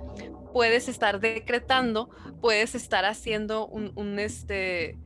puedes 0.52 0.88
estar 0.88 1.20
decretando, 1.20 2.10
puedes 2.40 2.74
estar 2.74 3.04
haciendo 3.04 3.68
un, 3.68 4.18
este, 4.18 4.98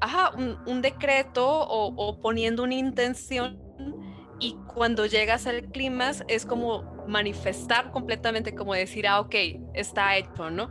ajá, 0.00 0.30
un, 0.36 0.82
decreto 0.82 1.48
o, 1.48 1.92
o, 1.96 2.20
poniendo 2.20 2.62
una 2.62 2.74
intención 2.74 3.58
y 4.38 4.56
cuando 4.72 5.06
llegas 5.06 5.46
al 5.46 5.70
clímax 5.70 6.24
es 6.28 6.46
como 6.46 7.04
manifestar 7.06 7.90
completamente, 7.90 8.54
como 8.54 8.74
decir, 8.74 9.06
ah, 9.06 9.20
ok, 9.20 9.34
está 9.74 10.16
hecho, 10.16 10.50
¿no? 10.50 10.70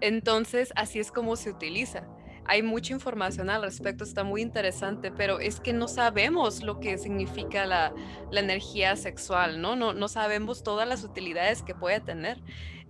Entonces, 0.00 0.72
así 0.76 0.98
es 0.98 1.10
como 1.10 1.36
se 1.36 1.50
utiliza. 1.50 2.06
Hay 2.46 2.62
mucha 2.62 2.92
información 2.92 3.48
al 3.48 3.62
respecto, 3.62 4.04
está 4.04 4.22
muy 4.22 4.42
interesante, 4.42 5.10
pero 5.10 5.40
es 5.40 5.60
que 5.60 5.72
no 5.72 5.88
sabemos 5.88 6.62
lo 6.62 6.78
que 6.78 6.98
significa 6.98 7.64
la, 7.64 7.94
energía 8.32 8.96
sexual, 8.96 9.62
¿no? 9.62 9.76
¿no? 9.76 9.94
No 9.94 10.08
sabemos 10.08 10.62
todas 10.62 10.86
las 10.86 11.04
utilidades 11.04 11.62
que 11.62 11.74
puede 11.74 12.00
tener. 12.00 12.42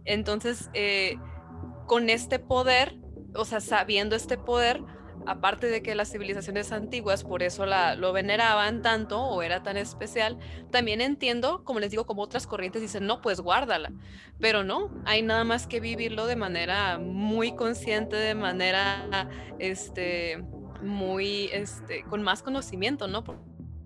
Entonces, 0.04 0.70
eh, 0.74 1.16
con 1.86 2.10
este 2.10 2.38
poder, 2.40 2.96
o 3.36 3.44
sea, 3.44 3.60
sabiendo 3.60 4.16
este 4.16 4.36
poder, 4.38 4.82
aparte 5.26 5.68
de 5.68 5.82
que 5.82 5.94
las 5.94 6.10
civilizaciones 6.10 6.72
antiguas 6.72 7.24
por 7.24 7.42
eso 7.42 7.66
lo 7.66 8.12
veneraban 8.12 8.82
tanto 8.82 9.22
o 9.22 9.42
era 9.42 9.62
tan 9.62 9.76
especial, 9.76 10.38
también 10.70 11.00
entiendo, 11.00 11.64
como 11.64 11.80
les 11.80 11.90
digo, 11.90 12.06
como 12.06 12.22
otras 12.22 12.46
corrientes 12.46 12.82
dicen, 12.82 13.06
no, 13.06 13.20
pues 13.20 13.40
guárdala, 13.40 13.92
pero 14.40 14.64
no, 14.64 14.90
hay 15.04 15.22
nada 15.22 15.44
más 15.44 15.66
que 15.66 15.80
vivirlo 15.80 16.26
de 16.26 16.36
manera 16.36 16.98
muy 16.98 17.54
consciente, 17.54 18.16
de 18.16 18.34
manera, 18.34 19.28
este, 19.58 20.44
muy, 20.82 21.48
este, 21.52 22.04
con 22.04 22.22
más 22.22 22.42
conocimiento, 22.42 23.08
¿no? 23.08 23.24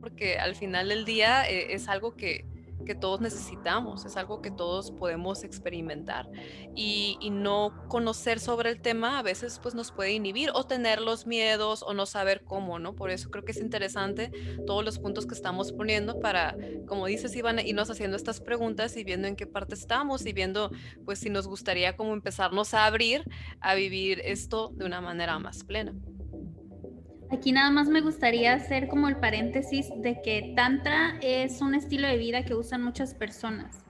Porque 0.01 0.39
al 0.39 0.55
final 0.55 0.89
del 0.89 1.05
día 1.05 1.49
eh, 1.49 1.75
es 1.75 1.89
algo 1.89 2.17
que 2.17 2.45
que 2.89 2.95
todos 2.95 3.21
necesitamos, 3.21 4.07
es 4.07 4.17
algo 4.17 4.41
que 4.41 4.51
todos 4.51 4.91
podemos 4.93 5.45
experimentar 5.45 6.27
y, 6.75 7.19
no 7.29 7.75
conocer 7.89 8.41
sobre 8.41 8.71
el 8.71 8.81
tema 8.81 9.19
a 9.19 9.23
veces 9.23 9.61
pues 9.63 9.75
nos 9.75 9.93
puede 9.93 10.13
inhibir 10.13 10.51
o 10.55 10.65
tener 10.65 10.99
los 10.99 11.27
miedos 11.27 11.83
o 11.83 11.93
no 11.93 12.07
saber 12.07 12.43
cómo, 12.43 12.79
¿no? 12.79 12.95
Por 12.95 13.11
eso 13.11 13.31
creo 13.31 13.45
que 13.45 13.53
es 13.53 13.59
interesante 13.59 14.33
todos 14.67 14.83
los 14.83 14.99
puntos 14.99 15.27
que 15.27 15.35
estamos 15.35 15.73
poniendo 15.73 16.19
para, 16.19 16.57
como 16.87 17.05
dices, 17.05 17.37
Iván, 17.37 17.59
irnos 17.59 17.91
haciendo 17.91 18.17
estas 18.17 18.41
preguntas 18.41 18.97
y 18.97 19.05
viendo 19.05 19.29
en 19.29 19.37
qué 19.37 19.47
parte 19.47 19.75
estamos 19.75 20.25
y 20.25 20.33
viendo 20.33 20.71
pues 21.05 21.19
si 21.19 21.29
nos 21.29 21.47
gustaría 21.47 21.95
como 21.97 22.15
empezarnos 22.15 22.73
a 22.73 22.87
abrir 22.87 23.23
a 23.61 23.75
vivir 23.75 24.23
esto 24.25 24.73
de 24.75 24.87
una 24.87 25.03
manera 25.03 25.39
más 25.39 25.65
plena. 25.65 25.93
Aquí 27.31 27.53
nada 27.53 27.71
más 27.71 27.89
me 27.89 28.01
gustaría 28.01 28.55
hacer 28.55 28.89
como 28.89 29.09
el 29.09 29.17
paréntesis 29.17 29.91
de 29.97 30.21
que 30.23 30.55
Tantra 30.57 31.19
es 31.21 31.61
un 31.61 31.75
estilo 31.75 32.09
de 32.09 32.17
vida 32.17 32.45
que 32.45 32.55
usan 32.55 32.83
muchas 32.83 33.15
personas. 33.15 33.85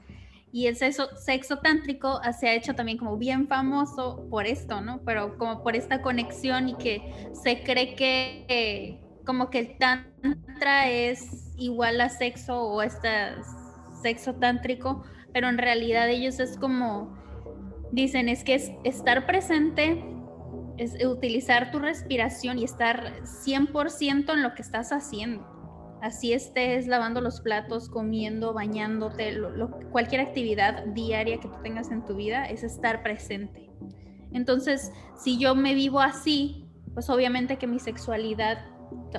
Y 0.51 0.67
el 0.67 0.77
sexo, 0.77 1.09
sexo 1.17 1.59
tántrico 1.59 2.21
se 2.39 2.49
ha 2.49 2.55
hecho 2.55 2.75
también 2.75 2.99
como 2.99 3.17
bien 3.17 3.47
famoso 3.47 4.27
por 4.31 4.47
esto, 4.47 4.81
¿no? 4.81 5.03
Pero 5.05 5.37
como 5.39 5.63
por 5.63 5.77
esta 5.77 6.03
conexión 6.03 6.71
y 6.71 6.75
que 6.75 7.29
se 7.33 7.63
cree 7.63 7.95
que 7.95 8.99
como 9.25 9.51
que 9.51 9.59
el 9.59 9.79
tantra 9.79 10.89
es 10.89 11.53
igual 11.59 12.01
a 12.01 12.09
sexo 12.09 12.63
o 12.63 12.83
este 12.83 13.09
sexo 14.03 14.35
tántrico, 14.35 15.05
pero 15.33 15.49
en 15.49 15.59
realidad 15.59 16.09
ellos 16.09 16.41
es 16.41 16.57
como, 16.57 17.15
dicen, 17.93 18.29
es 18.31 18.43
que 18.43 18.55
es 18.55 18.73
estar 18.85 19.27
presente 19.27 20.03
es 20.79 21.05
utilizar 21.05 21.71
tu 21.71 21.79
respiración 21.79 22.59
y 22.59 22.65
estar 22.65 23.23
100% 23.23 24.33
en 24.33 24.43
lo 24.43 24.55
que 24.55 24.63
estás 24.63 24.93
haciendo. 24.93 25.47
Así 26.01 26.33
estés 26.33 26.87
lavando 26.87 27.21
los 27.21 27.41
platos, 27.41 27.89
comiendo, 27.89 28.55
bañándote, 28.55 29.37
cualquier 29.91 30.21
actividad 30.21 30.85
diaria 30.87 31.41
que 31.41 31.49
tú 31.49 31.57
tengas 31.63 31.91
en 31.91 32.05
tu 32.05 32.15
vida 32.15 32.45
es 32.47 32.63
estar 32.63 33.03
presente. 33.03 33.69
Entonces, 34.33 34.93
si 35.17 35.39
yo 35.39 35.57
me 35.57 35.75
vivo 35.75 36.01
así, 36.01 36.67
pues 36.95 37.11
obviamente 37.11 37.59
que 37.59 37.67
mi 37.67 37.81
sexualidad, 37.81 38.65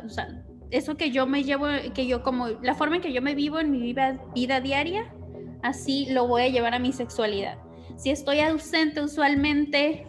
o 0.04 0.10
sea, 0.10 0.46
eso 0.72 0.96
que 0.96 1.12
yo 1.12 1.26
me 1.26 1.44
llevo, 1.44 1.68
que 1.94 2.08
yo 2.08 2.24
como, 2.24 2.48
la 2.48 2.76
forma 2.76 2.98
en 2.98 3.02
que 3.02 3.12
yo 3.12 3.22
me 3.22 3.36
vivo 3.36 3.60
en 3.60 3.72
mi 3.72 3.80
vida, 3.80 4.24
vida 4.34 4.62
diaria, 4.62 5.14
así 5.64 6.08
lo 6.12 6.28
voy 6.28 6.44
a 6.44 6.50
llevar 6.50 6.74
a 6.74 6.80
mi 6.80 6.94
sexualidad. 6.94 7.58
Si 7.98 8.12
estoy 8.12 8.40
ausente 8.40 9.02
usualmente, 9.02 10.08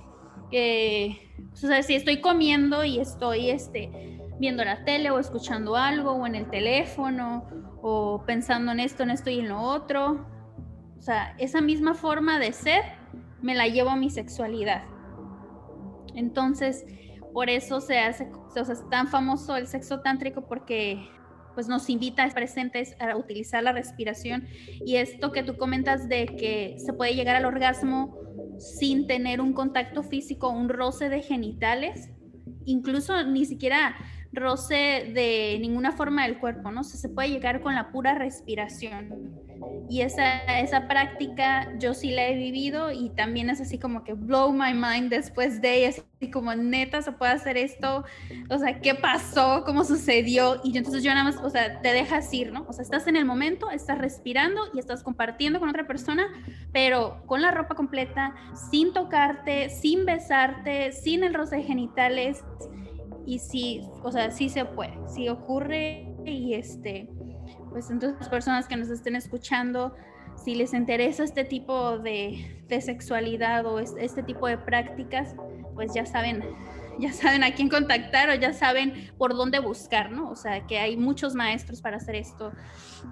eh, 0.52 1.29
o 1.52 1.56
sea, 1.56 1.82
si 1.82 1.94
estoy 1.94 2.20
comiendo 2.20 2.84
y 2.84 2.98
estoy 2.98 3.50
este, 3.50 4.18
viendo 4.38 4.64
la 4.64 4.84
tele 4.84 5.10
o 5.10 5.18
escuchando 5.18 5.76
algo 5.76 6.12
o 6.12 6.26
en 6.26 6.34
el 6.34 6.48
teléfono 6.48 7.46
o 7.82 8.22
pensando 8.26 8.72
en 8.72 8.80
esto, 8.80 9.02
en 9.02 9.10
esto 9.10 9.30
y 9.30 9.40
en 9.40 9.48
lo 9.48 9.60
otro, 9.60 10.26
o 10.98 11.02
sea, 11.02 11.34
esa 11.38 11.60
misma 11.60 11.94
forma 11.94 12.38
de 12.38 12.52
ser 12.52 12.82
me 13.42 13.54
la 13.54 13.68
llevo 13.68 13.90
a 13.90 13.96
mi 13.96 14.10
sexualidad. 14.10 14.84
Entonces, 16.14 16.84
por 17.32 17.48
eso 17.48 17.80
se 17.80 17.98
hace, 17.98 18.30
o 18.32 18.50
sea, 18.50 18.62
es 18.62 18.88
tan 18.90 19.08
famoso 19.08 19.56
el 19.56 19.66
sexo 19.66 20.00
tántrico 20.00 20.42
porque 20.42 21.08
pues 21.54 21.68
nos 21.68 21.88
invita 21.90 22.24
a 22.24 22.30
presentes 22.30 22.96
a 23.00 23.16
utilizar 23.16 23.62
la 23.62 23.72
respiración 23.72 24.46
y 24.84 24.96
esto 24.96 25.32
que 25.32 25.42
tú 25.42 25.56
comentas 25.56 26.08
de 26.08 26.26
que 26.26 26.76
se 26.78 26.92
puede 26.92 27.14
llegar 27.14 27.36
al 27.36 27.44
orgasmo 27.44 28.18
sin 28.58 29.06
tener 29.06 29.40
un 29.40 29.52
contacto 29.52 30.02
físico, 30.02 30.48
un 30.48 30.68
roce 30.68 31.08
de 31.08 31.22
genitales, 31.22 32.10
incluso 32.64 33.24
ni 33.24 33.44
siquiera 33.44 33.96
roce 34.32 35.10
de 35.14 35.58
ninguna 35.60 35.92
forma 35.92 36.24
del 36.24 36.38
cuerpo, 36.38 36.70
¿no? 36.70 36.84
se 36.84 37.08
puede 37.08 37.30
llegar 37.30 37.62
con 37.62 37.74
la 37.74 37.90
pura 37.90 38.14
respiración. 38.14 39.49
Y 39.88 40.02
esa, 40.02 40.38
esa 40.60 40.86
práctica 40.86 41.72
yo 41.78 41.94
sí 41.94 42.12
la 42.12 42.28
he 42.28 42.34
vivido 42.34 42.92
y 42.92 43.10
también 43.10 43.50
es 43.50 43.60
así 43.60 43.76
como 43.76 44.04
que 44.04 44.12
blow 44.12 44.52
my 44.52 44.72
mind 44.72 45.10
después 45.10 45.60
de 45.60 45.78
ella, 45.78 45.88
así 45.88 46.30
como 46.30 46.54
neta 46.54 47.02
se 47.02 47.10
puede 47.10 47.32
hacer 47.32 47.56
esto, 47.56 48.04
o 48.48 48.58
sea, 48.58 48.80
¿qué 48.80 48.94
pasó? 48.94 49.64
¿Cómo 49.66 49.82
sucedió? 49.84 50.60
Y 50.62 50.78
entonces 50.78 51.02
yo 51.02 51.10
nada 51.10 51.24
más, 51.24 51.38
o 51.42 51.50
sea, 51.50 51.80
te 51.80 51.92
dejas 51.92 52.32
ir, 52.32 52.52
¿no? 52.52 52.64
O 52.68 52.72
sea, 52.72 52.82
estás 52.84 53.08
en 53.08 53.16
el 53.16 53.24
momento, 53.24 53.70
estás 53.70 53.98
respirando 53.98 54.60
y 54.72 54.78
estás 54.78 55.02
compartiendo 55.02 55.58
con 55.58 55.68
otra 55.68 55.86
persona, 55.86 56.28
pero 56.72 57.22
con 57.26 57.42
la 57.42 57.50
ropa 57.50 57.74
completa, 57.74 58.34
sin 58.70 58.92
tocarte, 58.92 59.70
sin 59.70 60.06
besarte, 60.06 60.92
sin 60.92 61.24
el 61.24 61.34
roce 61.34 61.56
de 61.56 61.62
genitales. 61.64 62.44
Y 63.26 63.40
sí, 63.40 63.82
o 64.02 64.12
sea, 64.12 64.30
sí 64.30 64.48
se 64.48 64.64
puede, 64.64 64.96
sí 65.08 65.28
ocurre 65.28 66.14
y 66.24 66.54
este 66.54 67.08
pues 67.70 67.90
entonces 67.90 68.18
las 68.18 68.28
personas 68.28 68.66
que 68.66 68.76
nos 68.76 68.88
estén 68.88 69.16
escuchando, 69.16 69.94
si 70.36 70.54
les 70.54 70.74
interesa 70.74 71.24
este 71.24 71.44
tipo 71.44 71.98
de, 71.98 72.56
sexualidad 72.80 73.66
o 73.66 73.80
este 73.80 74.22
tipo 74.22 74.46
de 74.46 74.56
prácticas, 74.56 75.34
pues 75.74 75.92
ya 75.92 76.06
saben, 76.06 76.44
ya 76.98 77.12
saben 77.12 77.42
a 77.42 77.52
quién 77.52 77.68
contactar 77.68 78.30
o 78.30 78.34
ya 78.34 78.52
saben 78.52 79.10
por 79.18 79.34
dónde 79.34 79.58
buscar, 79.58 80.12
¿no? 80.12 80.30
O 80.30 80.36
sea, 80.36 80.66
que 80.66 80.78
hay 80.78 80.96
muchos 80.96 81.34
maestros 81.34 81.80
para 81.80 81.96
hacer 81.96 82.14
esto, 82.14 82.52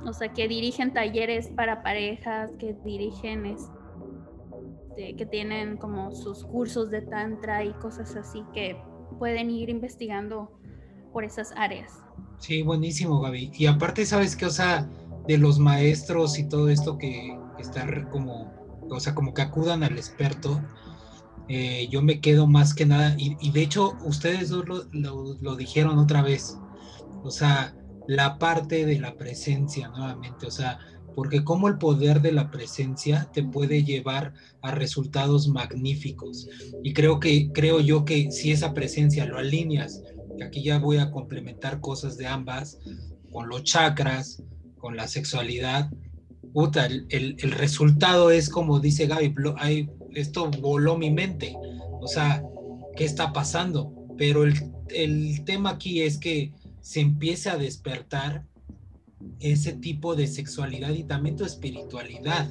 o 0.04 0.12
sea, 0.12 0.32
que 0.32 0.46
dirigen 0.46 0.92
talleres 0.92 1.48
para 1.48 1.82
parejas, 1.82 2.52
que 2.58 2.74
dirigen, 2.84 3.46
este, 3.46 5.16
que 5.16 5.26
tienen 5.26 5.76
como 5.76 6.12
sus 6.14 6.44
cursos 6.44 6.90
de 6.90 7.02
tantra 7.02 7.64
y 7.64 7.72
cosas 7.74 8.14
así 8.16 8.44
que 8.52 8.80
pueden 9.18 9.50
ir 9.50 9.70
investigando 9.70 10.57
por 11.12 11.24
esas 11.24 11.52
áreas. 11.56 11.92
Sí, 12.38 12.62
buenísimo, 12.62 13.20
Gaby. 13.20 13.50
Y 13.54 13.66
aparte, 13.66 14.06
¿sabes 14.06 14.36
qué? 14.36 14.46
O 14.46 14.50
sea, 14.50 14.88
de 15.26 15.38
los 15.38 15.58
maestros 15.58 16.38
y 16.38 16.48
todo 16.48 16.68
esto 16.68 16.96
que 16.98 17.38
está 17.58 17.86
como, 18.10 18.52
o 18.90 19.00
sea, 19.00 19.14
como 19.14 19.34
que 19.34 19.42
acudan 19.42 19.82
al 19.82 19.96
experto, 19.96 20.62
eh, 21.48 21.88
yo 21.90 22.02
me 22.02 22.20
quedo 22.20 22.46
más 22.46 22.74
que 22.74 22.86
nada, 22.86 23.14
y, 23.18 23.50
de 23.50 23.62
hecho, 23.62 23.96
ustedes 24.04 24.50
dos 24.50 24.66
lo, 24.92 25.34
lo, 25.40 25.56
dijeron 25.56 25.98
otra 25.98 26.22
vez, 26.22 26.58
o 27.22 27.30
sea, 27.30 27.74
la 28.06 28.38
parte 28.38 28.84
de 28.84 28.98
la 28.98 29.16
presencia 29.16 29.88
nuevamente, 29.88 30.46
o 30.46 30.50
sea, 30.50 30.78
porque 31.14 31.42
como 31.44 31.68
el 31.68 31.78
poder 31.78 32.20
de 32.20 32.32
la 32.32 32.50
presencia 32.50 33.28
te 33.32 33.42
puede 33.42 33.82
llevar 33.82 34.34
a 34.62 34.70
resultados 34.70 35.48
magníficos. 35.48 36.48
Y 36.84 36.92
creo 36.92 37.18
que 37.18 37.50
creo 37.52 37.80
yo 37.80 38.04
que 38.04 38.30
si 38.30 38.52
esa 38.52 38.72
presencia 38.72 39.24
lo 39.24 39.38
alineas, 39.38 40.00
aquí 40.44 40.62
ya 40.62 40.78
voy 40.78 40.98
a 40.98 41.10
complementar 41.10 41.80
cosas 41.80 42.16
de 42.16 42.26
ambas, 42.26 42.78
con 43.30 43.48
los 43.48 43.64
chakras, 43.64 44.42
con 44.78 44.96
la 44.96 45.08
sexualidad, 45.08 45.90
puta, 46.52 46.86
el, 46.86 47.36
resultado 47.52 48.30
es 48.30 48.48
como 48.48 48.80
dice 48.80 49.06
Gaby, 49.06 49.34
hay, 49.58 49.90
esto 50.14 50.50
voló 50.50 50.96
mi 50.96 51.10
mente, 51.10 51.54
o 52.00 52.06
sea, 52.06 52.42
¿qué 52.96 53.04
está 53.04 53.32
pasando? 53.32 53.92
Pero 54.16 54.44
el, 54.44 54.54
el 54.90 55.44
tema 55.44 55.70
aquí 55.70 56.02
es 56.02 56.18
que 56.18 56.52
se 56.80 57.00
empiece 57.00 57.50
a 57.50 57.58
despertar 57.58 58.44
ese 59.40 59.72
tipo 59.72 60.14
de 60.14 60.26
sexualidad 60.26 60.90
y 60.90 61.04
también 61.04 61.36
tu 61.36 61.44
espiritualidad. 61.44 62.50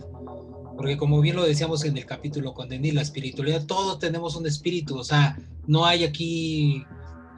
Porque 0.75 0.97
como 0.97 1.21
bien 1.21 1.35
lo 1.35 1.43
decíamos 1.43 1.83
en 1.85 1.97
el 1.97 2.05
capítulo 2.05 2.53
con 2.53 2.69
Denis, 2.69 2.93
la 2.93 3.01
espiritualidad, 3.01 3.65
todos 3.65 3.97
tenemos 3.99 4.35
un 4.35 4.45
espíritu, 4.45 4.95
o 4.97 5.03
sea, 5.03 5.37
no 5.65 5.85
hay 5.85 6.03
aquí, 6.03 6.83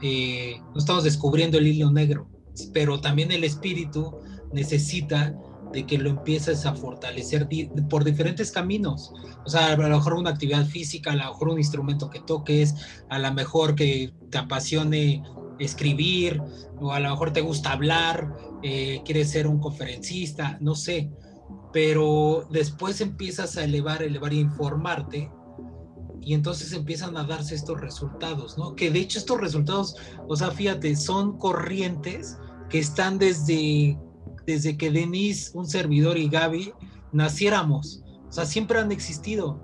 eh, 0.02 0.62
no 0.74 0.80
estamos 0.80 1.04
descubriendo 1.04 1.58
el 1.58 1.68
hilo 1.68 1.92
negro, 1.92 2.28
pero 2.74 3.00
también 3.00 3.32
el 3.32 3.44
espíritu 3.44 4.16
necesita 4.54 5.36
de 5.72 5.86
que 5.86 5.98
lo 5.98 6.10
empieces 6.10 6.66
a 6.66 6.74
fortalecer 6.74 7.48
por 7.90 8.04
diferentes 8.04 8.52
caminos. 8.52 9.14
O 9.46 9.50
sea, 9.50 9.74
a 9.74 9.78
lo 9.78 9.88
mejor 9.88 10.14
una 10.14 10.32
actividad 10.32 10.66
física, 10.66 11.12
a 11.12 11.16
lo 11.16 11.26
mejor 11.26 11.50
un 11.50 11.60
instrumento 11.60 12.10
que 12.10 12.20
toques, 12.20 12.76
a 13.10 13.20
lo 13.20 13.32
mejor 13.34 13.76
que 13.76 14.12
te 14.30 14.38
apasione 14.38 15.24
escribir, 15.60 16.42
o 16.80 16.92
a 16.92 17.00
lo 17.00 17.10
mejor 17.10 17.34
te 17.34 17.42
gusta 17.42 17.74
hablar, 17.74 18.36
eh, 18.64 19.02
quieres 19.06 19.30
ser 19.30 19.48
un 19.48 19.60
conferencista, 19.60 20.58
no 20.62 20.74
sé, 20.76 21.12
pero 21.72 22.48
después 22.50 23.02
empiezas 23.02 23.58
a 23.58 23.64
elevar, 23.64 24.02
elevar 24.02 24.34
y 24.34 24.40
informarte 24.40 25.30
y 26.22 26.34
entonces 26.34 26.74
empiezan 26.74 27.18
a 27.18 27.24
darse 27.24 27.56
estos 27.56 27.80
resultados, 27.80 28.58
¿no? 28.58 28.76
Que 28.76 28.92
de 28.92 29.00
hecho 29.00 29.20
estos 29.20 29.40
resultados, 29.40 29.96
o 30.28 30.36
sea, 30.36 30.52
fíjate, 30.52 30.96
son 30.96 31.38
corrientes 31.38 32.38
que 32.70 32.80
están 32.80 33.18
desde, 33.18 33.98
desde 34.46 34.78
que 34.78 34.92
Denise, 34.92 35.52
un 35.54 35.68
servidor 35.68 36.18
y 36.18 36.30
Gaby 36.30 36.74
naciéramos, 37.12 38.04
o 38.28 38.32
sea, 38.32 38.46
siempre 38.46 38.80
han 38.80 38.92
existido, 38.92 39.60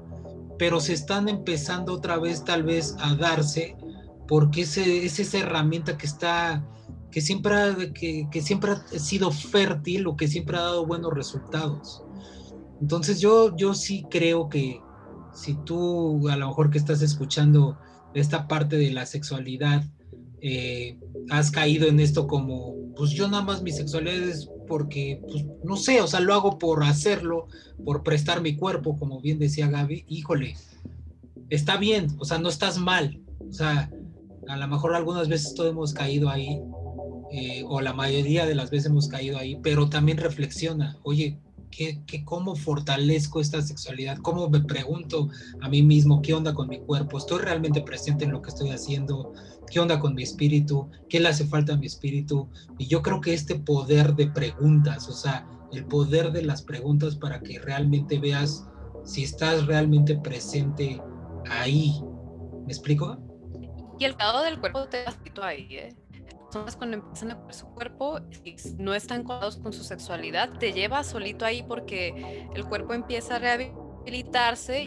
pero 0.58 0.80
se 0.80 0.94
están 0.94 1.30
empezando 1.30 1.94
otra 1.94 2.18
vez 2.18 2.44
tal 2.44 2.64
vez 2.64 2.96
a 3.00 3.16
darse 3.16 3.76
porque 4.28 4.62
ese, 4.62 5.06
es 5.06 5.20
esa 5.20 5.40
herramienta 5.40 5.98
que 5.98 6.08
está, 6.08 6.66
que 7.12 7.22
siempre, 7.22 7.56
ha, 7.56 7.76
que, 7.94 8.42
siempre 8.42 8.72
ha 8.72 9.00
sido 9.00 9.32
fértil 9.32 10.08
o 10.08 10.16
que 10.16 10.28
siempre 10.28 10.58
ha 10.58 10.62
dado 10.62 10.86
buenos 10.86 11.14
resultados. 11.14 12.04
Entonces 12.82 13.22
yo, 13.22 13.56
yo 13.56 13.74
sí 13.74 14.06
creo 14.10 14.50
que 14.50 14.82
si 15.36 15.54
tú 15.54 16.28
a 16.30 16.38
lo 16.38 16.48
mejor 16.48 16.72
que 16.72 16.78
estás 16.78 17.02
escuchando 17.02 17.78
esta 18.14 18.48
parte 18.48 18.78
de 18.78 18.92
la 18.92 19.06
sexualidad, 19.06 19.84
eh, 20.42 20.98
has 21.30 21.52
caído 21.52 21.88
en 21.88 22.00
esto 22.00 22.28
como, 22.28 22.76
pues 22.96 23.12
yo 23.12 23.28
nada 23.28 23.44
más 23.44 23.62
mi 23.62 23.72
sexualidad 23.72 24.16
es 24.16 24.50
porque, 24.68 25.22
pues 25.28 25.46
no 25.64 25.76
sé, 25.76 26.02
o 26.02 26.08
sea, 26.08 26.22
lo 26.22 26.34
hago 26.34 26.58
por 26.58 26.84
hacerlo, 26.84 27.48
por 27.84 28.04
prestar 28.04 28.42
mi 28.42 28.56
cuerpo, 28.56 28.98
como 28.98 29.22
bien 29.22 29.38
decía 29.38 29.68
Gaby, 29.68 30.06
híjole, 30.08 30.56
está 31.50 31.78
bien, 31.78 32.08
o 32.20 32.26
sea, 32.26 32.40
no 32.40 32.50
estás 32.50 32.78
mal, 32.78 33.22
o 33.48 33.54
sea, 33.54 33.92
a 34.48 34.58
lo 34.58 34.68
mejor 34.68 34.96
algunas 34.96 35.28
veces 35.28 35.54
todos 35.54 35.72
hemos 35.72 35.94
caído 35.94 36.30
ahí, 36.30 36.62
eh, 37.32 37.64
o 37.68 37.82
la 37.82 37.94
mayoría 37.94 38.46
de 38.46 38.56
las 38.56 38.70
veces 38.70 38.90
hemos 38.90 39.08
caído 39.08 39.38
ahí, 39.38 39.60
pero 39.62 39.90
también 39.90 40.18
reflexiona, 40.18 40.98
oye, 41.04 41.38
¿qué, 41.76 42.02
qué, 42.06 42.24
cómo 42.24 42.56
fortalezco 42.56 43.42
esta 43.42 43.62
sexualidad? 43.62 44.18
¿Cómo 44.20 44.50
me 44.50 44.62
pregunto 44.62 45.30
a 45.62 45.70
mí 45.70 45.84
mismo 45.84 46.22
qué 46.22 46.34
onda 46.34 46.54
con 46.54 46.70
mi 46.70 46.80
cuerpo? 46.80 47.18
¿Estoy 47.18 47.40
realmente 47.40 47.82
presente 47.82 48.26
en 48.26 48.32
lo 48.32 48.42
que 48.42 48.50
estoy 48.50 48.70
haciendo? 48.70 49.34
¿Qué 49.70 49.80
onda 49.80 50.00
con 50.00 50.16
mi 50.16 50.24
espíritu? 50.24 50.90
¿Qué 51.10 51.20
le 51.20 51.30
hace 51.30 51.46
falta 51.46 51.74
a 51.74 51.78
mi 51.78 51.88
espíritu? 51.88 52.50
Y 52.78 52.88
yo 52.88 53.02
creo 53.02 53.20
que 53.20 53.34
este 53.34 53.56
poder 53.56 54.16
de 54.16 54.28
preguntas, 54.28 55.10
o 55.10 55.14
sea, 55.14 55.48
el 55.72 55.86
poder 55.86 56.32
de 56.32 56.44
las 56.44 56.62
preguntas 56.62 57.16
para 57.16 57.42
que 57.42 57.60
realmente 57.60 58.20
veas 58.20 58.66
si 59.04 59.24
estás 59.24 59.66
realmente 59.66 60.16
presente 60.18 61.02
ahí. 61.50 62.02
¿Me 62.66 62.72
explico? 62.72 63.18
Y 64.00 64.06
el 64.06 64.16
cuidado 64.16 64.44
del 64.44 64.60
cuerpo 64.60 64.88
te 64.88 65.04
da 65.04 65.14
ahí, 65.48 65.68
¿eh? 65.72 65.96
Personas 66.56 66.78
cuando 66.78 66.96
empiezan 66.96 67.32
a 67.32 67.52
su 67.52 67.66
cuerpo 67.68 68.22
y 68.46 68.56
no 68.78 68.94
están 68.94 69.24
cuidados 69.26 69.58
con 69.58 69.74
su 69.74 69.84
sexualidad, 69.84 70.58
te 70.58 70.72
lleva 70.72 71.04
solito 71.04 71.44
ahí 71.44 71.64
porque 71.64 72.48
el 72.56 72.64
cuerpo 72.64 72.94
empieza 72.94 73.36
a 73.36 73.40
rehabilitar 73.40 73.85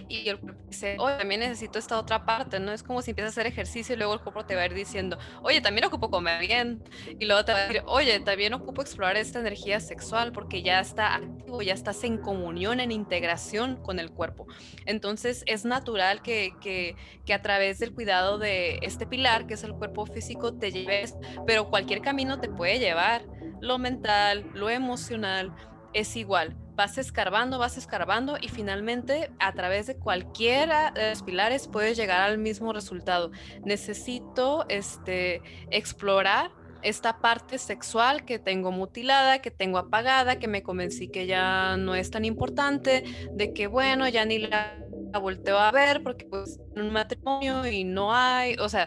y 0.09 0.29
el 0.29 0.39
cuerpo 0.39 0.63
dice, 0.69 0.97
oye, 0.99 1.19
también 1.19 1.41
necesito 1.41 1.79
esta 1.79 1.99
otra 1.99 2.25
parte, 2.25 2.61
¿no? 2.61 2.73
Es 2.73 2.83
como 2.83 3.03
si 3.03 3.11
empiezas 3.11 3.33
a 3.33 3.41
hacer 3.41 3.47
ejercicio 3.47 3.95
y 3.95 3.99
luego 3.99 4.15
el 4.15 4.21
cuerpo 4.21 4.45
te 4.47 4.55
va 4.55 4.63
a 4.63 4.67
ir 4.67 4.75
diciendo, 4.75 5.19
oye, 5.43 5.61
también 5.61 5.87
ocupo 5.87 6.11
comer 6.11 6.41
bien. 6.41 6.83
Y 7.19 7.25
luego 7.25 7.45
te 7.45 7.53
va 7.53 7.59
a 7.59 7.63
decir, 7.63 7.83
oye, 7.87 8.21
también 8.21 8.55
ocupo 8.55 8.83
explorar 8.83 9.17
esta 9.17 9.41
energía 9.41 9.81
sexual 9.81 10.33
porque 10.33 10.63
ya 10.63 10.81
está 10.81 11.17
activo, 11.17 11.63
ya 11.63 11.75
estás 11.75 12.05
en 12.05 12.19
comunión, 12.19 12.81
en 12.81 12.93
integración 12.93 13.77
con 13.77 13.99
el 13.99 14.11
cuerpo. 14.11 14.47
Entonces 14.87 15.43
es 15.47 15.65
natural 15.65 16.23
que, 16.23 16.53
que, 16.61 16.95
que 17.25 17.35
a 17.35 17.43
través 17.43 17.79
del 17.79 17.93
cuidado 17.95 18.39
de 18.39 18.79
este 18.83 19.07
pilar, 19.07 19.47
que 19.47 19.55
es 19.55 19.65
el 19.65 19.75
cuerpo 19.75 20.07
físico, 20.07 20.55
te 20.55 20.71
lleves, 20.71 21.17
pero 21.47 21.71
cualquier 21.71 22.01
camino 22.03 22.41
te 22.41 22.49
puede 22.49 22.79
llevar, 22.79 23.25
lo 23.61 23.79
mental, 23.79 24.49
lo 24.55 24.71
emocional, 24.71 25.55
es 25.93 26.17
igual 26.17 26.57
vas 26.79 26.97
escarbando, 26.97 27.59
vas 27.59 27.77
escarbando 27.77 28.39
y 28.41 28.47
finalmente 28.47 29.33
a 29.41 29.53
través 29.53 29.89
de 29.89 29.97
cualquiera 29.97 30.93
de 30.93 31.11
los 31.11 31.25
pilares 31.25 31.67
puedes 31.67 31.97
llegar 31.97 32.21
al 32.23 32.39
mismo 32.39 32.73
resultado. 32.73 33.33
Necesito 33.65 34.65
este, 34.69 35.43
explorar 35.73 36.53
esta 36.83 37.19
parte 37.19 37.59
sexual 37.59 38.25
que 38.25 38.39
tengo 38.39 38.71
mutilada, 38.71 39.41
que 39.41 39.51
tengo 39.51 39.79
apagada, 39.79 40.39
que 40.39 40.47
me 40.47 40.63
convencí 40.63 41.09
que 41.09 41.27
ya 41.27 41.77
no 41.77 41.97
es 41.97 42.13
tan 42.13 42.25
importante, 42.25 43.03
de 43.33 43.53
que 43.53 43.67
bueno, 43.67 44.09
ya 44.09 44.25
ni 44.25 44.39
la, 44.39 44.79
volteo 45.21 45.59
a 45.59 45.73
ver 45.73 46.05
porque 46.05 46.27
pues 46.27 46.61
en 46.77 46.83
un 46.83 46.93
matrimonio 46.93 47.67
y 47.67 47.83
no 47.83 48.15
hay, 48.15 48.55
o 48.61 48.69
sea, 48.69 48.87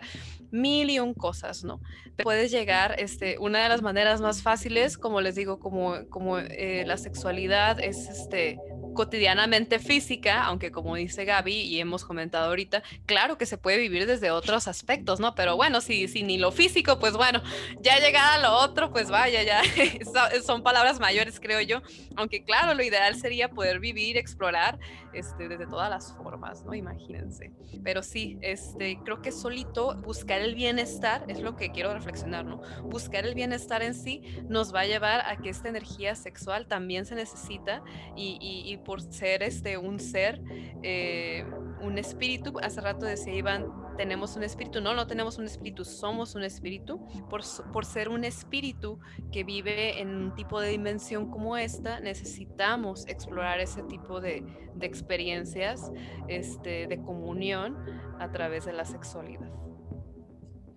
mil 0.51 0.89
y 0.89 0.99
un 0.99 1.13
cosas, 1.13 1.63
¿no? 1.63 1.81
Puedes 2.23 2.51
llegar, 2.51 2.95
este, 2.99 3.37
una 3.39 3.63
de 3.63 3.69
las 3.69 3.81
maneras 3.81 4.21
más 4.21 4.41
fáciles, 4.41 4.97
como 4.97 5.21
les 5.21 5.35
digo, 5.35 5.59
como, 5.59 6.07
como 6.09 6.37
eh, 6.37 6.83
la 6.85 6.97
sexualidad 6.97 7.79
es 7.79 8.09
este, 8.09 8.59
cotidianamente 8.93 9.79
física, 9.79 10.43
aunque 10.43 10.71
como 10.71 10.95
dice 10.95 11.25
Gaby 11.25 11.53
y 11.53 11.79
hemos 11.79 12.05
comentado 12.05 12.47
ahorita, 12.47 12.83
claro 13.05 13.37
que 13.37 13.45
se 13.45 13.57
puede 13.57 13.77
vivir 13.77 14.05
desde 14.05 14.31
otros 14.31 14.67
aspectos, 14.67 15.19
¿no? 15.19 15.35
Pero 15.35 15.55
bueno, 15.55 15.81
si, 15.81 16.07
si 16.07 16.23
ni 16.23 16.37
lo 16.37 16.51
físico, 16.51 16.99
pues 16.99 17.13
bueno, 17.13 17.41
ya 17.81 17.99
llegada 17.99 18.35
a 18.35 18.39
lo 18.39 18.53
otro, 18.53 18.91
pues 18.91 19.09
vaya, 19.09 19.43
ya 19.43 19.61
son 20.45 20.63
palabras 20.63 20.99
mayores, 20.99 21.39
creo 21.39 21.61
yo, 21.61 21.81
aunque 22.15 22.43
claro, 22.43 22.73
lo 22.73 22.83
ideal 22.83 23.15
sería 23.15 23.49
poder 23.49 23.79
vivir, 23.79 24.17
explorar 24.17 24.79
este, 25.13 25.49
desde 25.49 25.67
todas 25.67 25.89
las 25.89 26.13
formas, 26.13 26.63
¿no? 26.63 26.73
Imagínense. 26.73 27.51
Pero 27.83 28.03
sí, 28.03 28.37
este, 28.41 28.99
creo 29.03 29.21
que 29.21 29.31
solito 29.31 29.95
buscar 29.97 30.41
el 30.41 30.55
bienestar 30.55 31.25
es 31.27 31.39
lo 31.39 31.55
que 31.55 31.71
quiero 31.71 31.93
reflexionar, 31.93 32.45
¿no? 32.45 32.61
Buscar 32.83 33.25
el 33.25 33.35
bienestar 33.35 33.81
en 33.81 33.93
sí 33.93 34.21
nos 34.47 34.73
va 34.73 34.81
a 34.81 34.85
llevar 34.85 35.21
a 35.21 35.37
que 35.37 35.49
esta 35.49 35.69
energía 35.69 36.15
sexual 36.15 36.67
también 36.67 37.05
se 37.05 37.15
necesita 37.15 37.83
y, 38.15 38.37
y 38.41 38.77
por 38.83 39.01
ser 39.01 39.43
este, 39.43 39.77
un 39.77 39.99
ser, 39.99 40.41
eh, 40.83 41.45
un 41.81 41.97
espíritu. 41.97 42.53
Hace 42.61 42.81
rato 42.81 43.05
decía 43.05 43.33
Iván, 43.33 43.65
tenemos 43.97 44.35
un 44.35 44.43
espíritu. 44.43 44.81
No, 44.81 44.93
no 44.93 45.07
tenemos 45.07 45.37
un 45.37 45.45
espíritu, 45.45 45.85
somos 45.85 46.35
un 46.35 46.43
espíritu. 46.43 46.99
Por, 47.29 47.41
por 47.71 47.85
ser 47.85 48.09
un 48.09 48.23
espíritu 48.23 48.99
que 49.31 49.43
vive 49.43 50.01
en 50.01 50.09
un 50.09 50.35
tipo 50.35 50.59
de 50.59 50.69
dimensión 50.69 51.29
como 51.29 51.57
esta, 51.57 51.99
necesitamos 51.99 53.07
explorar 53.07 53.59
ese 53.59 53.83
tipo 53.83 54.21
de, 54.21 54.43
de 54.75 54.85
experiencias 54.85 55.91
este, 56.27 56.87
de 56.87 57.01
comunión 57.01 57.77
a 58.19 58.31
través 58.31 58.65
de 58.65 58.73
la 58.73 58.85
sexualidad. 58.85 59.51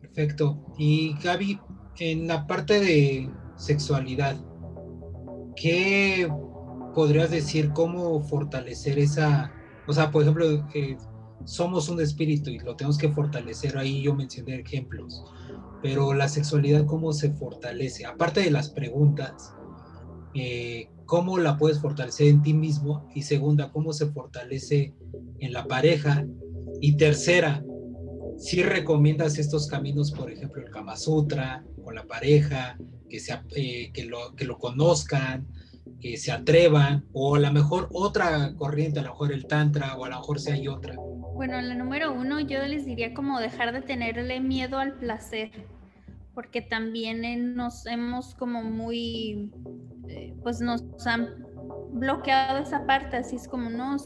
Perfecto. 0.00 0.64
Y 0.78 1.14
Gaby, 1.22 1.60
en 1.98 2.28
la 2.28 2.46
parte 2.46 2.80
de 2.80 3.30
sexualidad, 3.56 4.36
¿qué 5.56 6.28
podrías 6.94 7.30
decir 7.30 7.70
cómo 7.72 8.22
fortalecer 8.22 8.98
esa, 8.98 9.52
o 9.86 9.92
sea, 9.92 10.10
por 10.10 10.22
ejemplo, 10.22 10.66
eh, 10.74 10.96
somos 11.44 11.88
un 11.88 12.00
espíritu 12.00 12.50
y 12.50 12.58
lo 12.58 12.76
tenemos 12.76 12.98
que 12.98 13.10
fortalecer, 13.10 13.76
ahí 13.76 14.02
yo 14.02 14.14
mencioné 14.14 14.60
ejemplos, 14.60 15.24
pero 15.82 16.14
la 16.14 16.28
sexualidad, 16.28 16.86
¿cómo 16.86 17.12
se 17.12 17.32
fortalece? 17.32 18.06
Aparte 18.06 18.40
de 18.40 18.50
las 18.50 18.70
preguntas, 18.70 19.54
eh, 20.34 20.88
¿cómo 21.04 21.38
la 21.38 21.58
puedes 21.58 21.80
fortalecer 21.80 22.28
en 22.28 22.42
ti 22.42 22.54
mismo? 22.54 23.08
Y 23.14 23.22
segunda, 23.22 23.70
¿cómo 23.70 23.92
se 23.92 24.06
fortalece 24.06 24.94
en 25.40 25.52
la 25.52 25.66
pareja? 25.66 26.24
Y 26.80 26.96
tercera, 26.96 27.62
si 28.38 28.62
recomiendas 28.62 29.38
estos 29.38 29.66
caminos, 29.68 30.10
por 30.12 30.30
ejemplo, 30.30 30.62
el 30.62 30.70
Kama 30.70 30.96
Sutra, 30.96 31.64
con 31.84 31.94
la 31.94 32.06
pareja, 32.06 32.78
que, 33.08 33.20
sea, 33.20 33.44
eh, 33.54 33.90
que, 33.92 34.04
lo, 34.04 34.34
que 34.34 34.44
lo 34.44 34.58
conozcan, 34.58 35.46
que 36.00 36.16
se 36.16 36.32
atrevan, 36.32 37.04
o 37.12 37.36
a 37.36 37.40
lo 37.40 37.52
mejor 37.52 37.88
otra 37.92 38.54
corriente, 38.56 39.00
a 39.00 39.02
lo 39.02 39.10
mejor 39.10 39.32
el 39.32 39.46
Tantra, 39.46 39.96
o 39.96 40.04
a 40.04 40.08
lo 40.08 40.16
mejor 40.16 40.40
si 40.40 40.50
hay 40.50 40.68
otra. 40.68 40.94
Bueno, 41.34 41.60
la 41.60 41.74
número 41.74 42.12
uno, 42.12 42.40
yo 42.40 42.62
les 42.62 42.84
diría 42.84 43.12
como 43.14 43.40
dejar 43.40 43.72
de 43.72 43.82
tenerle 43.82 44.40
miedo 44.40 44.78
al 44.78 44.94
placer, 44.94 45.50
porque 46.34 46.62
también 46.62 47.54
nos 47.54 47.86
hemos 47.86 48.34
como 48.34 48.62
muy, 48.62 49.50
eh, 50.08 50.34
pues 50.42 50.60
nos 50.60 50.84
han 51.06 51.28
bloqueado 51.92 52.58
esa 52.58 52.86
parte, 52.86 53.16
así 53.16 53.36
es 53.36 53.48
como, 53.48 53.70
no, 53.70 53.96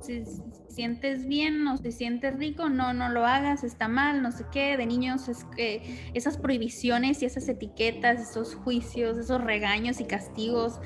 si, 0.00 0.24
sientes 0.68 1.26
bien 1.26 1.66
o 1.68 1.76
si 1.76 1.92
sientes 1.92 2.36
rico, 2.36 2.68
no, 2.68 2.92
no 2.92 3.08
lo 3.08 3.24
hagas, 3.24 3.64
está 3.64 3.88
mal, 3.88 4.22
no 4.22 4.32
sé 4.32 4.44
qué, 4.50 4.76
de 4.76 4.86
niños 4.86 5.28
es 5.28 5.44
que 5.56 6.10
esas 6.14 6.36
prohibiciones 6.36 7.22
y 7.22 7.26
esas 7.26 7.48
etiquetas, 7.48 8.20
esos 8.20 8.54
juicios, 8.54 9.16
esos 9.18 9.42
regaños 9.42 10.00
y 10.00 10.04
castigos. 10.04 10.80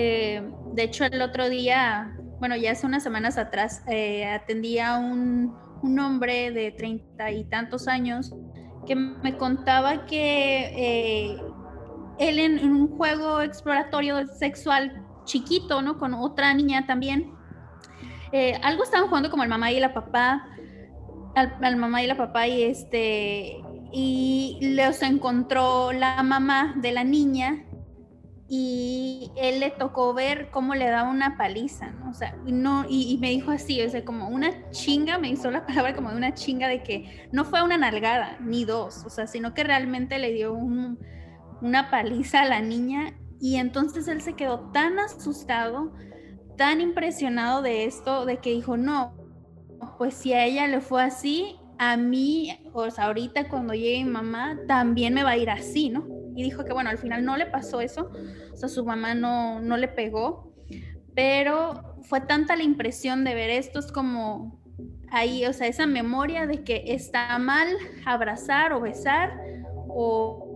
Eh, 0.00 0.40
de 0.74 0.84
hecho, 0.84 1.04
el 1.06 1.20
otro 1.20 1.48
día, 1.48 2.16
bueno, 2.38 2.54
ya 2.54 2.70
hace 2.70 2.86
unas 2.86 3.02
semanas 3.02 3.36
atrás, 3.36 3.82
eh, 3.88 4.26
atendía 4.26 4.94
a 4.94 4.98
un, 5.00 5.56
un, 5.82 5.98
hombre 5.98 6.52
de 6.52 6.70
treinta 6.70 7.32
y 7.32 7.42
tantos 7.42 7.88
años 7.88 8.32
que 8.86 8.94
me 8.94 9.36
contaba 9.36 10.06
que 10.06 11.32
eh, 11.32 11.42
él 12.20 12.38
en, 12.38 12.64
un 12.64 12.96
juego 12.96 13.42
exploratorio 13.42 14.24
sexual 14.28 15.04
chiquito, 15.24 15.82
¿no? 15.82 15.98
Con 15.98 16.14
otra 16.14 16.54
niña 16.54 16.86
también, 16.86 17.32
eh, 18.30 18.56
algo 18.62 18.84
estaban 18.84 19.08
jugando 19.08 19.30
como 19.30 19.42
el 19.42 19.48
mamá 19.48 19.72
y 19.72 19.80
la 19.80 19.94
papá, 19.94 20.46
al, 21.34 21.76
mamá 21.76 22.04
y 22.04 22.06
la 22.06 22.16
papá 22.16 22.46
y 22.46 22.62
este, 22.62 23.56
y 23.92 24.58
los 24.76 25.02
encontró 25.02 25.90
la 25.90 26.22
mamá 26.22 26.74
de 26.76 26.92
la 26.92 27.02
niña 27.02 27.64
y 28.48 29.30
él 29.36 29.60
le 29.60 29.70
tocó 29.70 30.14
ver 30.14 30.50
cómo 30.50 30.74
le 30.74 30.88
daba 30.88 31.10
una 31.10 31.36
paliza, 31.36 31.90
¿no? 31.90 32.10
O 32.10 32.14
sea, 32.14 32.34
no, 32.46 32.86
y, 32.88 33.18
me 33.20 33.30
dijo 33.30 33.50
así, 33.50 33.82
o 33.82 33.90
sea, 33.90 34.04
como 34.04 34.28
una 34.28 34.70
chinga, 34.70 35.18
me 35.18 35.28
hizo 35.28 35.50
la 35.50 35.66
palabra 35.66 35.94
como 35.94 36.10
de 36.10 36.16
una 36.16 36.34
chinga 36.34 36.68
de 36.68 36.82
que 36.82 37.28
no 37.32 37.44
fue 37.44 37.62
una 37.62 37.76
nalgada, 37.76 38.38
ni 38.40 38.64
dos, 38.64 39.04
o 39.04 39.10
sea, 39.10 39.26
sino 39.26 39.54
que 39.54 39.64
realmente 39.64 40.18
le 40.18 40.32
dio 40.32 40.54
una 40.54 41.90
paliza 41.90 42.42
a 42.42 42.46
la 42.46 42.60
niña 42.60 43.14
y 43.40 43.56
entonces 43.56 44.08
él 44.08 44.20
se 44.22 44.34
quedó 44.34 44.70
tan 44.72 44.98
asustado 44.98 45.92
tan 46.58 46.82
impresionado 46.82 47.62
de 47.62 47.84
esto, 47.84 48.26
de 48.26 48.38
que 48.38 48.50
dijo, 48.50 48.76
no, 48.76 49.14
pues 49.96 50.12
si 50.12 50.34
a 50.34 50.44
ella 50.44 50.66
le 50.66 50.82
fue 50.82 51.02
así, 51.02 51.56
a 51.78 51.96
mí, 51.96 52.58
o 52.72 52.90
sea, 52.90 53.04
ahorita 53.04 53.48
cuando 53.48 53.74
llegue 53.74 54.04
mi 54.04 54.10
mamá, 54.10 54.58
también 54.66 55.14
me 55.14 55.22
va 55.22 55.30
a 55.30 55.36
ir 55.36 55.50
así, 55.50 55.88
¿no? 55.88 56.06
Y 56.34 56.42
dijo 56.42 56.64
que 56.64 56.72
bueno, 56.72 56.90
al 56.90 56.98
final 56.98 57.24
no 57.24 57.36
le 57.36 57.46
pasó 57.46 57.80
eso, 57.80 58.10
o 58.52 58.56
sea, 58.56 58.68
su 58.68 58.84
mamá 58.84 59.14
no, 59.14 59.60
no 59.60 59.76
le 59.76 59.88
pegó, 59.88 60.52
pero 61.14 61.96
fue 62.02 62.20
tanta 62.20 62.56
la 62.56 62.62
impresión 62.62 63.24
de 63.24 63.34
ver 63.34 63.50
esto, 63.50 63.78
es 63.78 63.92
como 63.92 64.60
ahí, 65.10 65.46
o 65.46 65.52
sea, 65.52 65.66
esa 65.66 65.86
memoria 65.86 66.46
de 66.46 66.62
que 66.64 66.84
está 66.88 67.38
mal 67.38 67.68
abrazar 68.04 68.72
o 68.72 68.80
besar 68.80 69.40
o 69.88 70.47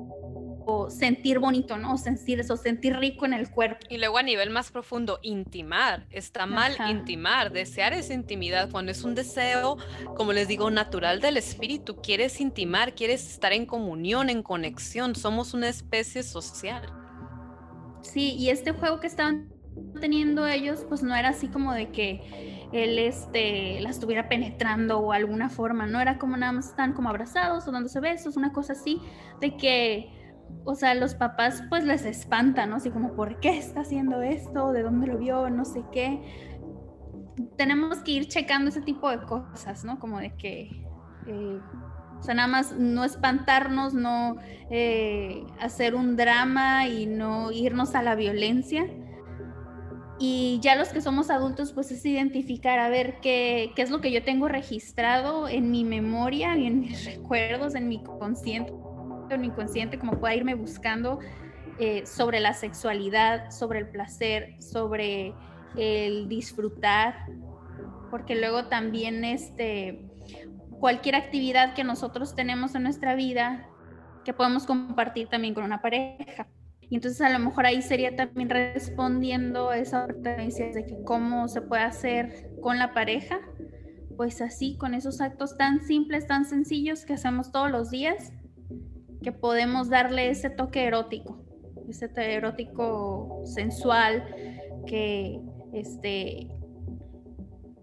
o 0.66 0.90
sentir 0.90 1.38
bonito, 1.38 1.76
¿no? 1.76 1.94
O 1.94 1.98
sentir 1.98 2.40
eso, 2.40 2.56
sentir 2.56 2.96
rico 2.96 3.26
en 3.26 3.32
el 3.32 3.50
cuerpo. 3.50 3.86
Y 3.88 3.98
luego 3.98 4.18
a 4.18 4.22
nivel 4.22 4.50
más 4.50 4.70
profundo, 4.70 5.18
intimar. 5.22 6.06
Está 6.10 6.46
mal 6.46 6.76
intimar, 6.88 7.52
desear 7.52 7.92
esa 7.92 8.14
intimidad 8.14 8.70
cuando 8.70 8.92
es 8.92 9.02
un 9.04 9.14
deseo, 9.14 9.76
como 10.16 10.32
les 10.32 10.48
digo, 10.48 10.70
natural 10.70 11.20
del 11.20 11.36
espíritu. 11.36 11.96
Quieres 11.96 12.40
intimar, 12.40 12.94
quieres 12.94 13.28
estar 13.28 13.52
en 13.52 13.66
comunión, 13.66 14.30
en 14.30 14.42
conexión. 14.42 15.14
Somos 15.14 15.54
una 15.54 15.68
especie 15.68 16.22
social. 16.22 16.82
Sí, 18.02 18.34
y 18.34 18.50
este 18.50 18.72
juego 18.72 19.00
que 19.00 19.06
estaban 19.06 19.52
teniendo 20.00 20.46
ellos, 20.46 20.84
pues 20.88 21.02
no 21.02 21.14
era 21.14 21.30
así 21.30 21.48
como 21.48 21.72
de 21.72 21.90
que 21.90 22.68
él 22.72 22.98
este, 22.98 23.80
la 23.80 23.90
estuviera 23.90 24.28
penetrando 24.28 24.98
o 24.98 25.12
alguna 25.12 25.48
forma, 25.48 25.86
no 25.86 26.00
era 26.00 26.18
como 26.18 26.36
nada 26.36 26.52
más 26.52 26.70
están 26.70 26.94
como 26.94 27.08
abrazados 27.08 27.66
o 27.68 27.72
dándose 27.72 28.00
besos, 28.00 28.36
una 28.36 28.52
cosa 28.52 28.72
así, 28.72 29.00
de 29.40 29.56
que 29.56 30.21
o 30.64 30.74
sea, 30.74 30.94
los 30.94 31.14
papás 31.14 31.62
pues 31.68 31.84
les 31.84 32.04
espantan, 32.04 32.70
¿no? 32.70 32.76
Así 32.76 32.90
como, 32.90 33.14
¿por 33.14 33.40
qué 33.40 33.58
está 33.58 33.80
haciendo 33.80 34.22
esto? 34.22 34.72
¿De 34.72 34.82
dónde 34.82 35.08
lo 35.08 35.18
vio? 35.18 35.50
No 35.50 35.64
sé 35.64 35.84
qué. 35.92 36.20
Tenemos 37.56 37.98
que 37.98 38.12
ir 38.12 38.28
checando 38.28 38.68
ese 38.68 38.82
tipo 38.82 39.10
de 39.10 39.20
cosas, 39.22 39.84
¿no? 39.84 39.98
Como 39.98 40.18
de 40.18 40.34
que, 40.36 40.84
eh, 41.26 41.60
o 42.18 42.22
sea, 42.22 42.34
nada 42.34 42.48
más 42.48 42.72
no 42.78 43.04
espantarnos, 43.04 43.94
no 43.94 44.36
eh, 44.70 45.44
hacer 45.60 45.94
un 45.94 46.16
drama 46.16 46.86
y 46.86 47.06
no 47.06 47.50
irnos 47.50 47.94
a 47.94 48.02
la 48.02 48.14
violencia. 48.14 48.86
Y 50.20 50.60
ya 50.62 50.76
los 50.76 50.90
que 50.90 51.00
somos 51.00 51.30
adultos, 51.30 51.72
pues 51.72 51.90
es 51.90 52.06
identificar, 52.06 52.78
a 52.78 52.88
ver 52.88 53.18
qué, 53.20 53.72
qué 53.74 53.82
es 53.82 53.90
lo 53.90 54.00
que 54.00 54.12
yo 54.12 54.22
tengo 54.22 54.46
registrado 54.46 55.48
en 55.48 55.72
mi 55.72 55.82
memoria 55.82 56.56
y 56.56 56.66
en 56.66 56.80
mis 56.80 57.04
recuerdos, 57.16 57.74
en 57.74 57.88
mi 57.88 58.04
consciente 58.04 58.72
mi 59.38 59.48
inconsciente, 59.48 59.98
como 59.98 60.18
pueda 60.18 60.34
irme 60.34 60.54
buscando 60.54 61.18
eh, 61.78 62.04
sobre 62.06 62.40
la 62.40 62.54
sexualidad, 62.54 63.50
sobre 63.50 63.80
el 63.80 63.88
placer, 63.88 64.56
sobre 64.62 65.34
el 65.76 66.28
disfrutar, 66.28 67.26
porque 68.10 68.34
luego 68.34 68.66
también 68.66 69.24
este, 69.24 70.04
cualquier 70.78 71.14
actividad 71.14 71.74
que 71.74 71.84
nosotros 71.84 72.34
tenemos 72.34 72.74
en 72.74 72.82
nuestra 72.82 73.14
vida 73.14 73.68
que 74.24 74.32
podemos 74.32 74.66
compartir 74.66 75.28
también 75.28 75.54
con 75.54 75.64
una 75.64 75.80
pareja. 75.80 76.48
Y 76.80 76.96
entonces 76.96 77.22
a 77.22 77.30
lo 77.30 77.38
mejor 77.38 77.64
ahí 77.64 77.80
sería 77.80 78.14
también 78.14 78.50
respondiendo 78.50 79.72
esa 79.72 80.06
pregunta 80.06 80.36
de 80.36 80.84
que 80.84 81.02
cómo 81.04 81.48
se 81.48 81.62
puede 81.62 81.82
hacer 81.82 82.50
con 82.60 82.78
la 82.78 82.92
pareja, 82.92 83.40
pues 84.16 84.42
así, 84.42 84.76
con 84.76 84.92
esos 84.92 85.20
actos 85.20 85.56
tan 85.56 85.80
simples, 85.80 86.26
tan 86.26 86.44
sencillos 86.44 87.06
que 87.06 87.14
hacemos 87.14 87.50
todos 87.50 87.70
los 87.70 87.90
días, 87.90 88.32
que 89.22 89.32
podemos 89.32 89.88
darle 89.88 90.30
ese 90.30 90.50
toque 90.50 90.84
erótico, 90.84 91.44
ese 91.88 92.08
toque 92.08 92.34
erótico 92.34 93.42
sensual 93.44 94.24
que 94.86 95.40
este 95.72 96.48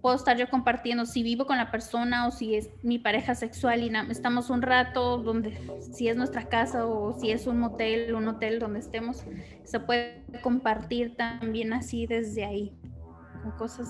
puedo 0.01 0.15
estar 0.15 0.37
yo 0.37 0.49
compartiendo 0.49 1.05
si 1.05 1.23
vivo 1.23 1.45
con 1.45 1.57
la 1.57 1.71
persona 1.71 2.27
o 2.27 2.31
si 2.31 2.55
es 2.55 2.69
mi 2.83 2.99
pareja 2.99 3.35
sexual 3.35 3.83
y 3.83 3.91
estamos 4.09 4.49
un 4.49 4.61
rato 4.61 5.17
donde 5.17 5.57
si 5.91 6.07
es 6.07 6.15
nuestra 6.15 6.47
casa 6.47 6.85
o 6.85 7.17
si 7.19 7.31
es 7.31 7.47
un 7.47 7.59
motel, 7.59 8.15
un 8.15 8.27
hotel 8.27 8.59
donde 8.59 8.79
estemos, 8.79 9.25
se 9.63 9.79
puede 9.79 10.23
compartir 10.41 11.17
también 11.17 11.73
así 11.73 12.07
desde 12.07 12.45
ahí, 12.45 12.73
con 13.41 13.51
cosas 13.51 13.89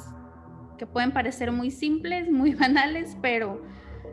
que 0.77 0.87
pueden 0.87 1.11
parecer 1.11 1.51
muy 1.51 1.69
simples, 1.69 2.31
muy 2.31 2.55
banales, 2.55 3.15
pero 3.21 3.61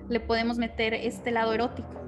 le 0.08 0.20
podemos 0.20 0.58
meter 0.58 0.94
este 0.94 1.30
lado 1.30 1.54
erótico. 1.54 2.05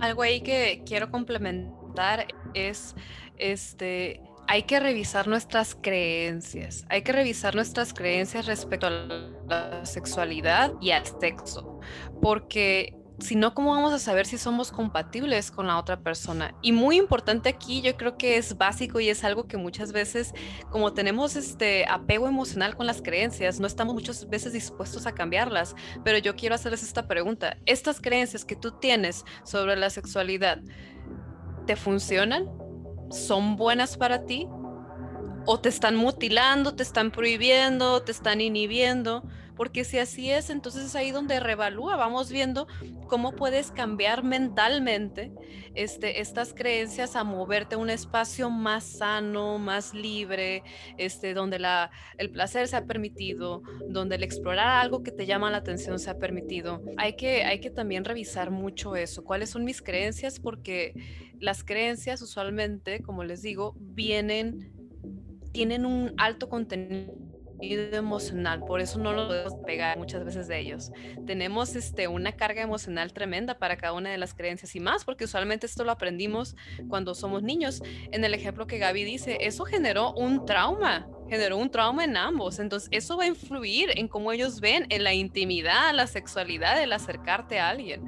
Algo 0.00 0.22
ahí 0.22 0.40
que 0.40 0.82
quiero 0.86 1.10
complementar 1.10 2.26
es, 2.54 2.94
este, 3.36 4.20
hay 4.46 4.62
que 4.62 4.80
revisar 4.80 5.28
nuestras 5.28 5.74
creencias, 5.74 6.86
hay 6.88 7.02
que 7.02 7.12
revisar 7.12 7.54
nuestras 7.54 7.92
creencias 7.92 8.46
respecto 8.46 8.86
a 8.86 8.90
la 8.90 9.84
sexualidad 9.84 10.72
y 10.80 10.92
al 10.92 11.04
sexo, 11.04 11.80
porque 12.22 12.97
si 13.18 13.34
no, 13.34 13.52
¿cómo 13.52 13.72
vamos 13.72 13.92
a 13.92 13.98
saber 13.98 14.26
si 14.26 14.38
somos 14.38 14.70
compatibles 14.70 15.50
con 15.50 15.66
la 15.66 15.78
otra 15.78 16.00
persona? 16.00 16.54
Y 16.62 16.70
muy 16.70 16.96
importante 16.96 17.48
aquí, 17.48 17.82
yo 17.82 17.96
creo 17.96 18.16
que 18.16 18.36
es 18.36 18.56
básico 18.56 19.00
y 19.00 19.08
es 19.08 19.24
algo 19.24 19.48
que 19.48 19.56
muchas 19.56 19.92
veces, 19.92 20.32
como 20.70 20.92
tenemos 20.92 21.34
este 21.34 21.84
apego 21.86 22.28
emocional 22.28 22.76
con 22.76 22.86
las 22.86 23.02
creencias, 23.02 23.58
no 23.58 23.66
estamos 23.66 23.94
muchas 23.94 24.28
veces 24.28 24.52
dispuestos 24.52 25.06
a 25.06 25.12
cambiarlas. 25.12 25.74
Pero 26.04 26.18
yo 26.18 26.36
quiero 26.36 26.54
hacerles 26.54 26.84
esta 26.84 27.08
pregunta. 27.08 27.56
¿Estas 27.66 28.00
creencias 28.00 28.44
que 28.44 28.54
tú 28.54 28.78
tienes 28.78 29.24
sobre 29.42 29.74
la 29.74 29.90
sexualidad, 29.90 30.60
te 31.66 31.74
funcionan? 31.74 32.48
¿Son 33.10 33.56
buenas 33.56 33.96
para 33.96 34.26
ti? 34.26 34.46
¿O 35.44 35.58
te 35.60 35.70
están 35.70 35.96
mutilando, 35.96 36.76
te 36.76 36.84
están 36.84 37.10
prohibiendo, 37.10 38.02
te 38.02 38.12
están 38.12 38.40
inhibiendo? 38.40 39.24
Porque 39.58 39.82
si 39.82 39.98
así 39.98 40.30
es, 40.30 40.50
entonces 40.50 40.84
es 40.84 40.94
ahí 40.94 41.10
donde 41.10 41.40
revalúa, 41.40 41.96
vamos 41.96 42.30
viendo 42.30 42.68
cómo 43.08 43.32
puedes 43.32 43.72
cambiar 43.72 44.22
mentalmente 44.22 45.32
este, 45.74 46.20
estas 46.20 46.54
creencias 46.54 47.16
a 47.16 47.24
moverte 47.24 47.74
a 47.74 47.78
un 47.78 47.90
espacio 47.90 48.50
más 48.50 48.84
sano, 48.84 49.58
más 49.58 49.94
libre, 49.94 50.62
este, 50.96 51.34
donde 51.34 51.58
el 52.18 52.30
placer 52.30 52.68
se 52.68 52.76
ha 52.76 52.84
permitido, 52.84 53.62
donde 53.88 54.14
el 54.14 54.22
explorar 54.22 54.80
algo 54.80 55.02
que 55.02 55.10
te 55.10 55.26
llama 55.26 55.50
la 55.50 55.56
atención 55.56 55.98
se 55.98 56.08
ha 56.08 56.18
permitido. 56.18 56.80
Hay 56.96 57.16
que, 57.16 57.42
hay 57.42 57.58
que 57.60 57.70
también 57.70 58.04
revisar 58.04 58.52
mucho 58.52 58.94
eso, 58.94 59.24
cuáles 59.24 59.50
son 59.50 59.64
mis 59.64 59.82
creencias, 59.82 60.38
porque 60.38 60.94
las 61.40 61.64
creencias 61.64 62.22
usualmente, 62.22 63.02
como 63.02 63.24
les 63.24 63.42
digo, 63.42 63.74
vienen, 63.80 64.72
tienen 65.50 65.84
un 65.84 66.14
alto 66.16 66.48
contenido 66.48 67.27
emocional, 67.60 68.60
por 68.64 68.80
eso 68.80 68.98
no 68.98 69.12
lo 69.12 69.26
podemos 69.26 69.54
pegar 69.66 69.98
muchas 69.98 70.24
veces 70.24 70.48
de 70.48 70.60
ellos. 70.60 70.90
Tenemos 71.26 71.74
este, 71.76 72.08
una 72.08 72.32
carga 72.32 72.62
emocional 72.62 73.12
tremenda 73.12 73.58
para 73.58 73.76
cada 73.76 73.92
una 73.92 74.10
de 74.10 74.18
las 74.18 74.34
creencias 74.34 74.74
y 74.76 74.80
más, 74.80 75.04
porque 75.04 75.24
usualmente 75.24 75.66
esto 75.66 75.84
lo 75.84 75.90
aprendimos 75.90 76.56
cuando 76.88 77.14
somos 77.14 77.42
niños. 77.42 77.82
En 78.12 78.24
el 78.24 78.34
ejemplo 78.34 78.66
que 78.66 78.78
Gaby 78.78 79.04
dice, 79.04 79.38
eso 79.40 79.64
generó 79.64 80.12
un 80.12 80.46
trauma, 80.46 81.08
generó 81.28 81.56
un 81.56 81.70
trauma 81.70 82.04
en 82.04 82.16
ambos, 82.16 82.58
entonces 82.58 82.88
eso 82.92 83.16
va 83.16 83.24
a 83.24 83.28
influir 83.28 83.90
en 83.96 84.08
cómo 84.08 84.32
ellos 84.32 84.60
ven 84.60 84.86
en 84.88 85.04
la 85.04 85.14
intimidad, 85.14 85.94
la 85.94 86.06
sexualidad, 86.06 86.82
el 86.82 86.92
acercarte 86.92 87.58
a 87.58 87.68
alguien. 87.68 88.06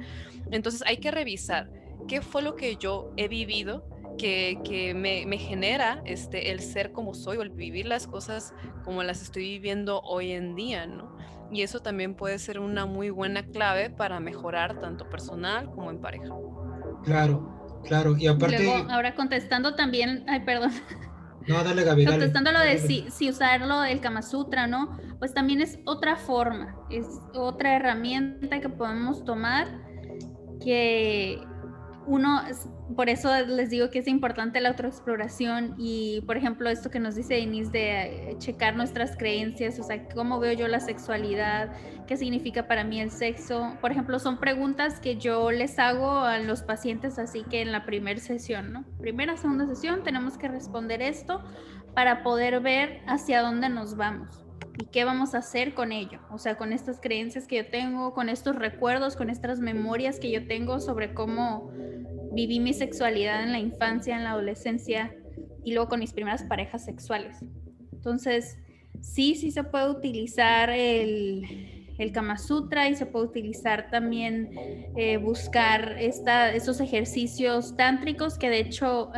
Entonces 0.51 0.83
hay 0.85 0.97
que 0.97 1.11
revisar 1.11 1.69
qué 2.07 2.21
fue 2.21 2.41
lo 2.41 2.55
que 2.55 2.75
yo 2.77 3.13
he 3.17 3.27
vivido 3.27 3.90
que, 4.17 4.93
me, 4.95 5.37
genera 5.37 6.01
este, 6.05 6.51
el 6.51 6.59
ser 6.59 6.91
como 6.91 7.13
soy 7.13 7.37
o 7.37 7.41
el 7.41 7.49
vivir 7.49 7.85
las 7.85 8.07
cosas 8.07 8.53
como 8.83 9.03
las 9.03 9.21
estoy 9.21 9.43
viviendo 9.43 10.01
hoy 10.01 10.31
en 10.31 10.55
día, 10.55 10.85
¿no? 10.85 11.15
Y 11.51 11.63
eso 11.63 11.81
también 11.81 12.15
puede 12.15 12.39
ser 12.39 12.59
una 12.59 12.85
muy 12.85 13.09
buena 13.09 13.43
clave 13.43 13.89
para 13.89 14.19
mejorar 14.19 14.79
tanto 14.79 15.09
personal 15.09 15.69
como 15.71 15.91
en 15.91 15.99
pareja. 15.99 16.33
Claro, 17.03 17.81
claro. 17.83 18.15
Y 18.17 18.27
aparte... 18.27 18.71
ahora 18.89 19.15
contestando 19.15 19.75
también, 19.75 20.23
ay, 20.27 20.41
perdón. 20.45 20.71
No, 21.47 21.63
dale, 21.63 21.83
Gaby. 21.83 22.05
Contestando 22.05 22.51
lo 22.51 22.59
de 22.59 22.77
si, 22.77 23.07
si 23.09 23.29
usarlo 23.29 23.81
del 23.81 23.99
Kama 23.99 24.21
Sutra, 24.21 24.67
¿no? 24.67 24.97
Pues 25.17 25.33
también 25.33 25.59
es 25.59 25.79
otra 25.85 26.15
forma, 26.15 26.75
es 26.89 27.07
otra 27.33 27.75
herramienta 27.75 28.61
que 28.61 28.69
podemos 28.69 29.25
tomar 29.25 29.67
que 30.63 31.41
uno, 32.05 32.41
por 32.95 33.09
eso 33.09 33.29
les 33.45 33.69
digo 33.69 33.89
que 33.89 33.99
es 33.99 34.07
importante 34.07 34.59
la 34.59 34.69
autoexploración 34.69 35.75
y, 35.77 36.21
por 36.21 36.37
ejemplo, 36.37 36.69
esto 36.69 36.89
que 36.89 36.99
nos 36.99 37.15
dice 37.15 37.35
Denise 37.35 37.71
de 37.71 38.35
checar 38.39 38.75
nuestras 38.75 39.15
creencias, 39.15 39.79
o 39.79 39.83
sea, 39.83 40.07
cómo 40.09 40.39
veo 40.39 40.53
yo 40.53 40.67
la 40.67 40.79
sexualidad, 40.79 41.71
qué 42.07 42.17
significa 42.17 42.67
para 42.67 42.83
mí 42.83 42.99
el 42.99 43.11
sexo. 43.11 43.77
Por 43.81 43.91
ejemplo, 43.91 44.19
son 44.19 44.39
preguntas 44.39 44.99
que 44.99 45.17
yo 45.17 45.51
les 45.51 45.77
hago 45.79 46.19
a 46.19 46.39
los 46.39 46.63
pacientes, 46.63 47.19
así 47.19 47.43
que 47.43 47.61
en 47.61 47.71
la 47.71 47.85
primera 47.85 48.19
sesión, 48.19 48.73
¿no? 48.73 48.83
Primera, 48.99 49.37
segunda 49.37 49.67
sesión, 49.67 50.03
tenemos 50.03 50.37
que 50.37 50.47
responder 50.47 51.01
esto 51.01 51.41
para 51.93 52.23
poder 52.23 52.61
ver 52.61 53.01
hacia 53.07 53.41
dónde 53.41 53.69
nos 53.69 53.95
vamos 53.95 54.40
y 54.79 54.85
qué 54.85 55.03
vamos 55.03 55.33
a 55.35 55.39
hacer 55.39 55.73
con 55.73 55.91
ello, 55.91 56.19
o 56.31 56.37
sea, 56.37 56.57
con 56.57 56.73
estas 56.73 56.99
creencias 56.99 57.47
que 57.47 57.57
yo 57.57 57.67
tengo, 57.67 58.13
con 58.13 58.29
estos 58.29 58.55
recuerdos, 58.55 59.15
con 59.15 59.29
estas 59.29 59.59
memorias 59.59 60.19
que 60.19 60.31
yo 60.31 60.47
tengo 60.47 60.79
sobre 60.79 61.13
cómo 61.13 61.71
viví 62.31 62.59
mi 62.59 62.73
sexualidad 62.73 63.43
en 63.43 63.51
la 63.51 63.59
infancia, 63.59 64.15
en 64.15 64.23
la 64.23 64.31
adolescencia 64.31 65.13
y 65.63 65.73
luego 65.73 65.89
con 65.89 65.99
mis 65.99 66.13
primeras 66.13 66.43
parejas 66.43 66.85
sexuales. 66.85 67.37
Entonces, 67.91 68.57
sí, 69.01 69.35
sí 69.35 69.51
se 69.51 69.63
puede 69.63 69.89
utilizar 69.89 70.69
el, 70.69 71.93
el 71.97 72.11
Kama 72.11 72.37
Sutra 72.37 72.87
y 72.89 72.95
se 72.95 73.05
puede 73.05 73.25
utilizar 73.25 73.91
también 73.91 74.49
eh, 74.95 75.17
buscar 75.17 75.97
esta, 75.99 76.53
esos 76.53 76.79
ejercicios 76.79 77.75
tántricos 77.75 78.37
que 78.37 78.49
de 78.49 78.59
hecho, 78.59 79.11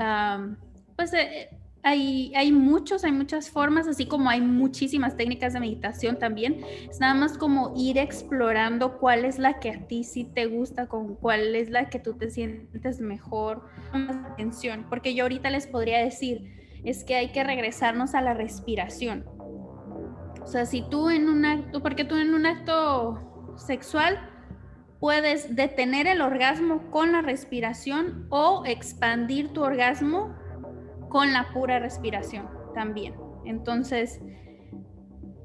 pues... 0.96 1.14
Eh, 1.14 1.50
hay, 1.84 2.34
hay 2.36 2.52
muchos, 2.54 3.04
hay 3.04 3.12
muchas 3.12 3.50
formas, 3.50 3.88
así 3.88 4.06
como 4.06 4.30
hay 4.30 4.40
muchísimas 4.40 5.18
técnicas 5.18 5.52
de 5.52 5.60
meditación 5.60 6.18
también. 6.18 6.64
Es 6.90 7.00
nada 7.02 7.14
más 7.14 7.38
como 7.38 7.74
ir 7.76 7.98
explorando 7.98 8.98
cuál 9.00 9.26
es 9.26 9.38
la 9.38 9.60
que 9.60 9.72
a 9.72 9.88
ti 9.88 10.06
sí 10.06 10.24
te 10.24 10.46
gusta, 10.46 10.88
con 10.88 11.16
cuál 11.16 11.56
es 11.56 11.70
la 11.70 11.90
que 11.90 12.00
tú 12.00 12.14
te 12.14 12.30
sientes 12.32 13.02
mejor. 13.02 13.68
Atención, 14.32 14.86
porque 14.90 15.14
yo 15.14 15.26
ahorita 15.26 15.50
les 15.50 15.68
podría 15.68 16.00
decir, 16.00 16.80
es 16.86 17.04
que 17.04 17.16
hay 17.16 17.32
que 17.34 17.44
regresarnos 17.44 18.16
a 18.16 18.22
la 18.22 18.34
respiración. 18.34 19.26
O 20.42 20.48
sea, 20.48 20.66
si 20.66 20.84
tú 20.90 21.10
en 21.10 21.28
un 21.28 21.46
acto, 21.46 21.82
porque 21.82 22.06
tú 22.06 22.16
en 22.16 22.34
un 22.34 22.46
acto 22.46 23.54
sexual 23.58 24.30
puedes 25.00 25.54
detener 25.54 26.08
el 26.08 26.22
orgasmo 26.22 26.90
con 26.92 27.12
la 27.12 27.22
respiración 27.22 28.26
o 28.30 28.64
expandir 28.66 29.50
tu 29.50 29.62
orgasmo 29.62 30.34
con 31.14 31.32
la 31.32 31.54
pura 31.54 31.78
respiración 31.78 32.50
también. 32.74 33.14
Entonces, 33.46 34.20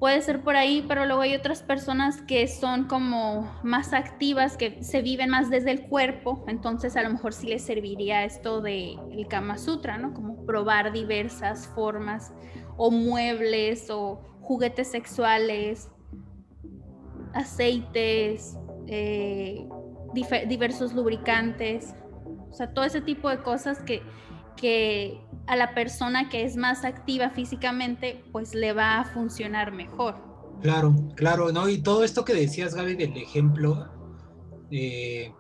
puede 0.01 0.23
ser 0.23 0.43
por 0.43 0.57
ahí, 0.57 0.83
pero 0.89 1.05
luego 1.05 1.21
hay 1.21 1.35
otras 1.35 1.63
personas 1.63 2.23
que 2.23 2.49
son 2.49 2.89
como 2.89 3.61
más 3.63 3.93
activas, 3.93 4.57
que 4.57 4.83
se 4.83 5.03
viven 5.03 5.29
más 5.29 5.51
desde 5.51 5.73
el 5.73 5.83
cuerpo, 5.83 6.43
entonces 6.49 6.97
a 6.97 7.03
lo 7.03 7.11
mejor 7.11 7.35
sí 7.35 7.49
les 7.49 7.61
serviría 7.61 8.25
esto 8.25 8.63
de 8.63 8.97
el 9.13 9.29
Kama 9.29 9.59
Sutra, 9.59 9.99
¿no? 9.99 10.15
Como 10.15 10.47
probar 10.47 10.91
diversas 10.91 11.67
formas 11.75 12.33
o 12.79 12.91
muebles 12.91 13.91
o 13.91 14.23
juguetes 14.41 14.91
sexuales, 14.91 15.91
aceites, 17.35 18.57
eh, 18.87 19.69
diversos 20.47 20.95
lubricantes, 20.95 21.95
o 22.51 22.55
sea, 22.55 22.73
todo 22.73 22.87
ese 22.87 23.03
tipo 23.03 23.29
de 23.29 23.43
cosas 23.43 23.83
que 23.83 24.01
que 24.61 25.21
a 25.47 25.57
la 25.57 25.75
persona 25.75 26.29
que 26.29 26.45
es 26.45 26.57
más 26.57 26.85
activa 26.85 27.31
físicamente, 27.31 28.23
pues 28.33 28.55
le 28.55 28.73
va 28.73 29.01
a 29.01 29.05
funcionar 29.05 29.73
mejor. 29.73 30.17
Claro, 30.61 30.95
claro, 31.15 31.53
¿no? 31.53 31.69
Y 31.69 31.79
todo 31.79 32.05
esto 32.05 32.25
que 32.25 32.35
decías, 32.35 32.75
Gaby, 32.75 32.97
del 32.97 33.17
ejemplo 33.17 33.89
eh, 34.71 35.33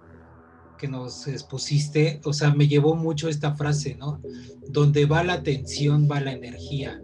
que 0.78 0.88
nos 0.88 1.26
expusiste, 1.26 2.20
o 2.24 2.32
sea, 2.32 2.54
me 2.54 2.68
llevó 2.68 2.94
mucho 2.94 3.28
esta 3.28 3.54
frase, 3.56 3.96
¿no? 3.96 4.22
Donde 4.68 5.06
va 5.06 5.24
la 5.24 5.34
atención, 5.34 6.08
va 6.10 6.20
la 6.20 6.32
energía. 6.32 7.00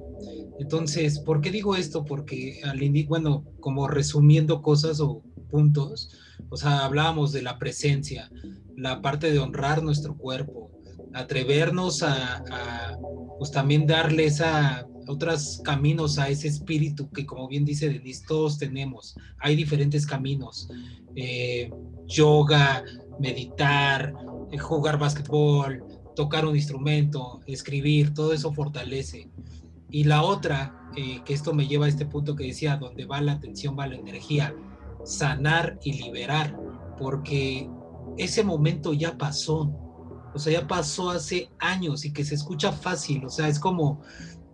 Entonces, 0.59 1.19
¿por 1.19 1.41
qué 1.41 1.51
digo 1.51 1.75
esto? 1.75 2.05
Porque 2.05 2.61
al 2.65 2.79
bueno, 3.09 3.45
como 3.61 3.89
resumiendo 3.89 4.63
cosas 4.63 5.01
o 5.01 5.23
puntos, 5.51 6.11
o 6.49 6.57
sea, 6.57 6.85
hablábamos 6.85 7.33
de 7.33 7.43
la 7.43 7.59
presencia, 7.59 8.31
la 8.77 9.03
parte 9.03 9.33
de 9.33 9.41
honrar 9.41 9.83
nuestro 9.83 10.17
cuerpo, 10.17 10.71
atrevernos 11.15 12.03
a, 12.03 12.99
pues 13.39 13.51
también 13.51 13.87
darles 13.87 14.41
a 14.41 14.87
otros 15.07 15.61
caminos 15.65 16.19
a 16.19 16.29
ese 16.29 16.49
espíritu 16.49 17.11
que 17.11 17.27
como 17.27 17.47
bien 17.49 17.65
dice 17.65 17.89
Denise, 17.89 18.25
todos 18.27 18.59
tenemos. 18.59 19.15
Hay 19.39 19.55
diferentes 19.57 20.07
caminos. 20.07 20.69
Eh, 21.15 21.71
yoga, 22.07 22.83
meditar, 23.19 24.13
eh, 24.51 24.59
jugar 24.59 24.99
básquetbol, 24.99 25.85
tocar 26.17 26.47
un 26.47 26.57
instrumento, 26.57 27.41
escribir, 27.47 28.15
todo 28.15 28.33
eso 28.33 28.53
fortalece. 28.53 29.29
Y 29.91 30.05
la 30.05 30.23
otra, 30.23 30.91
eh, 30.97 31.21
que 31.25 31.35
esto 31.35 31.53
me 31.55 31.67
lleva 31.67 31.87
a 31.87 31.89
este 31.89 32.07
punto 32.07 32.35
que 32.35 32.47
decía, 32.47 32.77
donde 32.77 33.05
va 33.05 33.21
la 33.21 33.33
atención, 33.33 33.77
va 33.79 33.87
la 33.87 33.97
energía, 33.97 34.55
sanar 35.05 35.79
y 35.85 35.93
liberar, 35.93 36.59
porque 36.99 37.69
ese 38.17 38.43
momento 38.43 38.93
ya 38.93 39.17
pasó, 39.17 39.84
o 40.35 40.39
sea, 40.39 40.61
ya 40.61 40.67
pasó 40.67 41.11
hace 41.11 41.51
años 41.59 42.05
y 42.05 42.13
que 42.13 42.25
se 42.25 42.35
escucha 42.35 42.73
fácil, 42.73 43.25
o 43.25 43.31
sea, 43.31 43.49
es 43.49 43.59
como, 43.59 44.01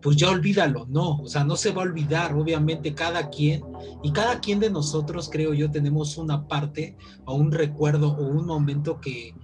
pues 0.01 0.16
ya 0.16 0.31
olvídalo, 0.31 0.87
no, 0.89 1.18
o 1.18 1.26
sea, 1.26 1.45
no 1.45 1.57
se 1.57 1.72
va 1.72 1.83
a 1.83 1.87
olvidar, 1.87 2.35
obviamente 2.35 2.95
cada 2.95 3.28
quien, 3.31 3.62
y 4.03 4.12
cada 4.12 4.41
quien 4.41 4.61
de 4.61 4.70
nosotros, 4.70 5.28
creo 5.31 5.55
yo, 5.55 5.70
tenemos 5.70 6.16
una 6.16 6.47
parte 6.49 6.97
o 7.24 7.35
un 7.35 7.53
recuerdo 7.53 8.12
o 8.12 8.26
un 8.26 8.47
momento 8.47 9.01
que, 9.01 9.35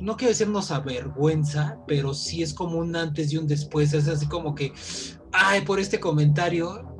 no 0.00 0.16
quiero 0.16 0.30
decirnos 0.30 0.70
avergüenza, 0.70 1.78
pero 1.86 2.12
sí 2.12 2.42
es 2.42 2.52
como 2.52 2.78
un 2.78 2.94
antes 2.96 3.32
y 3.32 3.38
un 3.38 3.46
después, 3.46 3.94
es 3.94 4.08
así 4.08 4.26
como 4.26 4.54
que, 4.54 4.72
ay, 5.32 5.62
por 5.62 5.80
este 5.80 5.98
comentario, 5.98 6.94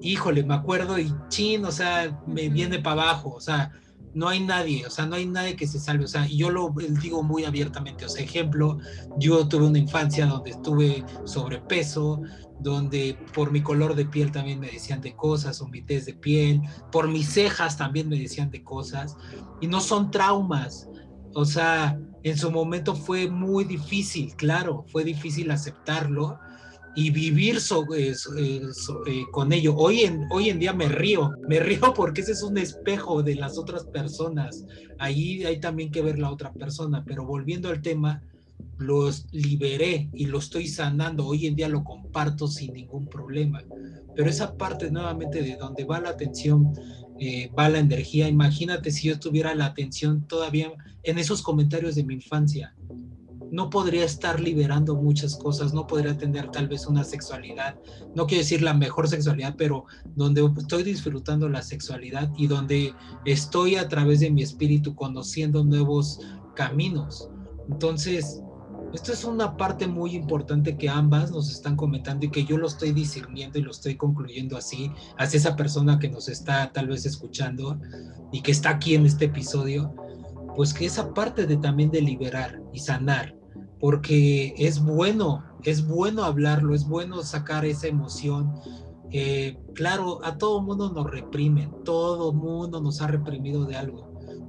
híjole, 0.00 0.44
me 0.44 0.54
acuerdo 0.54 0.98
y 0.98 1.12
chin, 1.28 1.64
o 1.64 1.72
sea, 1.72 2.22
me 2.26 2.48
viene 2.48 2.78
para 2.78 3.02
abajo, 3.02 3.30
o 3.30 3.40
sea, 3.40 3.72
no 4.14 4.28
hay 4.28 4.40
nadie, 4.40 4.86
o 4.86 4.90
sea, 4.90 5.06
no 5.06 5.16
hay 5.16 5.26
nadie 5.26 5.54
que 5.54 5.66
se 5.66 5.78
salve, 5.78 6.04
o 6.04 6.08
sea, 6.08 6.26
yo 6.26 6.50
lo 6.50 6.74
digo 7.00 7.22
muy 7.22 7.44
abiertamente, 7.44 8.04
o 8.04 8.08
sea, 8.08 8.24
ejemplo, 8.24 8.78
yo 9.18 9.46
tuve 9.48 9.66
una 9.66 9.78
infancia 9.78 10.26
donde 10.26 10.50
estuve 10.50 11.04
sobrepeso, 11.24 12.22
donde 12.58 13.16
por 13.34 13.52
mi 13.52 13.62
color 13.62 13.94
de 13.94 14.06
piel 14.06 14.32
también 14.32 14.60
me 14.60 14.70
decían 14.70 15.00
de 15.00 15.14
cosas, 15.14 15.60
o 15.60 15.68
mi 15.68 15.82
tez 15.82 16.06
de 16.06 16.14
piel, 16.14 16.62
por 16.90 17.08
mis 17.08 17.28
cejas 17.28 17.76
también 17.76 18.08
me 18.08 18.18
decían 18.18 18.50
de 18.50 18.64
cosas, 18.64 19.16
y 19.60 19.66
no 19.66 19.80
son 19.80 20.10
traumas, 20.10 20.88
o 21.34 21.44
sea, 21.44 21.98
en 22.22 22.36
su 22.36 22.50
momento 22.50 22.94
fue 22.94 23.30
muy 23.30 23.64
difícil, 23.64 24.34
claro, 24.34 24.84
fue 24.88 25.04
difícil 25.04 25.50
aceptarlo, 25.50 26.38
y 26.98 27.10
vivir 27.10 27.58
eh, 27.96 28.12
eh, 29.06 29.24
con 29.30 29.52
ello. 29.52 29.76
Hoy 29.76 30.00
en, 30.00 30.26
hoy 30.32 30.48
en 30.48 30.58
día 30.58 30.72
me 30.72 30.88
río, 30.88 31.30
me 31.48 31.60
río 31.60 31.80
porque 31.94 32.22
ese 32.22 32.32
es 32.32 32.42
un 32.42 32.58
espejo 32.58 33.22
de 33.22 33.36
las 33.36 33.56
otras 33.56 33.84
personas. 33.84 34.64
Ahí 34.98 35.44
hay 35.44 35.60
también 35.60 35.92
que 35.92 36.02
ver 36.02 36.18
la 36.18 36.32
otra 36.32 36.52
persona, 36.52 37.04
pero 37.06 37.24
volviendo 37.24 37.68
al 37.68 37.82
tema, 37.82 38.20
los 38.78 39.26
liberé 39.30 40.08
y 40.12 40.26
lo 40.26 40.38
estoy 40.38 40.66
sanando. 40.66 41.24
Hoy 41.24 41.46
en 41.46 41.54
día 41.54 41.68
lo 41.68 41.84
comparto 41.84 42.48
sin 42.48 42.72
ningún 42.72 43.06
problema. 43.06 43.62
Pero 44.16 44.28
esa 44.28 44.56
parte 44.56 44.90
nuevamente 44.90 45.40
de 45.40 45.54
donde 45.54 45.84
va 45.84 46.00
la 46.00 46.10
atención, 46.10 46.72
eh, 47.20 47.48
va 47.56 47.68
la 47.68 47.78
energía. 47.78 48.28
Imagínate 48.28 48.90
si 48.90 49.06
yo 49.06 49.20
tuviera 49.20 49.54
la 49.54 49.66
atención 49.66 50.26
todavía 50.26 50.72
en 51.04 51.18
esos 51.18 51.42
comentarios 51.42 51.94
de 51.94 52.02
mi 52.02 52.14
infancia 52.14 52.74
no 53.50 53.70
podría 53.70 54.04
estar 54.04 54.40
liberando 54.40 54.96
muchas 54.96 55.36
cosas, 55.36 55.72
no 55.72 55.86
podría 55.86 56.16
tener 56.16 56.50
tal 56.50 56.68
vez 56.68 56.86
una 56.86 57.04
sexualidad, 57.04 57.76
no 58.14 58.26
quiero 58.26 58.42
decir 58.42 58.62
la 58.62 58.74
mejor 58.74 59.08
sexualidad, 59.08 59.54
pero 59.56 59.84
donde 60.16 60.48
estoy 60.58 60.82
disfrutando 60.82 61.48
la 61.48 61.62
sexualidad 61.62 62.30
y 62.36 62.46
donde 62.46 62.94
estoy 63.24 63.76
a 63.76 63.88
través 63.88 64.20
de 64.20 64.30
mi 64.30 64.42
espíritu 64.42 64.94
conociendo 64.94 65.64
nuevos 65.64 66.20
caminos. 66.54 67.30
Entonces, 67.70 68.42
esto 68.92 69.12
es 69.12 69.24
una 69.24 69.56
parte 69.56 69.86
muy 69.86 70.14
importante 70.14 70.78
que 70.78 70.88
ambas 70.88 71.30
nos 71.30 71.50
están 71.50 71.76
comentando 71.76 72.24
y 72.24 72.30
que 72.30 72.44
yo 72.44 72.56
lo 72.56 72.66
estoy 72.66 72.92
discerniendo 72.92 73.58
y 73.58 73.62
lo 73.62 73.70
estoy 73.70 73.96
concluyendo 73.96 74.56
así, 74.56 74.90
hacia 75.18 75.36
esa 75.36 75.56
persona 75.56 75.98
que 75.98 76.08
nos 76.08 76.28
está 76.28 76.72
tal 76.72 76.88
vez 76.88 77.04
escuchando 77.04 77.78
y 78.32 78.40
que 78.40 78.50
está 78.50 78.70
aquí 78.70 78.94
en 78.94 79.04
este 79.04 79.26
episodio, 79.26 79.94
pues 80.56 80.72
que 80.72 80.86
esa 80.86 81.12
parte 81.12 81.46
de 81.46 81.58
también 81.58 81.90
de 81.90 82.00
liberar 82.00 82.62
y 82.72 82.80
sanar, 82.80 83.37
porque 83.80 84.54
es 84.58 84.82
bueno, 84.82 85.44
es 85.64 85.86
bueno 85.86 86.24
hablarlo, 86.24 86.74
es 86.74 86.86
bueno 86.86 87.22
sacar 87.22 87.64
esa 87.64 87.86
emoción. 87.86 88.54
Eh, 89.10 89.58
claro, 89.74 90.22
a 90.24 90.36
todo 90.36 90.60
mundo 90.60 90.92
nos 90.92 91.10
reprimen, 91.10 91.72
todo 91.84 92.32
mundo 92.32 92.80
nos 92.80 93.00
ha 93.00 93.06
reprimido 93.06 93.64
de 93.64 93.76
algo 93.76 94.08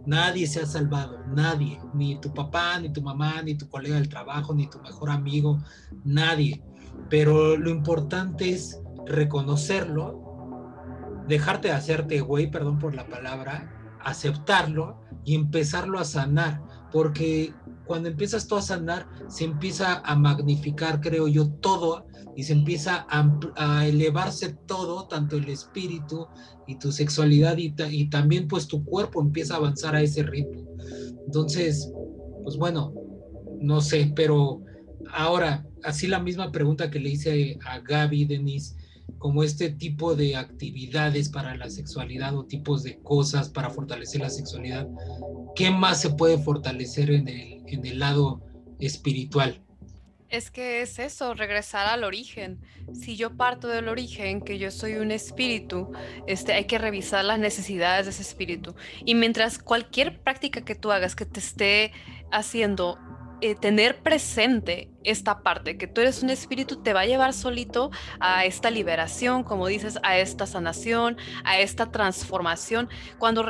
Nadie 0.09 0.47
se 0.47 0.61
ha 0.61 0.65
salvado, 0.65 1.19
nadie, 1.27 1.80
ni 1.93 2.19
tu 2.19 2.34
papá, 2.34 2.80
ni 2.80 2.89
tu 2.89 2.99
mamá, 2.99 3.43
ni 3.43 3.55
tu 3.55 3.69
colega 3.69 3.93
del 3.93 4.09
trabajo, 4.09 4.55
ni 4.55 4.67
tu 4.67 4.80
mejor 4.80 5.11
amigo, 5.11 5.59
nadie. 6.03 6.63
Pero 7.11 7.55
lo 7.57 7.69
importante 7.69 8.49
es 8.49 8.82
reconocerlo, 9.05 10.73
dejarte 11.27 11.67
de 11.67 11.75
hacerte 11.75 12.21
güey, 12.21 12.49
perdón 12.49 12.80
por 12.80 12.95
la 12.95 13.07
palabra, 13.07 13.71
aceptarlo 14.03 14.99
y 15.23 15.36
empezarlo 15.36 15.99
a 15.99 16.05
sanar, 16.05 16.59
porque 16.91 17.53
cuando 17.90 18.08
empiezas 18.08 18.46
tú 18.46 18.56
a 18.56 18.62
sanar, 18.62 19.08
se 19.30 19.46
empieza 19.46 20.04
a 20.06 20.16
magnificar, 20.16 21.02
creo 21.02 21.28
yo, 21.28 21.50
todo 21.54 22.06
y 22.36 22.44
se 22.44 22.54
empieza 22.54 23.08
a, 23.10 23.88
elevarse 23.88 24.60
todo, 24.68 25.08
tanto 25.08 25.38
el 25.38 25.50
espíritu 25.50 26.28
y 26.68 26.78
tu 26.78 26.92
sexualidad 26.92 27.58
y, 27.58 27.74
y, 27.90 28.08
también 28.12 28.48
pues 28.48 28.68
tu 28.68 28.86
cuerpo 28.86 29.24
empieza 29.24 29.56
a 29.56 29.58
avanzar 29.58 29.96
a 29.96 30.04
ese 30.04 30.22
ritmo. 30.22 30.68
Entonces, 31.26 31.92
pues 32.44 32.58
bueno, 32.58 32.94
no 33.60 33.82
sé, 33.82 34.14
pero 34.16 34.62
ahora, 35.12 35.66
así 35.84 36.06
la 36.06 36.20
misma 36.20 36.52
pregunta 36.52 36.92
que 36.92 37.00
le 37.00 37.10
hice 37.10 37.58
a 37.66 37.80
Gaby, 37.80 38.26
Denise, 38.26 38.76
como 39.18 39.43
este 39.43 39.70
tipo 39.70 40.16
de 40.16 40.36
actividades 40.36 41.30
para 41.30 41.55
la 41.55 41.70
sexualidad 41.70 42.36
o 42.38 42.45
tipos 42.45 42.84
de 42.84 42.99
cosas 42.99 43.49
para 43.49 43.70
fortalecer 43.70 44.22
la 44.22 44.30
sexualidad, 44.30 44.88
¿qué 45.55 45.72
más 45.72 46.01
se 46.01 46.12
puede 46.12 46.38
fortalecer 46.38 47.12
en 47.12 47.28
el, 47.28 47.64
en 47.68 47.86
el 47.86 47.99
lado 47.99 48.41
espiritual? 48.80 49.62
Es 50.30 50.51
que 50.51 50.82
es 50.84 50.99
eso, 50.99 51.34
regresar 51.34 51.88
al 51.88 52.03
origen. 52.03 52.60
Si 52.93 53.16
yo 53.16 53.36
parto 53.36 53.68
del 53.68 53.88
origen, 53.88 54.41
que 54.41 54.60
yo 54.60 54.70
soy 54.70 54.95
un 54.95 55.10
espíritu, 55.10 55.91
este, 56.28 56.53
hay 56.53 56.66
que 56.66 56.78
revisar 56.78 57.26
las 57.26 57.39
necesidades 57.39 58.05
de 58.05 58.12
ese 58.12 58.22
espíritu. 58.22 58.76
Y 59.05 59.16
mientras 59.16 59.57
cualquier 59.57 60.22
práctica 60.22 60.64
que 60.64 60.76
tú 60.76 60.91
hagas 60.91 61.16
que 61.16 61.26
te 61.26 61.39
esté 61.39 61.93
haciendo 62.32 62.99
eh, 63.42 63.56
tener 63.56 64.02
presente 64.02 64.90
esta 65.04 65.42
parte, 65.42 65.78
que 65.78 65.88
tú 65.88 66.02
eres 66.02 66.24
un 66.24 66.30
espíritu, 66.30 66.82
te 66.82 66.94
va 66.94 67.02
a 67.02 67.06
llevar 67.06 67.34
solito 67.34 67.92
a 68.20 68.46
esta 68.46 68.70
liberación, 68.70 69.44
como 69.44 69.68
dices, 69.68 70.00
a 70.04 70.18
esta 70.18 70.46
sanación, 70.46 71.18
a 71.44 71.60
esta 71.60 71.92
transformación. 71.92 72.90
Cuando 73.18 73.44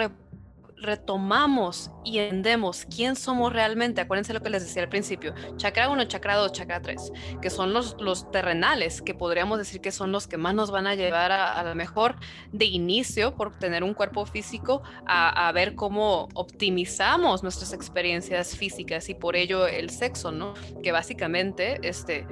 retomamos 0.81 1.91
y 2.03 2.19
entendemos 2.19 2.85
quién 2.85 3.15
somos 3.15 3.51
realmente, 3.51 4.01
acuérdense 4.01 4.33
lo 4.33 4.41
que 4.41 4.49
les 4.49 4.63
decía 4.63 4.83
al 4.83 4.89
principio, 4.89 5.33
chakra 5.57 5.89
1, 5.89 6.05
chakra 6.05 6.35
2, 6.35 6.51
chakra 6.53 6.81
3, 6.81 7.11
que 7.41 7.49
son 7.49 7.73
los, 7.73 7.97
los 7.99 8.31
terrenales, 8.31 9.01
que 9.01 9.13
podríamos 9.13 9.57
decir 9.57 9.81
que 9.81 9.91
son 9.91 10.11
los 10.11 10.27
que 10.27 10.37
más 10.37 10.53
nos 10.53 10.71
van 10.71 10.87
a 10.87 10.95
llevar 10.95 11.31
a, 11.31 11.61
lo 11.63 11.75
mejor 11.75 12.15
de 12.51 12.65
inicio 12.65 13.35
por 13.35 13.57
tener 13.57 13.83
un 13.83 13.93
cuerpo 13.93 14.25
físico 14.25 14.81
a, 15.05 15.47
a 15.47 15.51
ver 15.51 15.75
cómo 15.75 16.29
optimizamos 16.33 17.43
nuestras 17.43 17.73
experiencias 17.73 18.55
físicas 18.55 19.09
y 19.09 19.15
por 19.15 19.35
ello 19.35 19.67
el 19.67 19.89
sexo, 19.89 20.31
¿no? 20.31 20.53
Que 20.81 20.91
básicamente, 20.91 21.79
este 21.83 22.25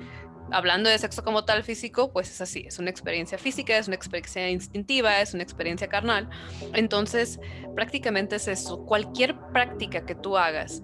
hablando 0.52 0.90
de 0.90 0.98
sexo 0.98 1.24
como 1.24 1.46
tal 1.46 1.64
físico, 1.64 2.12
pues 2.12 2.30
es 2.30 2.42
así, 2.42 2.66
es 2.68 2.80
una 2.80 2.90
experiencia 2.90 3.38
física, 3.38 3.78
es 3.78 3.88
una 3.88 3.96
experiencia 3.96 4.50
instintiva, 4.50 5.22
es 5.22 5.34
una 5.34 5.44
experiencia 5.44 5.88
carnal. 5.88 6.30
Entonces, 6.74 7.40
prácticamente 7.76 8.38
es 8.38 8.48
eso. 8.48 8.86
Cualquier 8.86 9.38
práctica 9.52 10.06
que 10.06 10.16
tú 10.16 10.38
hagas 10.38 10.82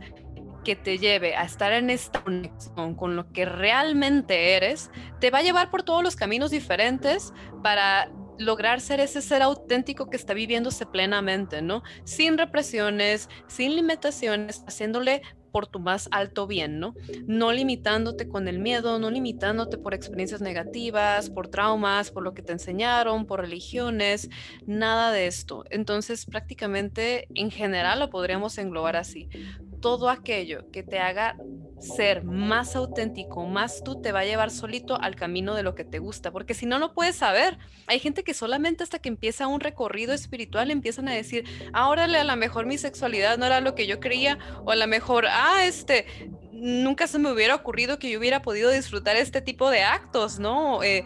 que 0.63 0.75
te 0.75 0.97
lleve 0.97 1.35
a 1.35 1.43
estar 1.43 1.73
en 1.73 1.89
esta 1.89 2.23
conexión 2.23 2.95
con 2.95 3.15
lo 3.15 3.29
que 3.31 3.45
realmente 3.45 4.55
eres, 4.55 4.91
te 5.19 5.29
va 5.29 5.39
a 5.39 5.41
llevar 5.41 5.69
por 5.69 5.83
todos 5.83 6.01
los 6.01 6.15
caminos 6.15 6.51
diferentes 6.51 7.33
para 7.61 8.09
lograr 8.39 8.81
ser 8.81 8.99
ese 8.99 9.21
ser 9.21 9.41
auténtico 9.41 10.09
que 10.09 10.17
está 10.17 10.33
viviéndose 10.33 10.85
plenamente, 10.85 11.61
¿no? 11.61 11.83
Sin 12.03 12.37
represiones, 12.37 13.29
sin 13.47 13.75
limitaciones, 13.75 14.63
haciéndole 14.67 15.21
por 15.53 15.67
tu 15.67 15.79
más 15.79 16.09
alto 16.11 16.47
bien, 16.47 16.79
¿no? 16.79 16.95
No 17.27 17.53
limitándote 17.53 18.27
con 18.27 18.47
el 18.47 18.57
miedo, 18.57 18.97
no 18.97 19.11
limitándote 19.11 19.77
por 19.77 19.93
experiencias 19.93 20.41
negativas, 20.41 21.29
por 21.29 21.47
traumas, 21.47 22.09
por 22.09 22.23
lo 22.23 22.33
que 22.33 22.41
te 22.41 22.53
enseñaron, 22.53 23.27
por 23.27 23.39
religiones, 23.39 24.31
nada 24.65 25.11
de 25.11 25.27
esto. 25.27 25.63
Entonces, 25.69 26.25
prácticamente 26.25 27.27
en 27.35 27.51
general 27.51 27.99
lo 27.99 28.09
podríamos 28.09 28.57
englobar 28.57 28.95
así. 28.95 29.29
Todo 29.79 30.09
aquello 30.09 30.71
que 30.71 30.81
te 30.81 30.97
haga 30.97 31.37
ser 31.83 32.23
más 32.23 32.75
auténtico, 32.75 33.45
más 33.45 33.83
tú, 33.83 34.01
te 34.01 34.11
va 34.11 34.21
a 34.21 34.25
llevar 34.25 34.51
solito 34.51 34.99
al 34.99 35.15
camino 35.15 35.53
de 35.53 35.63
lo 35.63 35.75
que 35.75 35.83
te 35.83 35.99
gusta, 35.99 36.31
porque 36.31 36.53
si 36.53 36.65
no, 36.65 36.79
no 36.79 36.93
puedes 36.93 37.17
saber. 37.17 37.57
Hay 37.87 37.99
gente 37.99 38.23
que 38.23 38.33
solamente 38.33 38.83
hasta 38.83 38.99
que 38.99 39.09
empieza 39.09 39.47
un 39.47 39.59
recorrido 39.59 40.13
espiritual 40.13 40.71
empiezan 40.71 41.07
a 41.09 41.13
decir, 41.13 41.45
ahora 41.73 42.05
a 42.05 42.23
lo 42.23 42.35
mejor 42.35 42.65
mi 42.65 42.77
sexualidad 42.77 43.37
no 43.37 43.45
era 43.45 43.61
lo 43.61 43.75
que 43.75 43.87
yo 43.87 43.99
creía, 43.99 44.37
o 44.65 44.71
a 44.71 44.75
lo 44.75 44.87
mejor, 44.87 45.25
ah, 45.29 45.65
este, 45.65 46.05
nunca 46.51 47.07
se 47.07 47.19
me 47.19 47.31
hubiera 47.31 47.55
ocurrido 47.55 47.99
que 47.99 48.09
yo 48.09 48.19
hubiera 48.19 48.41
podido 48.41 48.71
disfrutar 48.71 49.15
este 49.17 49.41
tipo 49.41 49.69
de 49.69 49.81
actos, 49.81 50.39
¿no? 50.39 50.81
Eh, 50.83 51.05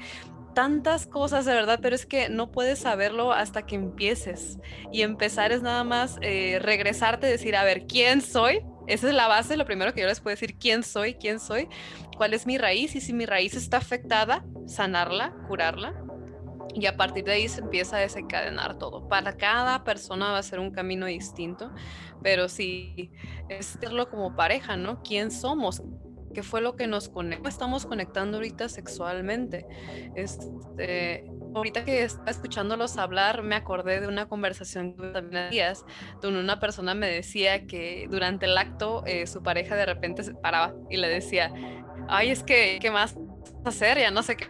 tantas 0.54 1.06
cosas 1.06 1.46
de 1.46 1.54
verdad, 1.54 1.80
pero 1.82 1.96
es 1.96 2.06
que 2.06 2.30
no 2.30 2.52
puedes 2.52 2.80
saberlo 2.80 3.32
hasta 3.32 3.66
que 3.66 3.76
empieces. 3.76 4.58
Y 4.92 5.04
empezar 5.04 5.52
es 5.52 5.62
nada 5.62 5.84
más 5.84 6.18
eh, 6.22 6.60
regresarte, 6.62 7.28
decir, 7.28 7.56
a 7.56 7.64
ver, 7.64 7.86
¿quién 7.86 8.22
soy? 8.22 8.62
Esa 8.88 9.10
es 9.10 9.14
la 9.14 9.28
base, 9.28 9.58
lo 9.58 9.66
primero 9.66 9.94
que 9.94 10.02
yo 10.02 10.08
les 10.08 10.20
puedo 10.20 10.34
decir, 10.34 10.58
quién 10.58 10.84
soy, 10.84 11.16
quién 11.16 11.40
soy, 11.40 11.68
cuál 12.16 12.34
es 12.34 12.48
mi 12.48 12.58
raíz 12.58 12.96
y 12.96 13.02
si 13.02 13.14
mi 13.14 13.26
raíz 13.26 13.56
está 13.56 13.78
afectada, 13.78 14.46
sanarla, 14.66 15.34
curarla. 15.48 15.94
Y 16.74 16.86
a 16.86 16.96
partir 16.96 17.24
de 17.24 17.34
ahí 17.34 17.48
se 17.48 17.62
empieza 17.62 17.98
a 17.98 18.00
desencadenar 18.00 18.78
todo. 18.78 19.08
Para 19.08 19.36
cada 19.36 19.84
persona 19.84 20.32
va 20.32 20.38
a 20.38 20.44
ser 20.44 20.60
un 20.60 20.72
camino 20.72 21.06
distinto, 21.06 21.72
pero 22.22 22.50
sí, 22.50 23.12
es 23.50 23.80
verlo 23.80 24.10
como 24.10 24.36
pareja, 24.36 24.78
¿no? 24.78 25.02
¿Quién 25.02 25.32
somos? 25.32 25.82
qué 26.38 26.44
fue 26.44 26.62
lo 26.62 26.76
que 26.76 26.86
nos 26.86 27.10
conectó, 27.10 27.50
estamos 27.50 27.88
conectando 27.88 28.38
ahorita 28.38 28.70
sexualmente. 28.70 29.66
Este, 30.14 31.26
ahorita 31.58 31.86
que 31.86 32.04
estaba 32.04 32.32
escuchándolos 32.32 32.98
hablar, 32.98 33.44
me 33.44 33.56
acordé 33.56 34.00
de 34.00 34.08
una 34.08 34.28
conversación 34.28 34.96
que 34.96 35.08
también 35.08 35.50
días, 35.50 35.86
donde 36.22 36.40
una 36.40 36.60
persona 36.60 36.94
me 36.94 37.08
decía 37.08 37.66
que 37.66 38.08
durante 38.10 38.46
el 38.46 38.58
acto 38.58 39.04
eh, 39.06 39.28
su 39.28 39.44
pareja 39.44 39.76
de 39.76 39.86
repente 39.86 40.24
se 40.24 40.34
paraba 40.34 40.74
y 40.90 40.98
le 40.98 41.08
decía, 41.08 41.54
ay, 42.08 42.30
es 42.30 42.44
que, 42.44 42.80
¿qué 42.82 42.92
más 42.92 43.16
hacer? 43.66 44.00
Ya 44.00 44.12
no 44.12 44.24
sé 44.24 44.38
qué. 44.38 44.48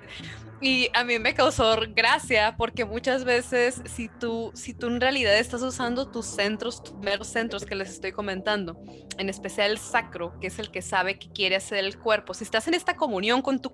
Y 0.59 0.89
a 0.93 1.03
mí 1.03 1.19
me 1.19 1.35
causó 1.35 1.77
gracia 1.95 2.55
porque 2.57 2.83
muchas 2.83 3.23
veces 3.23 3.79
si 3.85 4.09
tú, 4.09 4.51
si 4.55 4.73
tú 4.73 4.87
en 4.87 4.99
realidad 4.99 5.37
estás 5.37 5.61
usando 5.61 6.09
tus 6.09 6.25
centros, 6.25 6.83
tus 6.83 6.93
primeros 6.93 7.27
centros 7.27 7.63
que 7.63 7.75
les 7.75 7.89
estoy 7.89 8.11
comentando, 8.11 8.81
en 9.19 9.29
especial 9.29 9.69
el 9.69 9.77
sacro, 9.77 10.39
que 10.39 10.47
es 10.47 10.57
el 10.57 10.71
que 10.71 10.81
sabe 10.81 11.19
que 11.19 11.29
quiere 11.29 11.55
hacer 11.55 11.85
el 11.85 11.99
cuerpo, 11.99 12.33
si 12.33 12.43
estás 12.43 12.67
en 12.67 12.73
esta 12.73 12.95
comunión 12.95 13.43
con 13.43 13.61
tu 13.61 13.71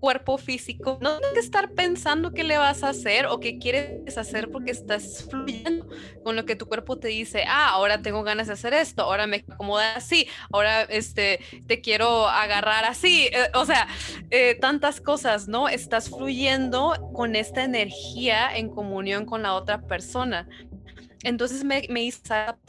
cuerpo 0.00 0.38
físico, 0.38 0.98
no 1.00 1.18
tienes 1.18 1.34
que 1.34 1.40
estar 1.40 1.72
pensando 1.72 2.32
qué 2.32 2.44
le 2.44 2.58
vas 2.58 2.82
a 2.82 2.90
hacer 2.90 3.26
o 3.26 3.40
qué 3.40 3.58
quieres 3.58 4.16
hacer 4.16 4.50
porque 4.50 4.70
estás 4.70 5.26
fluyendo 5.28 5.86
con 6.22 6.36
lo 6.36 6.44
que 6.44 6.56
tu 6.56 6.66
cuerpo 6.66 6.98
te 6.98 7.08
dice, 7.08 7.44
ah, 7.46 7.70
ahora 7.70 8.02
tengo 8.02 8.22
ganas 8.22 8.46
de 8.46 8.52
hacer 8.52 8.74
esto, 8.74 9.02
ahora 9.02 9.26
me 9.26 9.44
acomoda 9.48 9.94
así, 9.94 10.28
ahora 10.52 10.82
este, 10.82 11.40
te 11.66 11.80
quiero 11.80 12.28
agarrar 12.28 12.84
así, 12.84 13.28
eh, 13.32 13.50
o 13.54 13.64
sea, 13.64 13.88
eh, 14.30 14.56
tantas 14.60 15.00
cosas, 15.00 15.48
¿no? 15.48 15.68
Estás 15.68 16.08
fluyendo 16.08 17.10
con 17.14 17.36
esta 17.36 17.64
energía 17.64 18.56
en 18.56 18.68
comunión 18.68 19.26
con 19.26 19.42
la 19.42 19.54
otra 19.54 19.82
persona. 19.82 20.48
Entonces 21.22 21.64
me, 21.64 21.84
me 21.88 22.02
hizo, 22.02 22.20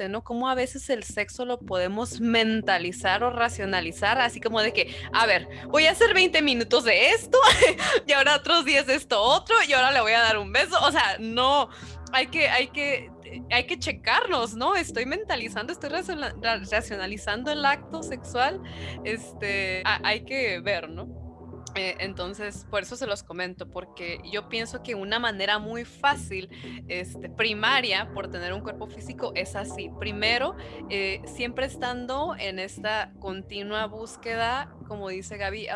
¿no? 0.10 0.24
Cómo 0.24 0.50
a 0.50 0.56
veces 0.56 0.90
el 0.90 1.04
sexo 1.04 1.46
lo 1.46 1.60
podemos 1.60 2.20
mentalizar 2.20 3.24
o 3.24 3.30
racionalizar, 3.30 4.20
así 4.20 4.40
como 4.40 4.62
de 4.62 4.74
que, 4.74 4.96
a 5.14 5.26
ver, 5.26 5.48
voy 5.68 5.86
a 5.86 5.92
hacer 5.92 6.14
20 6.14 6.42
minutos 6.42 6.84
de 6.84 7.12
esto 7.12 7.38
y 8.08 8.14
ahora 8.14 8.36
otros 8.36 8.66
10 8.66 8.88
de 8.88 8.96
esto 8.96 9.22
otro 9.22 9.56
y 9.68 9.74
ahora 9.74 9.92
le 9.92 10.02
voy 10.02 10.14
a 10.14 10.22
dar 10.22 10.38
un 10.38 10.52
beso. 10.52 10.76
O 10.82 10.92
sea, 10.92 11.18
no, 11.20 11.70
hay 12.12 12.28
que, 12.28 12.50
hay 12.50 12.70
que, 12.70 13.12
hay 13.52 13.66
que 13.66 13.78
checarnos, 13.78 14.56
¿no? 14.56 14.76
Estoy 14.76 15.06
mentalizando, 15.06 15.74
estoy 15.74 15.90
racionalizando 15.90 17.52
el 17.52 17.66
acto 17.66 18.02
sexual, 18.04 18.62
este, 19.04 19.84
hay 19.86 20.26
que 20.26 20.60
ver, 20.60 20.90
¿no? 20.90 21.29
Eh, 21.76 21.96
entonces, 22.00 22.66
por 22.70 22.84
eso 22.84 22.96
se 22.96 23.08
los 23.08 23.24
comento, 23.24 23.70
porque 23.70 24.20
yo 24.32 24.50
pienso 24.50 24.82
que 24.84 24.96
una 24.96 25.20
manera 25.20 25.60
muy 25.60 25.86
fácil, 25.86 26.50
este, 26.88 27.30
primaria, 27.30 28.12
por 28.14 28.30
tener 28.30 28.54
un 28.54 28.62
cuerpo 28.62 28.88
físico 28.88 29.32
es 29.36 29.56
así. 29.56 29.90
Primero, 30.00 30.56
eh, 30.90 31.22
siempre 31.26 31.66
estando 31.66 32.36
en 32.38 32.60
esta 32.60 33.14
continua 33.20 33.86
búsqueda, 33.86 34.74
como 34.88 35.10
dice 35.10 35.38
Gaby, 35.38 35.68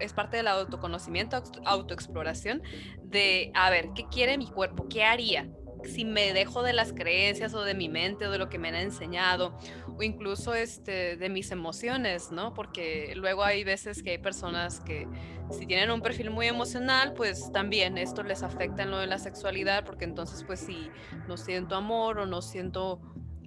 es 0.00 0.12
parte 0.12 0.38
del 0.38 0.48
autoconocimiento, 0.48 1.42
autoexploración, 1.64 2.62
de, 3.02 3.50
a 3.54 3.70
ver, 3.70 3.90
¿qué 3.94 4.06
quiere 4.08 4.38
mi 4.38 4.46
cuerpo? 4.46 4.88
¿Qué 4.88 5.04
haría? 5.04 5.50
Si 5.84 6.04
me 6.04 6.32
dejo 6.32 6.62
de 6.62 6.72
las 6.72 6.92
creencias 6.92 7.54
o 7.54 7.62
de 7.62 7.74
mi 7.74 7.88
mente 7.88 8.26
o 8.26 8.30
de 8.30 8.38
lo 8.38 8.48
que 8.48 8.58
me 8.58 8.68
han 8.68 8.74
enseñado 8.74 9.56
o 9.96 10.02
incluso 10.02 10.54
este, 10.54 11.16
de 11.16 11.28
mis 11.28 11.50
emociones, 11.50 12.30
¿no? 12.32 12.54
Porque 12.54 13.12
luego 13.16 13.44
hay 13.44 13.64
veces 13.64 14.02
que 14.02 14.10
hay 14.10 14.18
personas 14.18 14.80
que 14.80 15.06
si 15.50 15.66
tienen 15.66 15.90
un 15.90 16.00
perfil 16.00 16.30
muy 16.30 16.46
emocional, 16.46 17.12
pues 17.14 17.52
también 17.52 17.98
esto 17.98 18.22
les 18.22 18.42
afecta 18.42 18.82
en 18.82 18.90
lo 18.90 18.98
de 18.98 19.06
la 19.06 19.18
sexualidad, 19.18 19.84
porque 19.84 20.04
entonces 20.04 20.44
pues 20.44 20.60
si 20.60 20.90
no 21.28 21.36
siento 21.36 21.74
amor 21.74 22.18
o 22.18 22.26
no 22.26 22.42
siento 22.42 23.00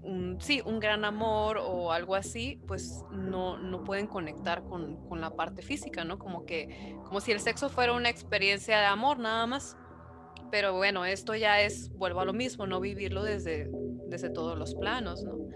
un, 0.06 0.38
sí, 0.40 0.62
un 0.66 0.80
gran 0.80 1.04
amor 1.04 1.58
o 1.58 1.92
algo 1.92 2.16
así, 2.16 2.62
pues 2.68 3.04
no, 3.12 3.58
no 3.58 3.84
pueden 3.84 4.08
conectar 4.08 4.64
con, 4.64 5.08
con 5.08 5.20
la 5.20 5.32
parte 5.32 5.62
física, 5.64 6.04
¿no? 6.04 6.20
Como 6.20 6.46
que, 6.46 6.96
como 7.06 7.22
si 7.22 7.32
el 7.32 7.40
sexo 7.40 7.70
fuera 7.70 7.94
una 7.94 8.10
experiencia 8.10 8.80
de 8.80 8.86
amor 8.86 9.18
nada 9.18 9.48
más 9.48 9.78
pero 10.56 10.72
bueno, 10.72 11.04
esto 11.04 11.36
ya 11.36 11.60
es, 11.60 11.90
vuelvo 11.90 12.22
a 12.22 12.26
lo 12.26 12.32
mismo, 12.32 12.66
no 12.66 12.80
vivirlo 12.80 13.26
desde, 13.26 13.70
desde 14.08 14.30
todos 14.30 14.58
los 14.58 14.74
planos, 14.74 15.22
¿no? 15.22 15.50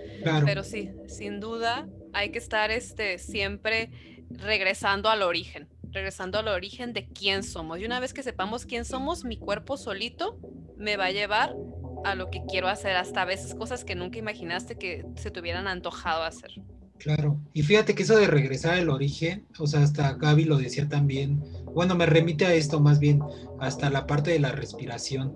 Pero 0.43 0.61
sí, 0.61 0.91
sin 1.07 1.39
duda 1.39 1.87
hay 2.11 2.31
que 2.33 2.37
estar 2.37 2.69
este, 2.69 3.17
siempre 3.17 3.91
regresando 4.29 5.07
al 5.07 5.21
origen, 5.21 5.69
regresando 5.83 6.37
al 6.37 6.49
origen 6.49 6.91
de 6.91 7.07
quién 7.07 7.43
somos. 7.43 7.79
Y 7.79 7.85
una 7.85 8.01
vez 8.01 8.13
que 8.13 8.23
sepamos 8.23 8.65
quién 8.65 8.83
somos, 8.83 9.23
mi 9.23 9.37
cuerpo 9.37 9.77
solito 9.77 10.37
me 10.75 10.97
va 10.97 11.05
a 11.05 11.11
llevar 11.11 11.55
a 12.03 12.15
lo 12.15 12.29
que 12.29 12.41
quiero 12.45 12.67
hacer, 12.67 12.97
hasta 12.97 13.21
a 13.21 13.25
veces 13.25 13.55
cosas 13.55 13.85
que 13.85 13.95
nunca 13.95 14.19
imaginaste 14.19 14.77
que 14.77 15.05
se 15.15 15.31
te 15.31 15.39
hubieran 15.39 15.69
antojado 15.69 16.23
hacer. 16.23 16.51
Claro, 16.97 17.39
y 17.53 17.63
fíjate 17.63 17.95
que 17.95 18.03
eso 18.03 18.17
de 18.17 18.27
regresar 18.27 18.73
al 18.73 18.89
origen, 18.89 19.45
o 19.57 19.65
sea, 19.65 19.81
hasta 19.81 20.15
Gaby 20.15 20.43
lo 20.43 20.57
decía 20.57 20.89
también, 20.89 21.41
bueno, 21.73 21.95
me 21.95 22.05
remite 22.05 22.45
a 22.45 22.53
esto 22.53 22.79
más 22.79 22.99
bien, 22.99 23.21
hasta 23.59 23.89
la 23.89 24.07
parte 24.07 24.31
de 24.31 24.39
la 24.39 24.51
respiración. 24.51 25.35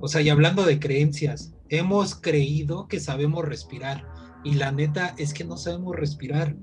O 0.00 0.08
sea, 0.08 0.20
y 0.20 0.28
hablando 0.28 0.64
de 0.64 0.78
creencias, 0.78 1.52
hemos 1.68 2.14
creído 2.14 2.86
que 2.88 3.00
sabemos 3.00 3.44
respirar 3.44 4.06
y 4.44 4.54
la 4.54 4.72
neta 4.72 5.14
es 5.18 5.34
que 5.34 5.44
no 5.44 5.56
sabemos 5.56 5.96
respirar. 5.96 6.56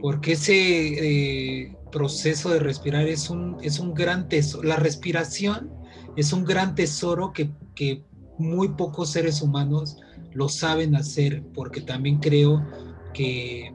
Porque 0.00 0.32
ese 0.32 0.54
eh, 0.54 1.76
proceso 1.90 2.50
de 2.50 2.58
respirar 2.58 3.06
es 3.06 3.30
un, 3.30 3.58
es 3.62 3.78
un 3.78 3.94
gran 3.94 4.28
tesoro. 4.28 4.66
La 4.66 4.76
respiración 4.76 5.70
es 6.16 6.32
un 6.32 6.44
gran 6.44 6.74
tesoro 6.74 7.32
que, 7.32 7.50
que 7.74 8.04
muy 8.38 8.70
pocos 8.70 9.10
seres 9.10 9.42
humanos 9.42 9.98
lo 10.32 10.48
saben 10.48 10.96
hacer, 10.96 11.44
porque 11.54 11.80
también 11.80 12.18
creo 12.18 12.66
que 13.14 13.72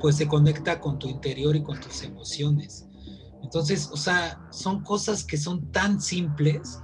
pues 0.00 0.16
se 0.16 0.28
conecta 0.28 0.78
con 0.80 0.98
tu 0.98 1.08
interior 1.08 1.56
y 1.56 1.62
con 1.62 1.80
tus 1.80 2.02
emociones. 2.02 2.85
Entonces, 3.46 3.88
o 3.92 3.96
sea, 3.96 4.40
son 4.50 4.82
cosas 4.82 5.22
que 5.22 5.36
son 5.36 5.70
tan 5.70 6.00
simples, 6.00 6.80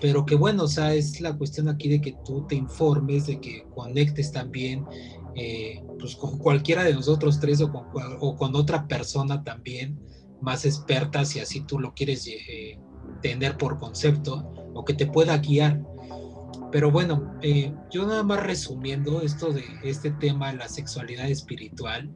pero 0.00 0.24
que 0.24 0.36
bueno, 0.36 0.62
o 0.62 0.68
sea, 0.68 0.94
es 0.94 1.20
la 1.20 1.36
cuestión 1.36 1.68
aquí 1.68 1.88
de 1.88 2.00
que 2.00 2.14
tú 2.24 2.46
te 2.46 2.54
informes, 2.54 3.26
de 3.26 3.40
que 3.40 3.66
conectes 3.74 4.30
también, 4.30 4.84
eh, 5.34 5.82
pues 5.98 6.14
con 6.14 6.38
cualquiera 6.38 6.84
de 6.84 6.94
nosotros 6.94 7.40
tres 7.40 7.60
o 7.60 7.72
con, 7.72 7.86
o 8.20 8.36
con 8.36 8.54
otra 8.54 8.86
persona 8.86 9.42
también 9.42 9.98
más 10.40 10.64
experta, 10.64 11.24
si 11.24 11.40
así 11.40 11.62
tú 11.62 11.80
lo 11.80 11.92
quieres 11.92 12.24
eh, 12.28 12.78
tener 13.20 13.56
por 13.56 13.80
concepto, 13.80 14.54
o 14.74 14.84
que 14.84 14.94
te 14.94 15.06
pueda 15.06 15.36
guiar. 15.38 15.82
Pero 16.70 16.92
bueno, 16.92 17.34
eh, 17.42 17.74
yo 17.90 18.06
nada 18.06 18.22
más 18.22 18.44
resumiendo 18.44 19.22
esto 19.22 19.52
de 19.52 19.64
este 19.82 20.12
tema, 20.12 20.52
la 20.52 20.68
sexualidad 20.68 21.28
espiritual, 21.28 22.14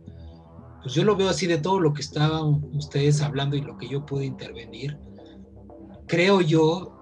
pues 0.82 0.94
yo 0.94 1.04
lo 1.04 1.16
veo 1.16 1.28
así 1.28 1.46
de 1.46 1.58
todo 1.58 1.80
lo 1.80 1.92
que 1.92 2.02
estaban 2.02 2.62
ustedes 2.72 3.20
hablando 3.20 3.56
y 3.56 3.60
lo 3.60 3.76
que 3.76 3.88
yo 3.88 4.06
pude 4.06 4.24
intervenir. 4.24 4.98
Creo 6.06 6.40
yo 6.40 6.96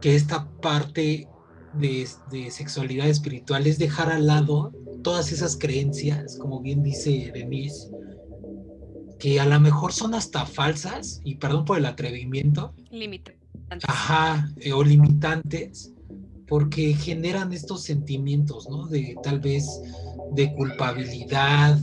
que 0.00 0.16
esta 0.16 0.50
parte 0.60 1.28
de, 1.74 2.06
sexualidad 2.50 3.08
espiritual 3.08 3.66
es 3.66 3.78
dejar 3.78 4.10
al 4.10 4.26
lado 4.26 4.72
todas 5.02 5.32
esas 5.32 5.56
creencias, 5.56 6.38
como 6.38 6.60
bien 6.60 6.82
dice 6.82 7.30
Denise, 7.32 7.90
que 9.18 9.40
a 9.40 9.46
lo 9.46 9.58
mejor 9.60 9.92
son 9.92 10.14
hasta 10.14 10.44
falsas, 10.44 11.20
y 11.24 11.36
perdón 11.36 11.64
por 11.64 11.78
el 11.78 11.86
atrevimiento. 11.86 12.74
Limitantes. 12.90 13.40
Ajá, 13.88 14.50
eh, 14.58 14.72
o 14.72 14.82
limitantes, 14.82 15.92
porque 16.46 16.94
generan 16.94 17.52
estos 17.52 17.82
sentimientos, 17.82 18.68
¿no? 18.68 18.86
De 18.86 19.16
tal 19.22 19.40
vez 19.40 19.66
de 20.32 20.52
culpabilidad, 20.54 21.78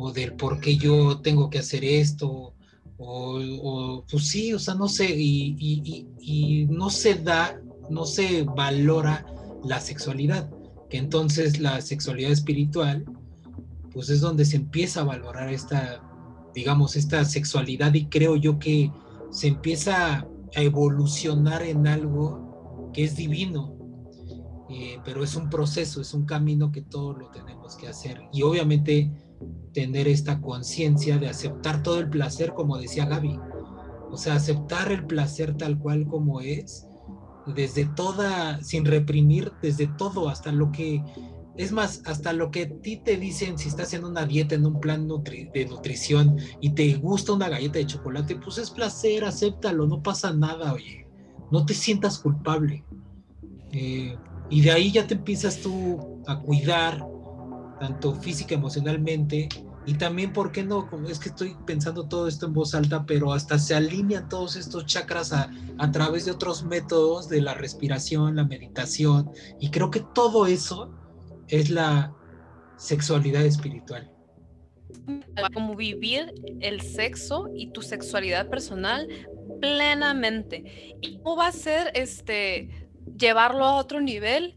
o 0.00 0.12
del 0.12 0.32
por 0.32 0.60
qué 0.60 0.76
yo 0.76 1.18
tengo 1.20 1.50
que 1.50 1.58
hacer 1.58 1.84
esto, 1.84 2.54
o, 2.96 4.04
pues 4.10 4.28
sí, 4.28 4.52
o 4.52 4.58
sea, 4.58 4.74
no 4.74 4.88
sé, 4.88 5.14
y, 5.14 6.66
no 6.70 6.90
se 6.90 7.14
da, 7.16 7.60
no 7.88 8.04
se 8.06 8.42
valora 8.42 9.26
la 9.62 9.78
sexualidad, 9.80 10.50
que 10.88 10.96
entonces 10.96 11.60
la 11.60 11.80
sexualidad 11.82 12.32
espiritual, 12.32 13.04
pues 13.92 14.08
es 14.08 14.20
donde 14.20 14.44
se 14.44 14.56
empieza 14.56 15.00
a 15.00 15.04
valorar 15.04 15.52
esta, 15.52 16.02
digamos, 16.54 16.96
esta 16.96 17.24
sexualidad 17.24 17.92
y 17.94 18.06
creo 18.06 18.36
yo 18.36 18.58
que 18.58 18.90
se 19.30 19.48
empieza 19.48 20.26
a 20.54 20.62
evolucionar 20.62 21.62
en 21.62 21.86
algo 21.86 22.90
que 22.94 23.04
es 23.04 23.16
divino, 23.16 23.74
eh, 24.70 24.98
pero 25.04 25.24
es 25.24 25.36
un 25.36 25.50
proceso, 25.50 26.00
es 26.00 26.14
un 26.14 26.24
camino 26.24 26.72
que 26.72 26.82
todos 26.82 27.18
lo 27.18 27.30
tenemos 27.30 27.76
que 27.76 27.88
hacer. 27.88 28.22
Y 28.32 28.42
obviamente 28.42 29.10
tener 29.72 30.08
esta 30.08 30.40
conciencia 30.40 31.18
de 31.18 31.28
aceptar 31.28 31.82
todo 31.82 32.00
el 32.00 32.08
placer, 32.08 32.52
como 32.54 32.78
decía 32.78 33.06
Gaby. 33.06 33.38
O 34.10 34.16
sea, 34.16 34.34
aceptar 34.34 34.90
el 34.90 35.06
placer 35.06 35.56
tal 35.56 35.78
cual 35.78 36.06
como 36.06 36.40
es, 36.40 36.86
desde 37.46 37.86
toda, 37.86 38.62
sin 38.62 38.84
reprimir, 38.84 39.52
desde 39.62 39.86
todo, 39.86 40.28
hasta 40.28 40.52
lo 40.52 40.72
que, 40.72 41.02
es 41.56 41.72
más, 41.72 42.02
hasta 42.06 42.32
lo 42.32 42.50
que 42.50 42.62
a 42.62 42.68
ti 42.80 42.96
te 42.96 43.16
dicen 43.16 43.58
si 43.58 43.68
estás 43.68 43.94
en 43.94 44.04
una 44.04 44.26
dieta, 44.26 44.54
en 44.54 44.66
un 44.66 44.80
plan 44.80 45.06
de 45.08 45.66
nutrición 45.68 46.36
y 46.60 46.70
te 46.70 46.94
gusta 46.94 47.32
una 47.32 47.48
galleta 47.48 47.78
de 47.78 47.86
chocolate, 47.86 48.36
pues 48.36 48.58
es 48.58 48.70
placer, 48.70 49.24
acéptalo, 49.24 49.86
no 49.86 50.02
pasa 50.02 50.32
nada, 50.32 50.72
oye, 50.72 51.06
no 51.50 51.64
te 51.64 51.74
sientas 51.74 52.18
culpable. 52.18 52.84
Eh, 53.72 54.16
y 54.48 54.60
de 54.62 54.70
ahí 54.72 54.90
ya 54.90 55.06
te 55.06 55.14
empiezas 55.14 55.60
tú 55.60 56.22
a 56.26 56.40
cuidar, 56.40 57.06
tanto 57.80 58.14
física, 58.14 58.54
emocionalmente, 58.54 59.48
y 59.86 59.94
también, 59.94 60.32
¿por 60.32 60.52
qué 60.52 60.62
no? 60.62 60.88
Es 61.08 61.18
que 61.18 61.30
estoy 61.30 61.56
pensando 61.66 62.06
todo 62.06 62.28
esto 62.28 62.46
en 62.46 62.52
voz 62.52 62.74
alta, 62.74 63.06
pero 63.06 63.32
hasta 63.32 63.58
se 63.58 63.74
alinean 63.74 64.28
todos 64.28 64.56
estos 64.56 64.84
chakras 64.84 65.32
a, 65.32 65.50
a, 65.78 65.90
través 65.90 66.26
de 66.26 66.32
otros 66.32 66.62
métodos 66.64 67.28
de 67.28 67.40
la 67.40 67.54
respiración, 67.54 68.36
la 68.36 68.44
meditación, 68.44 69.30
y 69.58 69.70
creo 69.70 69.90
que 69.90 70.04
todo 70.14 70.46
eso 70.46 70.94
es 71.48 71.70
la 71.70 72.14
sexualidad 72.76 73.44
espiritual. 73.44 74.10
Como 75.54 75.74
vivir 75.74 76.34
el 76.60 76.82
sexo 76.82 77.48
y 77.54 77.72
tu 77.72 77.82
sexualidad 77.82 78.48
personal 78.48 79.08
plenamente. 79.60 80.94
¿Y 81.00 81.18
cómo 81.18 81.36
va 81.36 81.48
a 81.48 81.52
ser 81.52 81.90
este, 81.94 82.88
llevarlo 83.16 83.64
a 83.64 83.76
otro 83.76 84.00
nivel? 84.00 84.56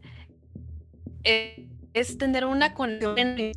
Eh, 1.24 1.68
es 1.94 2.18
tener 2.18 2.44
una 2.44 2.74
conexión 2.74 3.18
en 3.18 3.52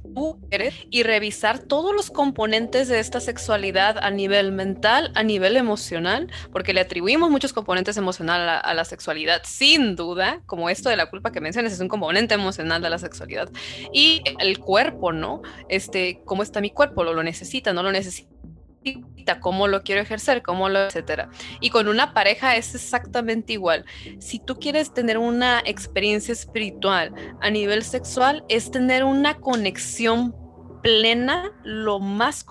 eres 0.51 0.75
y 0.89 1.03
revisar 1.03 1.59
todos 1.59 1.93
los 1.93 2.11
componentes 2.11 2.87
de 2.87 2.99
esta 2.99 3.19
sexualidad 3.19 3.97
a 3.97 4.11
nivel 4.11 4.51
mental, 4.51 5.11
a 5.15 5.23
nivel 5.23 5.57
emocional, 5.57 6.31
porque 6.51 6.73
le 6.73 6.81
atribuimos 6.81 7.29
muchos 7.31 7.51
componentes 7.51 7.97
emocionales 7.97 8.61
a, 8.63 8.73
la 8.73 8.85
sexualidad, 8.85 9.41
sin 9.43 9.95
duda, 9.95 10.41
como 10.45 10.69
esto 10.69 10.89
de 10.89 10.97
la 10.97 11.09
culpa 11.09 11.31
que 11.31 11.41
mencionas, 11.41 11.73
es 11.73 11.79
un 11.79 11.87
componente 11.87 12.35
emocional 12.35 12.81
de 12.81 12.89
la 12.89 12.99
sexualidad. 12.99 13.49
Y 13.91 14.21
el 14.39 14.59
cuerpo, 14.59 15.11
¿no? 15.11 15.41
Este, 15.67 16.21
¿cómo 16.25 16.43
está 16.43 16.61
mi 16.61 16.69
cuerpo? 16.69 17.03
¿Lo, 17.03 17.13
lo 17.13 17.23
necesita? 17.23 17.73
¿No 17.73 17.81
lo 17.81 17.91
necesita? 17.91 18.36
Cómo 19.35 19.67
lo 19.67 19.83
quiero 19.83 20.01
ejercer, 20.01 20.41
cómo 20.41 20.69
lo, 20.69 20.85
etcétera. 20.85 21.29
Y 21.59 21.69
con 21.69 21.87
una 21.87 22.13
pareja 22.13 22.55
es 22.55 22.73
exactamente 22.73 23.53
igual. 23.53 23.85
Si 24.19 24.39
tú 24.39 24.55
quieres 24.55 24.93
tener 24.93 25.17
una 25.17 25.61
experiencia 25.65 26.31
espiritual 26.31 27.13
a 27.41 27.49
nivel 27.49 27.83
sexual, 27.83 28.43
es 28.49 28.71
tener 28.71 29.03
una 29.03 29.35
conexión 29.35 30.35
plena 30.81 31.51
lo 31.63 31.99
más 31.99 32.45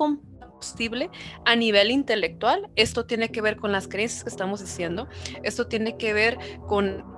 posible 0.61 1.11
a 1.45 1.57
nivel 1.57 1.91
intelectual. 1.91 2.69
Esto 2.77 3.07
tiene 3.07 3.31
que 3.31 3.41
ver 3.41 3.57
con 3.57 3.73
las 3.73 3.89
creencias 3.89 4.25
que 4.25 4.31
estamos 4.31 4.61
diciendo. 4.61 5.09
Esto 5.43 5.67
tiene 5.67 5.97
que 5.97 6.13
ver 6.13 6.39
con 6.67 7.16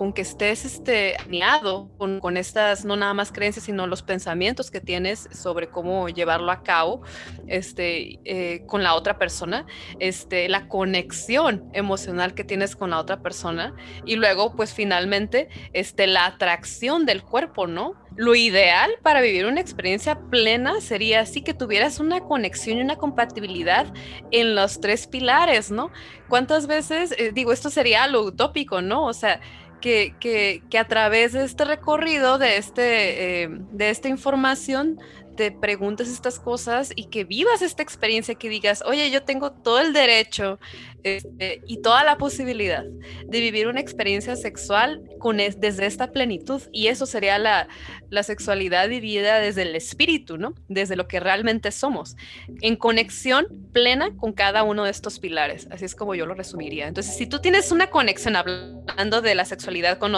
con 0.00 0.14
que 0.14 0.22
estés 0.22 0.64
este, 0.64 1.14
alineado 1.16 1.90
con, 1.98 2.20
con, 2.20 2.38
estas, 2.38 2.86
no 2.86 2.96
nada 2.96 3.12
más 3.12 3.32
creencias, 3.32 3.66
sino 3.66 3.86
los 3.86 4.00
pensamientos 4.00 4.70
que 4.70 4.80
tienes 4.80 5.28
sobre 5.30 5.68
cómo 5.68 6.08
llevarlo 6.08 6.50
a 6.52 6.62
cabo 6.62 7.02
este, 7.48 8.18
eh, 8.24 8.64
con 8.66 8.82
la 8.82 8.94
otra 8.94 9.18
persona, 9.18 9.66
este, 9.98 10.48
la 10.48 10.68
conexión 10.68 11.68
emocional 11.74 12.32
que 12.32 12.44
tienes 12.44 12.76
con 12.76 12.88
la 12.88 12.98
otra 12.98 13.20
persona 13.20 13.74
y 14.06 14.16
luego, 14.16 14.56
pues 14.56 14.72
finalmente, 14.72 15.50
este, 15.74 16.06
la 16.06 16.24
atracción 16.24 17.04
del 17.04 17.22
cuerpo, 17.22 17.66
¿no? 17.66 17.92
Lo 18.16 18.34
ideal 18.34 18.90
para 19.02 19.20
vivir 19.20 19.44
una 19.44 19.60
experiencia 19.60 20.18
plena 20.30 20.80
sería 20.80 21.20
así 21.20 21.42
que 21.42 21.52
tuvieras 21.52 22.00
una 22.00 22.20
conexión 22.20 22.78
y 22.78 22.80
una 22.80 22.96
compatibilidad 22.96 23.92
en 24.30 24.54
los 24.54 24.80
tres 24.80 25.06
pilares, 25.06 25.70
¿no? 25.70 25.92
¿Cuántas 26.30 26.66
veces, 26.66 27.14
eh, 27.18 27.32
digo, 27.34 27.52
esto 27.52 27.68
sería 27.68 28.06
lo 28.06 28.22
utópico, 28.22 28.80
¿no? 28.80 29.04
O 29.04 29.12
sea, 29.12 29.40
que, 29.80 30.14
que, 30.20 30.62
que, 30.70 30.78
a 30.78 30.86
través 30.86 31.32
de 31.32 31.44
este 31.44 31.64
recorrido, 31.64 32.38
de, 32.38 32.56
este, 32.56 33.42
eh, 33.42 33.48
de 33.72 33.90
esta 33.90 34.08
información, 34.08 34.98
te 35.40 35.50
preguntes 35.50 36.10
estas 36.10 36.38
cosas 36.38 36.92
y 36.94 37.04
que 37.04 37.24
vivas 37.24 37.62
esta 37.62 37.82
experiencia, 37.82 38.34
que 38.34 38.50
digas, 38.50 38.82
oye, 38.84 39.10
yo 39.10 39.22
tengo 39.22 39.52
todo 39.52 39.80
el 39.80 39.94
derecho 39.94 40.58
este, 41.02 41.62
y 41.66 41.78
toda 41.78 42.04
la 42.04 42.18
posibilidad 42.18 42.84
de 42.84 43.40
vivir 43.40 43.66
una 43.66 43.80
experiencia 43.80 44.36
sexual 44.36 45.02
con 45.18 45.38
desde 45.38 45.86
esta 45.86 46.12
plenitud. 46.12 46.60
Y 46.72 46.88
eso 46.88 47.06
sería 47.06 47.38
la, 47.38 47.68
la 48.10 48.22
sexualidad 48.22 48.86
vivida 48.90 49.38
desde 49.38 49.62
el 49.62 49.74
espíritu, 49.74 50.36
¿no? 50.36 50.52
Desde 50.68 50.94
lo 50.94 51.08
que 51.08 51.20
realmente 51.20 51.72
somos, 51.72 52.16
en 52.60 52.76
conexión 52.76 53.46
plena 53.72 54.14
con 54.18 54.34
cada 54.34 54.62
uno 54.62 54.84
de 54.84 54.90
estos 54.90 55.20
pilares. 55.20 55.68
Así 55.70 55.86
es 55.86 55.94
como 55.94 56.14
yo 56.14 56.26
lo 56.26 56.34
resumiría. 56.34 56.86
Entonces, 56.86 57.16
si 57.16 57.26
tú 57.26 57.38
tienes 57.38 57.72
una 57.72 57.88
conexión 57.88 58.36
hablando 58.36 59.22
de 59.22 59.34
la 59.34 59.46
sexualidad 59.46 59.96
con 59.96 60.12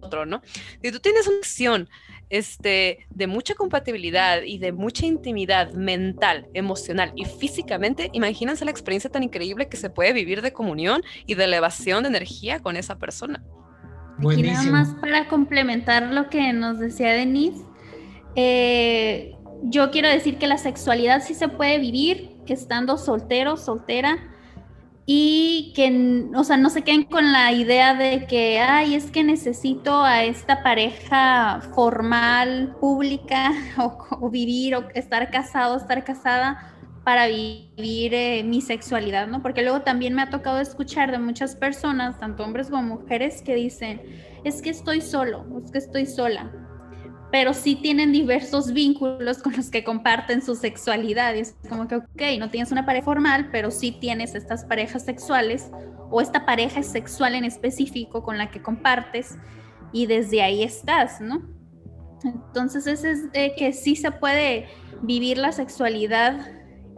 otro, 0.00 0.26
¿no? 0.26 0.42
Si 0.82 0.90
tú 0.92 1.00
tienes 1.00 1.26
una 1.26 1.38
acción 1.38 1.88
este, 2.30 3.06
de 3.10 3.26
mucha 3.26 3.54
compatibilidad 3.54 4.42
y 4.42 4.58
de 4.58 4.72
mucha 4.72 5.06
intimidad 5.06 5.72
mental, 5.72 6.46
emocional 6.54 7.12
y 7.16 7.24
físicamente, 7.24 8.10
imagínense 8.12 8.64
la 8.64 8.70
experiencia 8.70 9.10
tan 9.10 9.22
increíble 9.22 9.68
que 9.68 9.76
se 9.76 9.90
puede 9.90 10.12
vivir 10.12 10.42
de 10.42 10.52
comunión 10.52 11.02
y 11.26 11.34
de 11.34 11.44
elevación 11.44 12.02
de 12.02 12.10
energía 12.10 12.60
con 12.60 12.76
esa 12.76 12.98
persona. 12.98 13.42
Y 14.20 14.42
nada 14.42 14.64
más 14.70 14.88
para 15.00 15.28
complementar 15.28 16.12
lo 16.12 16.28
que 16.28 16.52
nos 16.52 16.80
decía 16.80 17.12
Denise, 17.12 17.64
eh, 18.34 19.32
yo 19.62 19.90
quiero 19.90 20.08
decir 20.08 20.38
que 20.38 20.48
la 20.48 20.58
sexualidad 20.58 21.22
sí 21.22 21.34
se 21.34 21.48
puede 21.48 21.78
vivir 21.78 22.38
estando 22.52 22.96
soltero, 22.98 23.56
soltera, 23.56 24.18
y 25.10 25.72
que, 25.74 26.28
o 26.36 26.44
sea, 26.44 26.58
no 26.58 26.68
se 26.68 26.82
queden 26.82 27.04
con 27.04 27.32
la 27.32 27.50
idea 27.50 27.94
de 27.94 28.26
que, 28.26 28.60
ay, 28.60 28.94
es 28.94 29.10
que 29.10 29.24
necesito 29.24 30.04
a 30.04 30.24
esta 30.24 30.62
pareja 30.62 31.62
formal, 31.74 32.76
pública, 32.78 33.52
o, 34.20 34.28
vivir, 34.28 34.74
o 34.76 34.86
estar 34.94 35.30
casado, 35.30 35.78
estar 35.78 36.04
casada 36.04 36.74
para 37.04 37.26
vivir 37.26 38.12
eh, 38.12 38.42
mi 38.44 38.60
sexualidad, 38.60 39.28
¿no? 39.28 39.40
Porque 39.40 39.62
luego 39.62 39.80
también 39.80 40.12
me 40.12 40.20
ha 40.20 40.28
tocado 40.28 40.60
escuchar 40.60 41.10
de 41.10 41.18
muchas 41.18 41.56
personas, 41.56 42.18
tanto 42.18 42.44
hombres 42.44 42.68
como 42.68 42.82
mujeres, 42.82 43.40
que 43.40 43.54
dicen, 43.54 44.02
es 44.44 44.60
que 44.60 44.68
estoy 44.68 45.00
solo, 45.00 45.46
es 45.64 45.70
que 45.70 45.78
estoy 45.78 46.04
sola 46.04 46.67
pero 47.30 47.52
sí 47.52 47.76
tienen 47.76 48.12
diversos 48.12 48.72
vínculos 48.72 49.42
con 49.42 49.54
los 49.54 49.70
que 49.70 49.84
comparten 49.84 50.42
su 50.42 50.54
sexualidad. 50.54 51.34
Y 51.34 51.40
es 51.40 51.56
como 51.68 51.86
que, 51.86 51.96
ok, 51.96 52.22
no 52.38 52.50
tienes 52.50 52.72
una 52.72 52.86
pareja 52.86 53.04
formal, 53.04 53.48
pero 53.52 53.70
sí 53.70 53.92
tienes 53.92 54.34
estas 54.34 54.64
parejas 54.64 55.04
sexuales 55.04 55.70
o 56.10 56.20
esta 56.20 56.46
pareja 56.46 56.82
sexual 56.82 57.34
en 57.34 57.44
específico 57.44 58.22
con 58.22 58.38
la 58.38 58.50
que 58.50 58.62
compartes 58.62 59.36
y 59.92 60.06
desde 60.06 60.42
ahí 60.42 60.62
estás, 60.62 61.20
¿no? 61.20 61.42
Entonces, 62.24 62.86
es 62.86 63.30
de 63.32 63.54
que 63.56 63.72
sí 63.72 63.94
se 63.94 64.10
puede 64.10 64.66
vivir 65.02 65.38
la 65.38 65.52
sexualidad 65.52 66.50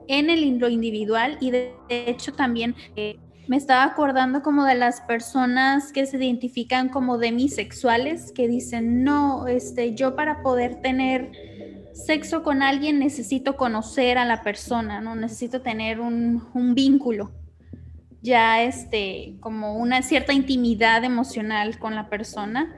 en 0.09 0.31
el 0.31 0.59
lo 0.59 0.68
individual 0.68 1.39
y 1.41 1.51
de, 1.51 1.74
hecho 1.89 2.33
también 2.33 2.74
eh, 2.97 3.18
me 3.51 3.57
estaba 3.57 3.82
acordando 3.82 4.42
como 4.42 4.64
de 4.64 4.76
las 4.76 5.01
personas 5.01 5.90
que 5.90 6.07
se 6.07 6.18
identifican 6.18 6.88
como 6.88 7.18
demisexuales, 7.18 8.30
que 8.30 8.46
dicen, 8.46 9.03
no, 9.03 9.48
este, 9.48 9.96
yo 9.96 10.14
para 10.14 10.40
poder 10.40 10.76
tener 10.76 11.32
sexo 11.92 12.44
con 12.44 12.62
alguien 12.62 13.01
necesito 13.01 13.57
conocer 13.57 14.18
a 14.18 14.24
la 14.24 14.44
persona, 14.44 15.01
¿no? 15.01 15.16
Necesito 15.16 15.62
tener 15.62 15.98
un, 15.98 16.44
un 16.55 16.76
vínculo, 16.76 17.32
ya 18.22 18.62
este, 18.62 19.34
como 19.40 19.74
una 19.78 20.03
cierta 20.03 20.32
intimidad 20.32 21.03
emocional 21.03 21.76
con 21.80 21.96
la 21.96 22.09
persona. 22.09 22.72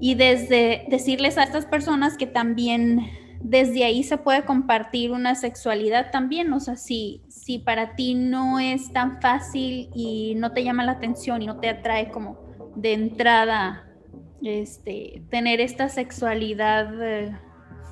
Y 0.00 0.14
desde 0.14 0.86
decirles 0.88 1.38
a 1.38 1.42
estas 1.42 1.66
personas 1.66 2.16
que 2.16 2.26
también 2.28 3.00
desde 3.40 3.84
ahí 3.84 4.02
se 4.02 4.18
puede 4.18 4.44
compartir 4.44 5.12
una 5.12 5.34
sexualidad 5.34 6.10
también, 6.10 6.52
o 6.52 6.60
sea, 6.60 6.76
si, 6.76 7.22
si 7.28 7.58
para 7.58 7.94
ti 7.94 8.14
no 8.14 8.58
es 8.58 8.92
tan 8.92 9.20
fácil 9.20 9.90
y 9.94 10.34
no 10.36 10.52
te 10.52 10.64
llama 10.64 10.84
la 10.84 10.92
atención 10.92 11.42
y 11.42 11.46
no 11.46 11.58
te 11.58 11.68
atrae 11.68 12.10
como 12.10 12.38
de 12.74 12.92
entrada 12.92 13.88
este, 14.42 15.22
tener 15.30 15.60
esta 15.60 15.88
sexualidad 15.88 17.02
eh, 17.02 17.36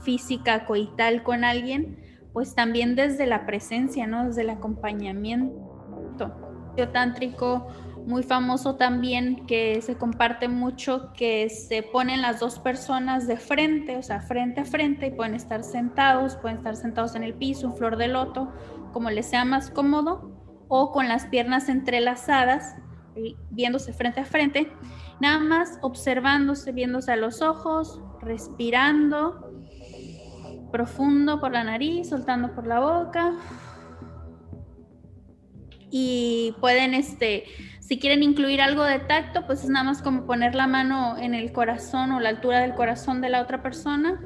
física 0.02 0.64
coital 0.64 1.22
con 1.22 1.44
alguien, 1.44 1.98
pues 2.32 2.54
también 2.54 2.94
desde 2.94 3.26
la 3.26 3.46
presencia, 3.46 4.06
¿no? 4.06 4.26
Desde 4.26 4.42
el 4.42 4.50
acompañamiento. 4.50 5.66
Tántrico 6.92 7.68
muy 8.06 8.22
famoso 8.22 8.76
también 8.76 9.46
que 9.46 9.82
se 9.82 9.96
comparte 9.96 10.48
mucho 10.48 11.12
que 11.12 11.50
se 11.50 11.82
ponen 11.82 12.22
las 12.22 12.38
dos 12.38 12.60
personas 12.60 13.26
de 13.26 13.36
frente, 13.36 13.96
o 13.96 14.02
sea, 14.02 14.20
frente 14.20 14.60
a 14.60 14.64
frente 14.64 15.08
y 15.08 15.10
pueden 15.10 15.34
estar 15.34 15.64
sentados, 15.64 16.36
pueden 16.36 16.58
estar 16.58 16.76
sentados 16.76 17.16
en 17.16 17.24
el 17.24 17.34
piso, 17.34 17.66
en 17.66 17.74
flor 17.74 17.96
de 17.96 18.06
loto, 18.06 18.52
como 18.92 19.10
les 19.10 19.26
sea 19.26 19.44
más 19.44 19.70
cómodo, 19.70 20.30
o 20.68 20.92
con 20.92 21.08
las 21.08 21.26
piernas 21.26 21.68
entrelazadas, 21.68 22.76
viéndose 23.50 23.92
frente 23.92 24.20
a 24.20 24.24
frente, 24.24 24.72
nada 25.20 25.40
más 25.40 25.78
observándose, 25.82 26.70
viéndose 26.70 27.10
a 27.10 27.16
los 27.16 27.42
ojos, 27.42 28.00
respirando 28.22 29.52
profundo 30.70 31.40
por 31.40 31.52
la 31.52 31.64
nariz, 31.64 32.08
soltando 32.10 32.54
por 32.54 32.66
la 32.66 32.80
boca. 32.80 33.32
Y 35.90 36.54
pueden 36.60 36.94
este 36.94 37.44
si 37.86 38.00
quieren 38.00 38.24
incluir 38.24 38.60
algo 38.60 38.82
de 38.82 38.98
tacto, 38.98 39.46
pues 39.46 39.62
es 39.62 39.70
nada 39.70 39.84
más 39.84 40.02
como 40.02 40.26
poner 40.26 40.56
la 40.56 40.66
mano 40.66 41.16
en 41.18 41.34
el 41.34 41.52
corazón 41.52 42.10
o 42.10 42.18
la 42.18 42.30
altura 42.30 42.58
del 42.58 42.74
corazón 42.74 43.20
de 43.20 43.28
la 43.28 43.40
otra 43.40 43.62
persona. 43.62 44.20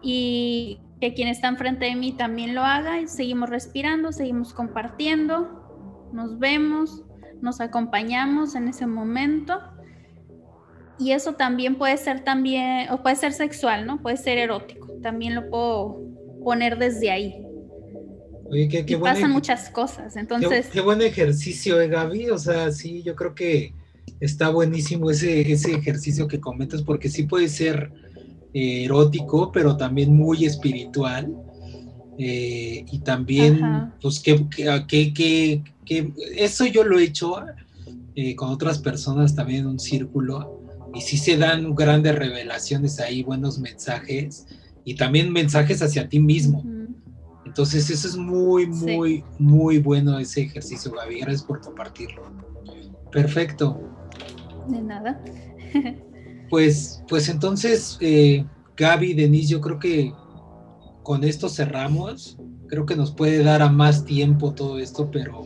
Y 0.00 0.78
que 1.00 1.12
quien 1.12 1.26
está 1.26 1.48
enfrente 1.48 1.86
de 1.86 1.96
mí 1.96 2.12
también 2.12 2.54
lo 2.54 2.62
haga. 2.62 3.04
Seguimos 3.08 3.50
respirando, 3.50 4.12
seguimos 4.12 4.54
compartiendo, 4.54 6.08
nos 6.12 6.38
vemos, 6.38 7.02
nos 7.40 7.60
acompañamos 7.60 8.54
en 8.54 8.68
ese 8.68 8.86
momento. 8.86 9.58
Y 11.00 11.10
eso 11.10 11.32
también 11.32 11.74
puede 11.78 11.96
ser 11.96 12.20
también, 12.22 12.92
o 12.92 13.02
puede 13.02 13.16
ser 13.16 13.32
sexual, 13.32 13.86
¿no? 13.86 14.00
Puede 14.00 14.18
ser 14.18 14.38
erótico. 14.38 14.86
También 15.02 15.34
lo 15.34 15.50
puedo 15.50 16.00
poner 16.44 16.78
desde 16.78 17.10
ahí. 17.10 17.45
Oye, 18.50 18.68
qué, 18.68 18.84
y 18.86 18.96
pasan 18.96 19.32
muchas 19.32 19.70
cosas, 19.70 20.16
entonces... 20.16 20.66
Qué, 20.72 20.80
buen 20.80 21.02
ejercicio, 21.02 21.80
¿eh, 21.80 21.88
Gaby? 21.88 22.30
O 22.30 22.38
sea, 22.38 22.70
sí, 22.70 23.02
yo 23.02 23.16
creo 23.16 23.34
que 23.34 23.72
está 24.20 24.50
buenísimo 24.50 25.10
ese, 25.10 25.52
ese 25.52 25.72
ejercicio 25.72 26.28
que 26.28 26.40
comentas, 26.40 26.82
porque 26.82 27.08
sí 27.08 27.24
puede 27.24 27.48
ser 27.48 27.92
eh, 28.54 28.84
erótico, 28.84 29.52
pero 29.52 29.76
también 29.76 30.14
muy 30.14 30.44
espiritual. 30.44 31.34
Eh, 32.18 32.84
y 32.90 32.98
también, 33.00 33.60
pues, 34.00 34.20
que, 34.20 34.46
que, 34.88 35.62
que, 35.84 36.12
eso 36.36 36.64
yo 36.64 36.82
lo 36.82 36.98
he 36.98 37.04
hecho 37.04 37.36
eh, 38.14 38.34
con 38.34 38.48
otras 38.48 38.78
personas 38.78 39.34
también 39.34 39.60
en 39.60 39.66
un 39.66 39.78
círculo, 39.78 40.62
y 40.94 41.02
sí 41.02 41.18
se 41.18 41.36
dan 41.36 41.74
grandes 41.74 42.14
revelaciones 42.14 42.98
ahí, 43.00 43.22
buenos 43.22 43.58
mensajes, 43.58 44.46
y 44.86 44.94
también 44.94 45.30
mensajes 45.30 45.82
hacia 45.82 46.08
ti 46.08 46.18
mismo. 46.18 46.64
Entonces, 47.46 47.88
eso 47.88 48.08
es 48.08 48.16
muy, 48.16 48.66
muy, 48.66 49.24
muy 49.38 49.78
bueno 49.78 50.18
ese 50.18 50.42
ejercicio, 50.42 50.90
Gaby. 50.90 51.20
Gracias 51.20 51.44
por 51.44 51.60
compartirlo. 51.60 52.24
Perfecto. 53.12 53.80
De 54.68 54.82
nada. 54.82 55.22
pues, 56.50 57.02
pues 57.08 57.28
entonces, 57.28 57.98
eh, 58.00 58.44
Gaby, 58.76 59.14
Denise, 59.14 59.52
yo 59.52 59.60
creo 59.60 59.78
que 59.78 60.12
con 61.04 61.22
esto 61.22 61.48
cerramos. 61.48 62.36
Creo 62.68 62.84
que 62.84 62.96
nos 62.96 63.12
puede 63.12 63.44
dar 63.44 63.62
a 63.62 63.70
más 63.70 64.04
tiempo 64.04 64.52
todo 64.52 64.80
esto, 64.80 65.08
pero 65.12 65.44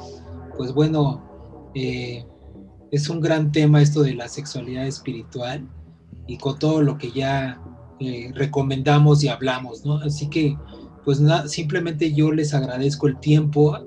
pues 0.56 0.72
bueno, 0.72 1.22
eh, 1.74 2.24
es 2.90 3.10
un 3.10 3.20
gran 3.20 3.52
tema 3.52 3.82
esto 3.82 4.01
de 4.01 4.14
la 4.14 4.27
sexualidad 4.27 4.86
espiritual 4.86 5.68
y 6.27 6.39
con 6.39 6.59
todo 6.59 6.81
lo 6.81 6.97
que 6.97 7.12
ya 7.12 7.60
eh, 8.01 8.32
recomendamos 8.35 9.22
y 9.22 9.28
hablamos, 9.28 9.85
¿no? 9.85 9.98
Así 9.98 10.31
que 10.31 10.56
pues 11.05 11.20
nada, 11.20 11.48
simplemente 11.48 12.12
yo 12.12 12.32
les 12.32 12.55
agradezco 12.55 13.06
el 13.06 13.18
tiempo 13.20 13.78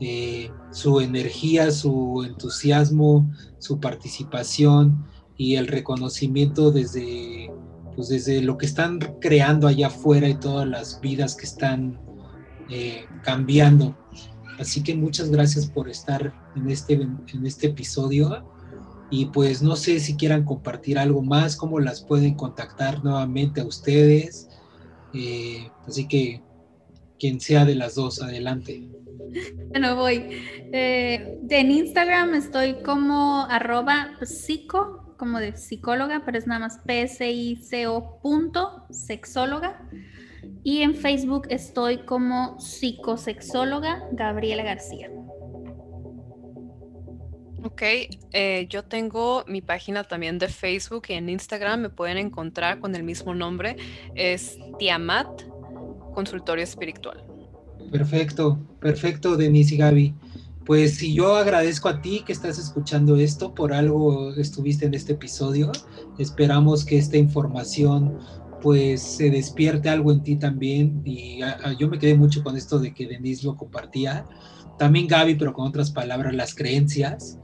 eh, 0.00 0.50
su 0.72 1.00
energía, 1.00 1.70
su 1.70 2.24
entusiasmo, 2.26 3.30
su 3.58 3.78
participación 3.78 5.06
y 5.36 5.56
el 5.56 5.68
reconocimiento 5.68 6.72
desde, 6.72 7.52
pues 7.94 8.08
desde 8.08 8.42
lo 8.42 8.58
que 8.58 8.66
están 8.66 8.98
creando 9.20 9.68
allá 9.68 9.88
afuera 9.88 10.28
y 10.28 10.34
todas 10.34 10.66
las 10.66 11.00
vidas 11.00 11.36
que 11.36 11.44
están 11.44 12.00
eh, 12.68 13.04
cambiando. 13.22 13.96
Así 14.58 14.82
que 14.82 14.94
muchas 14.94 15.30
gracias 15.30 15.66
por 15.66 15.88
estar 15.88 16.32
en 16.56 16.70
este, 16.70 16.94
en 16.94 17.46
este 17.46 17.68
episodio. 17.68 18.44
Y 19.10 19.26
pues 19.26 19.62
no 19.62 19.76
sé 19.76 20.00
si 20.00 20.16
quieran 20.16 20.44
compartir 20.44 20.98
algo 20.98 21.22
más, 21.22 21.54
cómo 21.54 21.80
las 21.80 22.02
pueden 22.02 22.34
contactar 22.34 23.04
nuevamente 23.04 23.60
a 23.60 23.64
ustedes. 23.64 24.48
Eh, 25.14 25.68
así 25.86 26.08
que 26.08 26.40
quien 27.18 27.40
sea 27.40 27.64
de 27.64 27.74
las 27.74 27.94
dos, 27.94 28.20
adelante. 28.20 28.82
Bueno, 29.68 29.96
voy. 29.96 30.26
Eh, 30.72 31.38
en 31.48 31.70
Instagram 31.70 32.34
estoy 32.34 32.82
como 32.82 33.46
arroba 33.48 34.18
psico, 34.22 35.14
como 35.16 35.38
de 35.38 35.56
psicóloga, 35.56 36.22
pero 36.24 36.38
es 36.38 36.46
nada 36.46 36.60
más 36.60 36.82
psico 36.84 38.18
punto 38.22 38.86
sexóloga. 38.90 39.88
Y 40.64 40.82
en 40.82 40.94
Facebook 40.94 41.46
estoy 41.50 41.98
como 41.98 42.58
psicosexóloga 42.58 44.02
Gabriela 44.12 44.64
García. 44.64 45.10
Ok, 47.64 47.82
eh, 48.32 48.66
yo 48.68 48.82
tengo 48.82 49.44
mi 49.46 49.60
página 49.60 50.02
también 50.02 50.38
de 50.38 50.48
Facebook 50.48 51.04
y 51.08 51.12
en 51.12 51.28
Instagram 51.28 51.82
me 51.82 51.90
pueden 51.90 52.18
encontrar 52.18 52.80
con 52.80 52.96
el 52.96 53.04
mismo 53.04 53.34
nombre. 53.34 53.76
Es 54.16 54.58
Tiamat 54.80 55.42
Consultorio 56.12 56.64
Espiritual. 56.64 57.24
Perfecto, 57.92 58.58
perfecto, 58.80 59.36
Denise 59.36 59.76
y 59.76 59.78
Gaby. 59.78 60.14
Pues 60.64 60.96
si 60.96 61.14
yo 61.14 61.36
agradezco 61.36 61.88
a 61.88 62.00
ti 62.00 62.22
que 62.26 62.32
estás 62.32 62.58
escuchando 62.58 63.14
esto, 63.16 63.54
por 63.54 63.72
algo 63.72 64.34
estuviste 64.34 64.86
en 64.86 64.94
este 64.94 65.12
episodio. 65.12 65.70
Esperamos 66.18 66.84
que 66.84 66.98
esta 66.98 67.16
información 67.16 68.18
pues 68.60 69.02
se 69.02 69.30
despierte 69.30 69.88
algo 69.88 70.10
en 70.10 70.22
ti 70.22 70.36
también. 70.36 71.02
Y 71.04 71.40
yo 71.78 71.88
me 71.88 71.98
quedé 71.98 72.16
mucho 72.16 72.42
con 72.42 72.56
esto 72.56 72.80
de 72.80 72.92
que 72.92 73.06
Denise 73.06 73.46
lo 73.46 73.56
compartía. 73.56 74.24
También 74.78 75.06
Gaby, 75.06 75.36
pero 75.36 75.52
con 75.52 75.68
otras 75.68 75.92
palabras, 75.92 76.34
las 76.34 76.54
creencias 76.54 77.38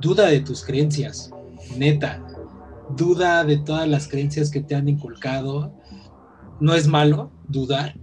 duda 0.00 0.26
de 0.26 0.40
tus 0.40 0.64
creencias, 0.64 1.30
neta, 1.76 2.24
duda 2.96 3.44
de 3.44 3.58
todas 3.58 3.88
las 3.88 4.08
creencias 4.08 4.50
que 4.50 4.60
te 4.60 4.74
han 4.74 4.88
inculcado. 4.88 5.72
No 6.60 6.74
es 6.74 6.88
malo 6.88 7.30
dudar, 7.48 7.94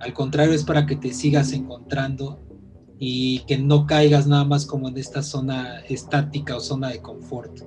al 0.00 0.12
contrario 0.12 0.52
es 0.52 0.64
para 0.64 0.86
que 0.86 0.96
te 0.96 1.12
sigas 1.12 1.52
encontrando 1.52 2.40
y 2.98 3.40
que 3.40 3.58
no 3.58 3.86
caigas 3.86 4.26
nada 4.26 4.44
más 4.44 4.66
como 4.66 4.88
en 4.88 4.96
esta 4.96 5.22
zona 5.22 5.80
estática 5.88 6.56
o 6.56 6.60
zona 6.60 6.88
de 6.88 7.02
confort. 7.02 7.60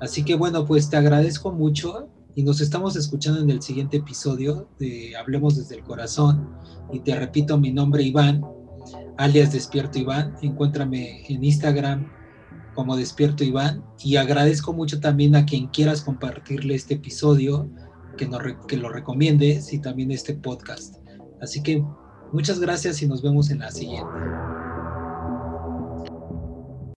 Así 0.00 0.24
que 0.24 0.34
bueno, 0.34 0.64
pues 0.64 0.88
te 0.90 0.96
agradezco 0.96 1.52
mucho 1.52 2.08
y 2.34 2.42
nos 2.42 2.60
estamos 2.60 2.94
escuchando 2.96 3.40
en 3.40 3.50
el 3.50 3.62
siguiente 3.62 3.98
episodio 3.98 4.68
de 4.78 5.16
Hablemos 5.16 5.56
desde 5.56 5.76
el 5.76 5.82
Corazón. 5.82 6.50
Y 6.92 7.00
te 7.00 7.14
repito 7.16 7.58
mi 7.58 7.72
nombre 7.72 8.02
Iván, 8.02 8.44
alias 9.16 9.52
Despierto 9.52 9.98
Iván. 9.98 10.36
Encuéntrame 10.42 11.24
en 11.28 11.42
Instagram, 11.42 12.08
como 12.78 12.96
Despierto 12.96 13.42
Iván 13.42 13.82
y 14.04 14.14
agradezco 14.18 14.72
mucho 14.72 15.00
también 15.00 15.34
a 15.34 15.44
quien 15.44 15.66
quieras 15.66 16.00
compartirle 16.00 16.76
este 16.76 16.94
episodio, 16.94 17.68
que, 18.16 18.30
que 18.68 18.76
lo 18.76 18.88
recomiendes 18.88 19.72
y 19.72 19.80
también 19.80 20.12
este 20.12 20.34
podcast. 20.34 20.94
Así 21.42 21.60
que 21.60 21.84
muchas 22.32 22.60
gracias 22.60 23.02
y 23.02 23.08
nos 23.08 23.20
vemos 23.20 23.50
en 23.50 23.58
la 23.58 23.72
siguiente. 23.72 24.06